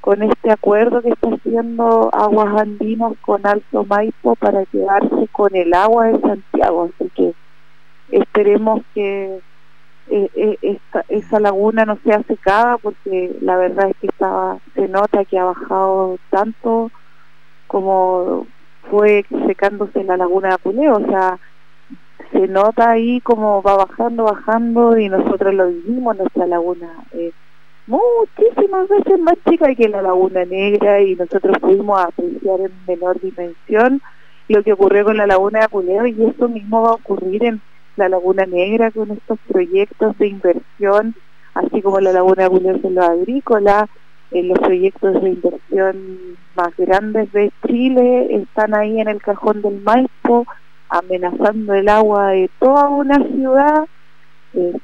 con 0.00 0.22
este 0.22 0.50
acuerdo 0.50 1.02
que 1.02 1.10
está 1.10 1.28
haciendo 1.28 2.10
Aguas 2.12 2.60
Andinas 2.60 3.12
con 3.20 3.46
Alto 3.46 3.84
Maipo 3.84 4.34
para 4.34 4.64
quedarse 4.66 5.28
con 5.30 5.54
el 5.54 5.72
agua 5.74 6.06
de 6.06 6.20
Santiago. 6.20 6.90
Así 6.94 7.10
que 7.14 7.34
esperemos 8.10 8.82
que 8.94 9.40
eh, 10.10 10.58
eh, 10.62 10.78
esa 11.08 11.38
laguna 11.38 11.84
no 11.84 11.96
sea 12.04 12.22
secada 12.24 12.78
porque 12.78 13.36
la 13.40 13.56
verdad 13.56 13.90
es 13.90 13.96
que 13.98 14.08
estaba, 14.08 14.58
se 14.74 14.88
nota 14.88 15.24
que 15.24 15.38
ha 15.38 15.44
bajado 15.44 16.18
tanto 16.30 16.90
como 17.68 18.46
fue 18.90 19.24
secándose 19.46 20.02
la 20.02 20.16
laguna 20.16 20.48
de 20.48 20.54
Apuleo, 20.54 20.96
o 20.96 21.06
sea, 21.06 21.38
se 22.32 22.48
nota 22.48 22.90
ahí 22.90 23.20
como 23.20 23.62
va 23.62 23.76
bajando, 23.76 24.24
bajando 24.24 24.98
y 24.98 25.08
nosotros 25.08 25.54
lo 25.54 25.68
vivimos, 25.68 26.16
nuestra 26.16 26.46
laguna 26.46 26.88
es 27.12 27.32
muchísimas 27.86 28.88
veces 28.88 29.20
más 29.20 29.36
chica 29.48 29.74
que 29.74 29.88
la 29.88 30.02
laguna 30.02 30.44
negra 30.44 31.00
y 31.00 31.14
nosotros 31.14 31.58
pudimos 31.58 32.00
apreciar 32.00 32.60
en 32.60 32.72
menor 32.86 33.20
dimensión 33.20 34.00
lo 34.48 34.62
que 34.64 34.72
ocurrió 34.72 35.04
con 35.04 35.16
la 35.16 35.26
laguna 35.26 35.60
de 35.60 35.64
Apuleo 35.66 36.06
y 36.06 36.24
eso 36.24 36.48
mismo 36.48 36.82
va 36.82 36.90
a 36.90 36.94
ocurrir 36.94 37.44
en 37.44 37.60
la 37.96 38.08
laguna 38.08 38.46
negra 38.46 38.90
con 38.90 39.10
estos 39.10 39.38
proyectos 39.48 40.16
de 40.18 40.28
inversión, 40.28 41.14
así 41.54 41.82
como 41.82 42.00
la 42.00 42.12
laguna 42.12 42.46
Apuleo 42.46 42.78
en 42.82 42.94
lo 42.94 43.02
agrícola, 43.02 43.88
en 44.30 44.48
los 44.48 44.58
proyectos 44.58 45.22
de 45.22 45.30
inversión 45.30 45.96
más 46.54 46.76
grandes 46.76 47.32
de 47.32 47.52
Chile 47.66 48.34
están 48.36 48.74
ahí 48.74 49.00
en 49.00 49.08
el 49.08 49.20
cajón 49.20 49.60
del 49.62 49.80
Maipo, 49.80 50.46
amenazando 50.88 51.74
el 51.74 51.88
agua 51.88 52.28
de 52.28 52.50
toda 52.58 52.88
una 52.88 53.16
ciudad, 53.16 53.86
eh, 54.54 54.76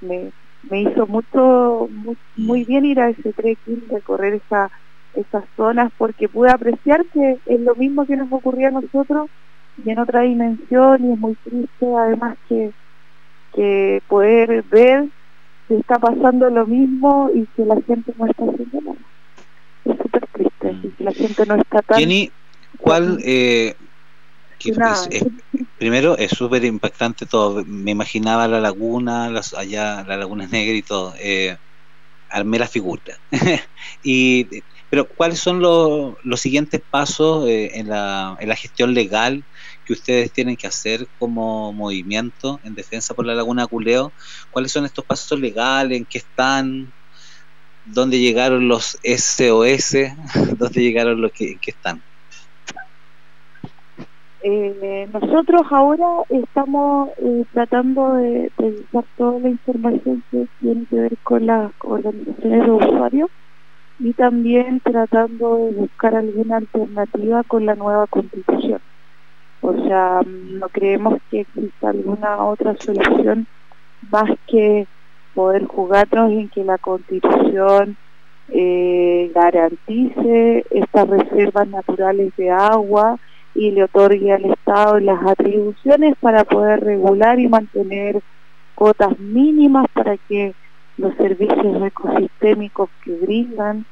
me, 0.00 0.30
me 0.70 0.82
hizo 0.82 1.06
mucho 1.06 1.88
muy, 2.36 2.64
bien 2.64 2.84
ir 2.84 3.00
a 3.00 3.10
ese 3.10 3.32
trekking, 3.32 3.84
recorrer 3.90 4.34
esa, 4.34 4.70
esas 5.14 5.44
zonas, 5.56 5.92
porque 5.96 6.28
pude 6.28 6.50
apreciar 6.50 7.04
que 7.06 7.38
es 7.46 7.60
lo 7.60 7.74
mismo 7.74 8.06
que 8.06 8.16
nos 8.16 8.32
ocurría 8.32 8.68
a 8.68 8.72
nosotros 8.72 9.30
y 9.84 9.90
en 9.90 9.98
otra 9.98 10.22
dimensión, 10.22 11.04
y 11.04 11.12
es 11.12 11.18
muy 11.18 11.34
triste 11.36 11.86
además 11.96 12.36
que, 12.48 12.72
que 13.54 14.02
poder 14.08 14.62
ver 14.70 15.06
que 15.68 15.76
está 15.78 15.98
pasando 15.98 16.48
lo 16.50 16.66
mismo 16.66 17.30
y 17.34 17.46
que 17.56 17.64
la 17.64 17.76
gente 17.82 18.12
no 18.18 18.26
está 18.26 18.44
haciendo 18.44 18.80
nada. 18.80 18.98
Es 19.84 19.96
súper 19.98 20.26
triste, 20.28 20.76
y 20.82 20.88
que 20.90 21.04
la 21.04 21.12
gente 21.12 21.46
no 21.46 21.56
está 21.56 21.82
tan... 21.82 21.98
Jenny, 21.98 22.30
¿cuál... 22.78 23.18
Eh, 23.24 23.74
primero 25.78 26.16
es 26.16 26.30
súper 26.30 26.64
impactante 26.64 27.26
todo. 27.26 27.64
Me 27.66 27.90
imaginaba 27.90 28.48
la 28.48 28.60
laguna, 28.60 29.30
las, 29.30 29.54
allá 29.54 30.04
la 30.04 30.16
laguna 30.16 30.46
negra 30.46 30.74
y 30.74 30.82
todo. 30.82 31.14
Eh, 31.18 31.56
armé 32.30 32.58
la 32.58 32.66
figura. 32.66 33.02
y, 34.02 34.62
pero 34.90 35.06
¿cuáles 35.06 35.38
son 35.38 35.60
los, 35.60 36.14
los 36.24 36.40
siguientes 36.40 36.80
pasos 36.90 37.48
eh, 37.48 37.72
en, 37.74 37.88
la, 37.88 38.36
en 38.40 38.48
la 38.48 38.56
gestión 38.56 38.94
legal 38.94 39.44
que 39.86 39.94
ustedes 39.94 40.32
tienen 40.32 40.56
que 40.56 40.66
hacer 40.66 41.06
como 41.18 41.72
movimiento 41.72 42.60
en 42.64 42.74
defensa 42.74 43.14
por 43.14 43.24
la 43.24 43.34
laguna 43.34 43.66
Culeo? 43.66 44.12
¿Cuáles 44.50 44.72
son 44.72 44.84
estos 44.84 45.04
pasos 45.04 45.40
legales? 45.40 45.96
¿En 45.96 46.04
qué 46.04 46.18
están? 46.18 46.92
dónde 47.86 48.18
llegaron 48.18 48.68
los 48.68 48.98
SOS, 49.02 49.96
dónde 50.58 50.80
llegaron 50.82 51.20
los 51.20 51.32
que, 51.32 51.56
que 51.60 51.70
están. 51.70 52.02
Eh, 54.42 55.08
nosotros 55.12 55.62
ahora 55.70 56.06
estamos 56.28 57.10
eh, 57.18 57.44
tratando 57.52 58.14
de, 58.14 58.52
dar 58.92 59.04
toda 59.16 59.40
la 59.40 59.48
información 59.48 60.22
que 60.30 60.46
tiene 60.60 60.86
que 60.86 60.96
ver 60.96 61.16
con 61.24 61.46
las 61.46 61.72
organizaciones 61.80 62.64
de 62.64 62.70
usuarios 62.70 63.30
y 63.98 64.12
también 64.12 64.80
tratando 64.80 65.56
de 65.56 65.72
buscar 65.72 66.14
alguna 66.14 66.58
alternativa 66.58 67.42
con 67.44 67.66
la 67.66 67.74
nueva 67.74 68.06
constitución. 68.06 68.80
O 69.60 69.72
sea, 69.84 70.20
no 70.24 70.68
creemos 70.68 71.18
que 71.30 71.40
exista 71.40 71.90
alguna 71.90 72.44
otra 72.44 72.76
solución 72.78 73.46
más 74.10 74.30
que 74.46 74.86
poder 75.34 75.66
jugarnos 75.66 76.30
en 76.30 76.48
que 76.48 76.64
la 76.64 76.78
constitución 76.78 77.96
eh, 78.48 79.30
garantice 79.34 80.64
estas 80.70 81.08
reservas 81.08 81.68
naturales 81.68 82.32
de 82.36 82.50
agua 82.50 83.18
y 83.54 83.70
le 83.70 83.84
otorgue 83.84 84.32
al 84.32 84.44
Estado 84.44 85.00
las 85.00 85.26
atribuciones 85.26 86.14
para 86.20 86.44
poder 86.44 86.84
regular 86.84 87.40
y 87.40 87.48
mantener 87.48 88.22
cotas 88.74 89.18
mínimas 89.18 89.86
para 89.92 90.16
que 90.16 90.54
los 90.98 91.14
servicios 91.16 91.82
ecosistémicos 91.82 92.88
que 93.02 93.12
brindan, 93.12 93.84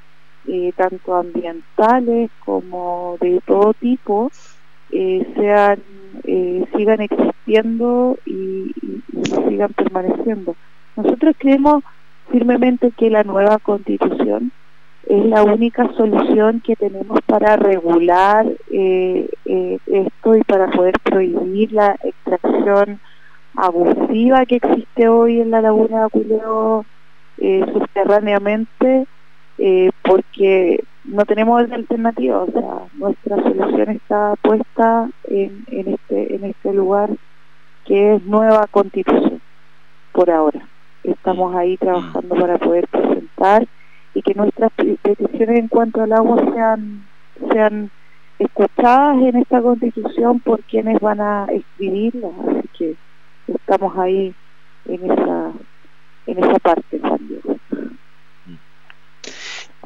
eh, 0.46 0.72
tanto 0.76 1.14
ambientales 1.14 2.30
como 2.44 3.16
de 3.20 3.40
todo 3.46 3.74
tipo, 3.74 4.30
eh, 4.94 5.26
sean 5.34 5.82
eh, 6.22 6.64
sigan 6.74 7.00
existiendo 7.00 8.16
y, 8.24 8.72
sigan 9.48 9.72
permaneciendo. 9.72 10.54
Nosotros 10.96 11.34
creemos 11.38 11.82
firmemente 12.30 12.92
que 12.92 13.10
la 13.10 13.24
nueva 13.24 13.58
constitución 13.58 14.52
es 15.06 15.24
la 15.26 15.42
única 15.42 15.92
solución 15.94 16.62
que 16.64 16.76
tenemos 16.76 17.20
para 17.26 17.56
regular 17.56 18.46
eh, 18.70 19.28
esto 19.44 20.36
y 20.36 20.42
para 20.44 20.70
poder 20.70 20.94
prohibir 21.02 21.72
la 21.72 21.96
extracción 22.02 23.00
abusiva 23.56 24.46
que 24.46 24.56
existe 24.56 25.08
hoy 25.08 25.40
en 25.40 25.50
la 25.50 25.60
laguna 25.60 26.00
de 26.00 26.04
Aquileo 26.06 26.86
eh, 27.38 27.64
subterráneamente 27.72 29.06
porque 30.02 30.82
no 31.04 31.24
tenemos 31.24 31.70
alternativa, 31.70 32.40
o 32.40 32.50
sea, 32.50 32.78
nuestra 32.94 33.36
solución 33.36 33.90
está 33.90 34.34
puesta 34.36 35.08
en, 35.24 35.64
en, 35.68 35.94
este, 35.94 36.34
en 36.34 36.44
este 36.44 36.72
lugar 36.72 37.10
que 37.84 38.14
es 38.14 38.24
nueva 38.24 38.66
constitución, 38.68 39.40
por 40.12 40.30
ahora. 40.30 40.66
Estamos 41.02 41.54
ahí 41.54 41.76
trabajando 41.76 42.34
para 42.34 42.56
poder 42.56 42.88
presentar 42.88 43.66
y 44.14 44.22
que 44.22 44.34
nuestras 44.34 44.72
peticiones 44.72 45.58
en 45.58 45.68
cuanto 45.68 46.02
al 46.02 46.12
agua 46.12 46.42
sean, 46.54 47.04
sean 47.52 47.90
escuchadas 48.38 49.20
en 49.22 49.36
esta 49.36 49.60
constitución 49.60 50.40
por 50.40 50.62
quienes 50.62 50.98
van 51.00 51.20
a 51.20 51.46
escribirla, 51.52 52.28
así 52.48 52.68
que 52.78 52.96
estamos 53.48 53.96
ahí 53.98 54.34
en 54.86 55.10
esa, 55.10 55.52
en 56.26 56.38
esa 56.38 56.58
parte, 56.60 57.00
Diego. 57.20 57.56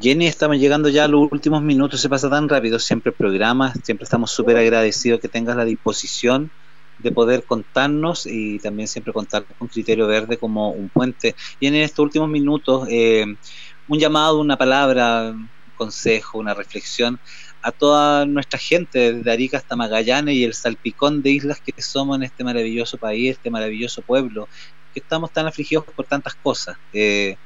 Jenny, 0.00 0.28
estamos 0.28 0.58
llegando 0.58 0.88
ya 0.88 1.04
a 1.04 1.08
los 1.08 1.26
últimos 1.32 1.60
minutos, 1.60 2.00
se 2.00 2.08
pasa 2.08 2.30
tan 2.30 2.48
rápido 2.48 2.78
siempre 2.78 3.10
el 3.10 3.16
programa, 3.16 3.72
siempre 3.82 4.04
estamos 4.04 4.30
súper 4.30 4.56
agradecidos 4.56 5.18
que 5.18 5.28
tengas 5.28 5.56
la 5.56 5.64
disposición 5.64 6.52
de 6.98 7.10
poder 7.10 7.44
contarnos 7.44 8.24
y 8.26 8.60
también 8.60 8.86
siempre 8.86 9.12
contar 9.12 9.44
con 9.58 9.66
Criterio 9.66 10.06
Verde 10.06 10.36
como 10.38 10.70
un 10.70 10.88
puente. 10.88 11.34
Y 11.58 11.66
en 11.66 11.74
estos 11.74 12.04
últimos 12.04 12.28
minutos, 12.28 12.86
eh, 12.88 13.26
un 13.88 13.98
llamado, 13.98 14.38
una 14.40 14.56
palabra, 14.56 15.30
un 15.32 15.50
consejo, 15.74 16.38
una 16.38 16.54
reflexión 16.54 17.18
a 17.62 17.72
toda 17.72 18.24
nuestra 18.24 18.58
gente, 18.60 19.14
desde 19.14 19.32
Arica 19.32 19.56
hasta 19.56 19.74
Magallanes 19.74 20.36
y 20.36 20.44
el 20.44 20.54
salpicón 20.54 21.22
de 21.22 21.30
islas 21.30 21.60
que 21.60 21.82
somos 21.82 22.16
en 22.16 22.22
este 22.22 22.44
maravilloso 22.44 22.98
país, 22.98 23.32
este 23.32 23.50
maravilloso 23.50 24.02
pueblo, 24.02 24.48
que 24.94 25.00
estamos 25.00 25.32
tan 25.32 25.48
afligidos 25.48 25.86
por 25.86 26.06
tantas 26.06 26.36
cosas. 26.36 26.76
Eh, 26.92 27.36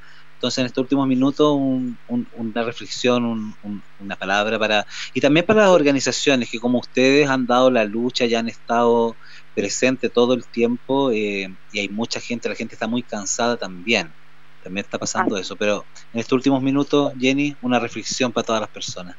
entonces, 0.43 0.59
en 0.59 0.67
estos 0.67 0.83
últimos 0.83 1.07
minutos, 1.07 1.55
un, 1.57 1.97
un, 2.09 2.27
una 2.35 2.65
reflexión, 2.65 3.25
un, 3.25 3.83
una 4.01 4.17
palabra 4.17 4.59
para. 4.59 4.85
Y 5.15 5.21
también 5.21 5.47
para 5.47 5.61
las 5.61 5.71
organizaciones 5.71 6.51
que, 6.51 6.59
como 6.59 6.81
ustedes, 6.81 7.29
han 7.29 7.47
dado 7.47 7.71
la 7.71 7.85
lucha, 7.85 8.27
ya 8.27 8.41
han 8.41 8.49
estado 8.49 9.15
presentes 9.55 10.13
todo 10.13 10.35
el 10.35 10.45
tiempo, 10.45 11.13
eh, 11.13 11.49
y 11.71 11.79
hay 11.79 11.89
mucha 11.89 12.19
gente, 12.19 12.49
la 12.49 12.57
gente 12.57 12.75
está 12.75 12.89
muy 12.89 13.05
cansada 13.05 13.57
también. 13.57 14.11
También 14.65 14.85
está 14.85 14.99
pasando 14.99 15.37
eso. 15.37 15.55
Pero 15.55 15.85
en 16.13 16.19
estos 16.19 16.33
últimos 16.33 16.61
minutos, 16.61 17.13
Jenny, 17.21 17.55
una 17.63 17.79
reflexión 17.79 18.33
para 18.33 18.45
todas 18.45 18.63
las 18.63 18.71
personas. 18.71 19.15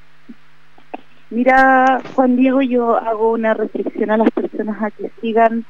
Mira, 1.30 2.02
Juan 2.16 2.36
Diego, 2.36 2.62
yo 2.62 2.98
hago 2.98 3.32
una 3.32 3.54
reflexión 3.54 4.12
a 4.12 4.18
las 4.18 4.30
personas 4.32 4.84
a 4.84 4.92
que 4.92 5.10
sigan 5.22 5.64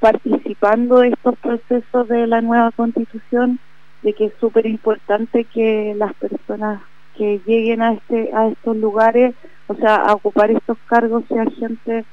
participando 0.00 0.98
de 0.98 1.08
estos 1.08 1.34
procesos 1.38 2.08
de 2.08 2.26
la 2.26 2.42
nueva 2.42 2.72
constitución 2.72 3.58
de 4.02 4.12
que 4.12 4.26
es 4.26 4.32
súper 4.40 4.66
importante 4.66 5.44
que 5.44 5.94
las 5.96 6.14
personas 6.14 6.80
que 7.16 7.40
lleguen 7.46 7.82
a 7.82 7.94
este 7.94 8.30
a 8.32 8.48
estos 8.48 8.76
lugares, 8.76 9.34
o 9.66 9.74
sea, 9.74 9.96
a 9.96 10.14
ocupar 10.14 10.50
estos 10.50 10.78
cargos, 10.86 11.24
sea 11.28 11.44
gente 11.58 12.04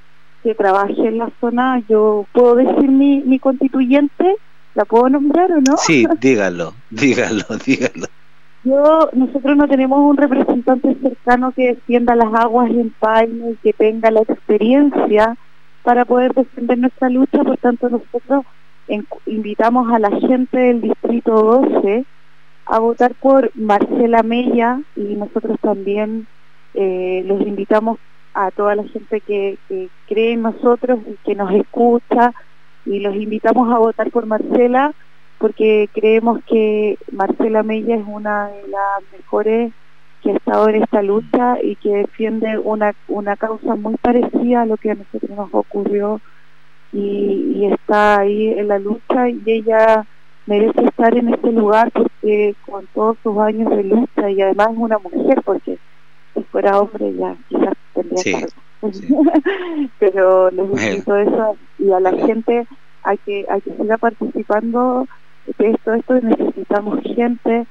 que 0.44 0.56
trabaje 0.56 1.08
en 1.08 1.20
la 1.20 1.30
zona. 1.40 1.82
Yo 1.88 2.26
puedo 2.34 2.56
decir 2.56 2.90
mi, 2.90 3.22
mi 3.22 3.40
constituyente, 3.40 4.36
¿la 4.74 4.86
puedo 4.86 5.10
nombrar 5.10 5.52
o 5.52 5.62
no? 5.62 5.78
Sí, 5.78 6.06
dígalo, 6.20 6.74
dígalo, 6.90 7.44
dígalo. 7.66 8.08
Yo, 8.64 9.10
nosotros 9.14 9.56
no 9.56 9.68
tenemos 9.68 10.00
un 10.00 10.18
representante 10.18 10.96
cercano 11.00 11.52
que 11.52 11.68
defienda 11.76 12.16
las 12.16 12.34
aguas 12.34 12.72
en 12.72 12.90
Paine 13.00 13.52
y 13.52 13.56
que 13.58 13.74
tenga 13.74 14.10
la 14.10 14.22
experiencia 14.22 15.38
para 15.84 16.04
poder 16.04 16.34
defender 16.34 16.80
nuestra 16.80 17.10
lucha, 17.10 17.44
por 17.44 17.58
tanto 17.58 17.90
nosotros 17.90 18.44
invitamos 19.26 19.92
a 19.92 20.00
la 20.00 20.12
gente 20.12 20.58
del 20.58 20.82
distrito 20.82 21.34
12 21.34 22.06
a 22.66 22.80
votar 22.80 23.14
por 23.16 23.52
Marcela 23.56 24.24
Mella 24.24 24.82
y 24.96 25.16
nosotros 25.16 25.60
también 25.62 26.28
eh, 26.74 27.24
los 27.26 27.42
invitamos 27.42 28.00
a 28.34 28.52
toda 28.52 28.76
la 28.76 28.84
gente 28.84 29.22
que, 29.22 29.58
que 29.68 29.90
cree 30.08 30.34
en 30.34 30.42
nosotros 30.42 31.00
y 31.08 31.16
que 31.26 31.36
nos 31.36 31.52
escucha 31.54 32.34
y 32.86 33.00
los 33.00 33.16
invitamos 33.16 33.74
a 33.74 33.78
votar 33.78 34.12
por 34.12 34.26
Marcela 34.26 34.94
porque 35.38 35.90
creemos 35.94 36.40
que 36.46 36.98
Marcela 37.12 37.64
Mella 37.64 37.96
es 37.96 38.04
una 38.08 38.48
de 38.48 38.68
las 38.68 39.04
mejores 39.12 39.74
que 40.22 40.32
ha 40.32 40.36
estado 40.36 40.70
en 40.70 40.84
esta 40.84 41.02
lucha 41.02 41.58
y 41.62 41.76
que 41.76 41.90
defiende 41.98 42.58
una, 42.58 42.94
una 43.08 43.36
causa 43.36 43.76
muy 43.76 43.96
parecida 43.98 44.64
a 44.64 44.66
lo 44.66 44.78
que 44.78 44.92
a 44.92 44.96
nosotros 44.96 45.32
nos 45.32 45.50
ocurrió 45.54 46.20
y, 46.92 47.54
y, 47.56 47.66
está 47.66 48.20
ahí 48.20 48.50
en 48.50 48.68
la 48.68 48.80
lucha 48.80 49.30
y 49.30 49.42
ella 49.46 50.06
merece 50.46 50.86
estar 50.86 51.18
en 51.18 51.34
este 51.34 51.52
lugar 51.52 51.92
porque 51.92 52.56
con 52.66 52.86
todos 52.94 53.18
sus 53.24 53.38
años 53.40 53.70
de 53.70 53.84
lucha 53.84 54.30
y 54.30 54.42
además 54.42 54.70
es 54.72 54.78
una 54.78 54.98
mujer 55.00 55.42
porque 55.44 55.78
si 56.34 56.44
fuera 56.44 56.80
hombre 56.80 57.14
ya 57.16 57.36
quizás 57.50 57.74
tendría 57.94 58.18
sí, 58.18 58.34
cargo. 58.34 58.94
sí. 58.94 59.08
pero 60.00 60.52
les 60.52 60.70
invito 60.70 61.16
eso 61.18 61.58
y 61.80 61.92
a 61.92 62.00
la 62.00 62.12
gente 62.12 62.68
a 63.04 63.16
que 63.18 63.46
a 63.50 63.60
que 63.60 63.72
siga 63.72 63.98
participando 63.98 65.08
de 65.58 65.72
esto 65.72 65.94
esto 65.94 66.14
necesitamos 66.22 67.00
gente 67.04 67.66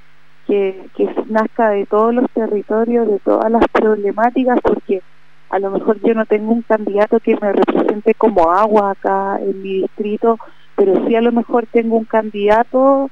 que, 0.46 0.86
que 0.96 1.08
nazca 1.28 1.70
de 1.70 1.86
todos 1.86 2.14
los 2.14 2.30
territorios 2.32 3.08
de 3.08 3.18
todas 3.20 3.50
las 3.50 3.66
problemáticas 3.68 4.58
porque 4.62 5.02
a 5.50 5.58
lo 5.58 5.70
mejor 5.70 6.00
yo 6.00 6.14
no 6.14 6.26
tengo 6.26 6.52
un 6.52 6.62
candidato 6.62 7.20
que 7.20 7.36
me 7.40 7.52
represente 7.52 8.14
como 8.14 8.50
agua 8.50 8.92
acá 8.92 9.38
en 9.40 9.62
mi 9.62 9.82
distrito, 9.82 10.38
pero 10.76 11.06
sí 11.06 11.14
a 11.14 11.20
lo 11.20 11.32
mejor 11.32 11.66
tengo 11.66 11.96
un 11.96 12.04
candidato, 12.04 13.10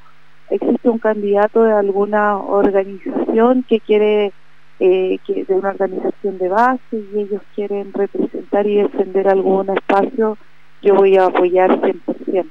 existe 0.50 0.88
un 0.88 0.98
candidato 0.98 1.62
de 1.62 1.72
alguna 1.72 2.36
organización 2.36 3.64
que 3.68 3.80
quiere, 3.80 4.32
eh, 4.80 5.18
que 5.26 5.44
de 5.44 5.54
una 5.54 5.70
organización 5.70 6.38
de 6.38 6.48
base 6.48 6.80
y 7.14 7.20
ellos 7.20 7.42
quieren 7.54 7.92
representar 7.92 8.66
y 8.66 8.76
defender 8.76 9.28
algún 9.28 9.70
espacio, 9.70 10.36
yo 10.82 10.94
voy 10.94 11.16
a 11.16 11.26
apoyar 11.26 11.80
100%. 11.80 12.46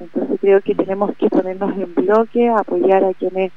Entonces 0.00 0.40
creo 0.40 0.60
que 0.60 0.74
tenemos 0.74 1.16
que 1.16 1.28
ponernos 1.28 1.76
en 1.76 1.94
bloque, 1.94 2.48
apoyar 2.48 3.04
a 3.04 3.14
quienes 3.14 3.52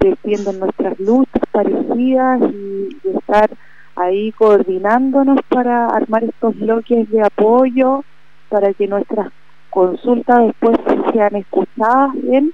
defienden 0.00 0.58
nuestras 0.58 0.98
luchas 0.98 1.42
parecidas 1.52 2.40
y, 2.52 2.88
y 3.04 3.16
estar 3.16 3.48
ahí 3.96 4.32
coordinándonos 4.32 5.40
para 5.48 5.86
armar 5.86 6.24
estos 6.24 6.58
bloques 6.58 7.10
de 7.10 7.22
apoyo 7.22 8.04
para 8.48 8.72
que 8.72 8.86
nuestras 8.86 9.30
consultas 9.70 10.46
después 10.46 10.76
sean 11.12 11.36
escuchadas 11.36 12.12
bien 12.14 12.52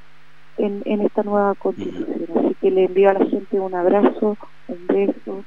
en, 0.58 0.82
en 0.84 1.02
esta 1.02 1.22
nueva 1.22 1.54
constitución. 1.54 2.28
Así 2.38 2.56
que 2.60 2.70
le 2.70 2.84
envío 2.84 3.10
a 3.10 3.14
la 3.14 3.26
gente 3.26 3.60
un 3.60 3.74
abrazo, 3.74 4.36
un 4.68 4.86
beso, 4.86 5.44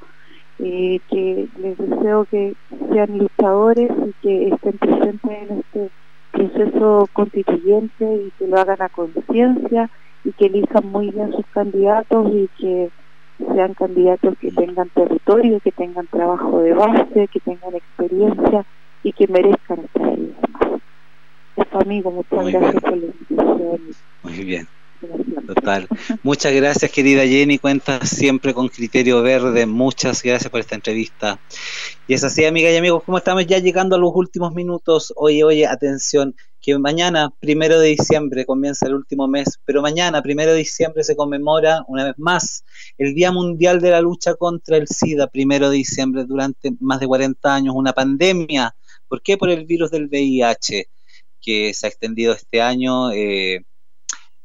eh, 0.59 0.99
que 1.09 1.47
les 1.57 1.77
deseo 1.77 2.25
que 2.25 2.55
sean 2.91 3.17
luchadores 3.17 3.91
y 4.07 4.13
que 4.21 4.47
estén 4.49 4.77
presentes 4.77 5.31
en 5.31 5.59
este 5.59 5.89
proceso 6.31 7.09
constituyente 7.13 8.05
y 8.05 8.31
que 8.37 8.47
lo 8.47 8.59
hagan 8.59 8.81
a 8.81 8.89
conciencia 8.89 9.89
y 10.23 10.31
que 10.31 10.45
elijan 10.45 10.87
muy 10.87 11.11
bien 11.11 11.31
sus 11.33 11.45
candidatos 11.47 12.31
y 12.33 12.49
que 12.59 12.89
sean 13.37 13.73
candidatos 13.73 14.35
que 14.39 14.51
tengan 14.51 14.89
territorio, 14.89 15.59
que 15.59 15.71
tengan 15.71 16.07
trabajo 16.07 16.59
de 16.61 16.73
base, 16.73 17.27
que 17.27 17.39
tengan 17.39 17.75
experiencia 17.75 18.65
y 19.03 19.13
que 19.13 19.27
merezcan 19.27 19.79
estar 19.79 20.05
ahí. 20.05 20.33
Eso, 21.55 21.79
amigo, 21.79 22.11
muchas 22.11 22.45
gracias 22.47 22.81
por 22.81 22.97
la 22.97 23.05
invitación. 23.05 23.81
Muy 24.23 24.43
bien. 24.43 24.67
Total. 25.47 25.87
Muchas 26.23 26.53
gracias, 26.53 26.91
querida 26.91 27.23
Jenny. 27.25 27.57
Cuentas 27.57 28.09
siempre 28.09 28.53
con 28.53 28.69
criterio 28.69 29.21
verde. 29.21 29.65
Muchas 29.65 30.23
gracias 30.23 30.49
por 30.49 30.61
esta 30.61 30.75
entrevista. 30.75 31.39
Y 32.07 32.13
es 32.13 32.23
así, 32.23 32.45
amigas 32.45 32.71
y 32.73 32.77
amigos, 32.77 33.03
como 33.03 33.17
estamos 33.17 33.45
ya 33.45 33.59
llegando 33.59 33.95
a 33.95 33.99
los 33.99 34.11
últimos 34.15 34.53
minutos. 34.53 35.13
Oye, 35.17 35.43
oye, 35.43 35.67
atención, 35.67 36.35
que 36.63 36.79
mañana, 36.79 37.29
primero 37.41 37.77
de 37.77 37.89
diciembre, 37.89 38.45
comienza 38.45 38.87
el 38.87 38.95
último 38.95 39.27
mes, 39.27 39.59
pero 39.65 39.81
mañana, 39.81 40.21
primero 40.21 40.53
de 40.53 40.59
diciembre, 40.59 41.03
se 41.03 41.13
conmemora 41.13 41.83
una 41.89 42.05
vez 42.05 42.13
más 42.17 42.63
el 42.97 43.13
Día 43.13 43.33
Mundial 43.33 43.81
de 43.81 43.91
la 43.91 43.99
Lucha 43.99 44.35
contra 44.35 44.77
el 44.77 44.87
SIDA, 44.87 45.27
primero 45.27 45.69
de 45.69 45.75
diciembre, 45.75 46.23
durante 46.23 46.71
más 46.79 47.01
de 47.01 47.07
40 47.07 47.53
años, 47.53 47.75
una 47.75 47.91
pandemia. 47.91 48.73
¿Por 49.09 49.21
qué? 49.21 49.37
Por 49.37 49.49
el 49.49 49.65
virus 49.65 49.91
del 49.91 50.07
VIH, 50.07 50.87
que 51.41 51.73
se 51.73 51.85
ha 51.85 51.89
extendido 51.89 52.31
este 52.33 52.61
año. 52.61 53.11
Eh, 53.11 53.65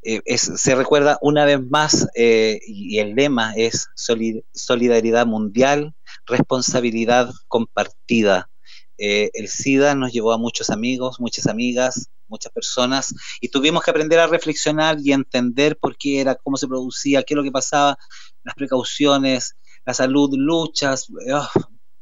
eh, 0.02 0.38
se 0.38 0.74
recuerda 0.74 1.18
una 1.22 1.44
vez 1.44 1.60
más, 1.70 2.08
eh, 2.16 2.58
y 2.66 2.98
el 2.98 3.14
lema 3.14 3.52
es 3.54 3.90
solidaridad 3.94 5.24
mundial, 5.24 5.94
responsabilidad 6.26 7.30
compartida. 7.46 8.50
Eh, 8.98 9.30
el 9.32 9.48
SIDA 9.48 9.94
nos 9.94 10.12
llevó 10.12 10.32
a 10.32 10.38
muchos 10.38 10.70
amigos, 10.70 11.20
muchas 11.20 11.46
amigas, 11.46 12.10
muchas 12.26 12.52
personas, 12.52 13.14
y 13.40 13.48
tuvimos 13.48 13.82
que 13.82 13.90
aprender 13.90 14.18
a 14.18 14.26
reflexionar 14.26 14.98
y 15.02 15.12
entender 15.12 15.78
por 15.78 15.96
qué 15.96 16.20
era, 16.20 16.34
cómo 16.34 16.56
se 16.56 16.68
producía, 16.68 17.22
qué 17.22 17.34
es 17.34 17.36
lo 17.36 17.44
que 17.44 17.52
pasaba, 17.52 17.96
las 18.42 18.54
precauciones, 18.54 19.56
la 19.86 19.94
salud, 19.94 20.34
luchas, 20.34 21.06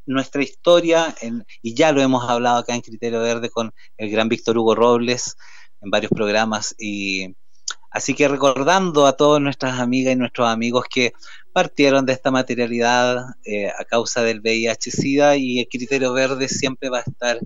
nuestra 0.07 0.43
historia, 0.43 1.15
y 1.63 1.75
ya 1.75 1.93
lo 1.93 2.01
hemos 2.01 2.29
hablado 2.29 2.59
acá 2.59 2.75
en 2.75 2.81
Criterio 2.81 3.21
Verde 3.21 3.51
con 3.51 3.73
el 3.99 4.11
gran 4.11 4.29
Víctor 4.29 4.59
Hugo 4.59 4.75
Robles 4.75 5.37
en 5.81 5.91
varios 5.91 6.11
programas, 6.11 6.75
y 6.79 7.37
Así 7.97 8.15
que 8.15 8.29
recordando 8.29 9.07
a 9.07 9.15
todas 9.15 9.41
nuestras 9.41 9.81
amigas 9.81 10.13
y 10.13 10.17
nuestros 10.17 10.47
amigos 10.49 10.85
que 10.91 11.15
partieron 11.57 12.05
de 12.05 12.13
esta 12.13 12.31
materialidad 12.31 13.29
eh, 13.47 13.71
a 13.71 13.83
causa 13.87 14.23
del 14.23 14.43
VIH-Sida 14.43 15.39
y 15.39 15.61
el 15.61 15.69
criterio 15.69 16.13
verde 16.13 16.51
siempre 16.51 16.91
va 16.91 16.99
a 16.99 17.05
estar 17.07 17.41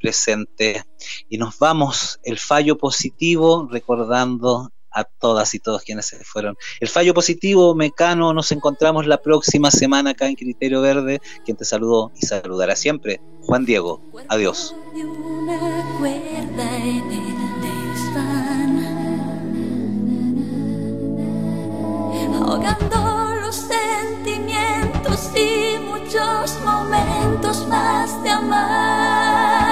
presente. 0.00 0.82
Y 1.28 1.38
nos 1.38 1.60
vamos, 1.60 2.18
el 2.24 2.40
fallo 2.40 2.76
positivo, 2.76 3.68
recordando 3.70 4.72
a 4.90 5.04
todas 5.04 5.54
y 5.54 5.60
todos 5.60 5.82
quienes 5.82 6.06
se 6.06 6.24
fueron. 6.24 6.56
El 6.80 6.88
fallo 6.88 7.14
positivo, 7.14 7.72
Mecano, 7.76 8.34
nos 8.34 8.50
encontramos 8.50 9.06
la 9.06 9.22
próxima 9.22 9.70
semana 9.70 10.10
acá 10.10 10.26
en 10.26 10.34
Criterio 10.34 10.80
Verde. 10.80 11.20
Quien 11.44 11.56
te 11.56 11.64
saludó 11.64 12.10
y 12.20 12.26
saludará 12.26 12.74
siempre, 12.74 13.20
Juan 13.42 13.64
Diego. 13.64 14.02
Adiós. 14.28 14.74
ahogando 22.52 23.11
y 25.34 25.78
muchos 25.78 26.58
momentos 26.64 27.66
más 27.66 28.22
de 28.22 28.30
amar. 28.30 29.71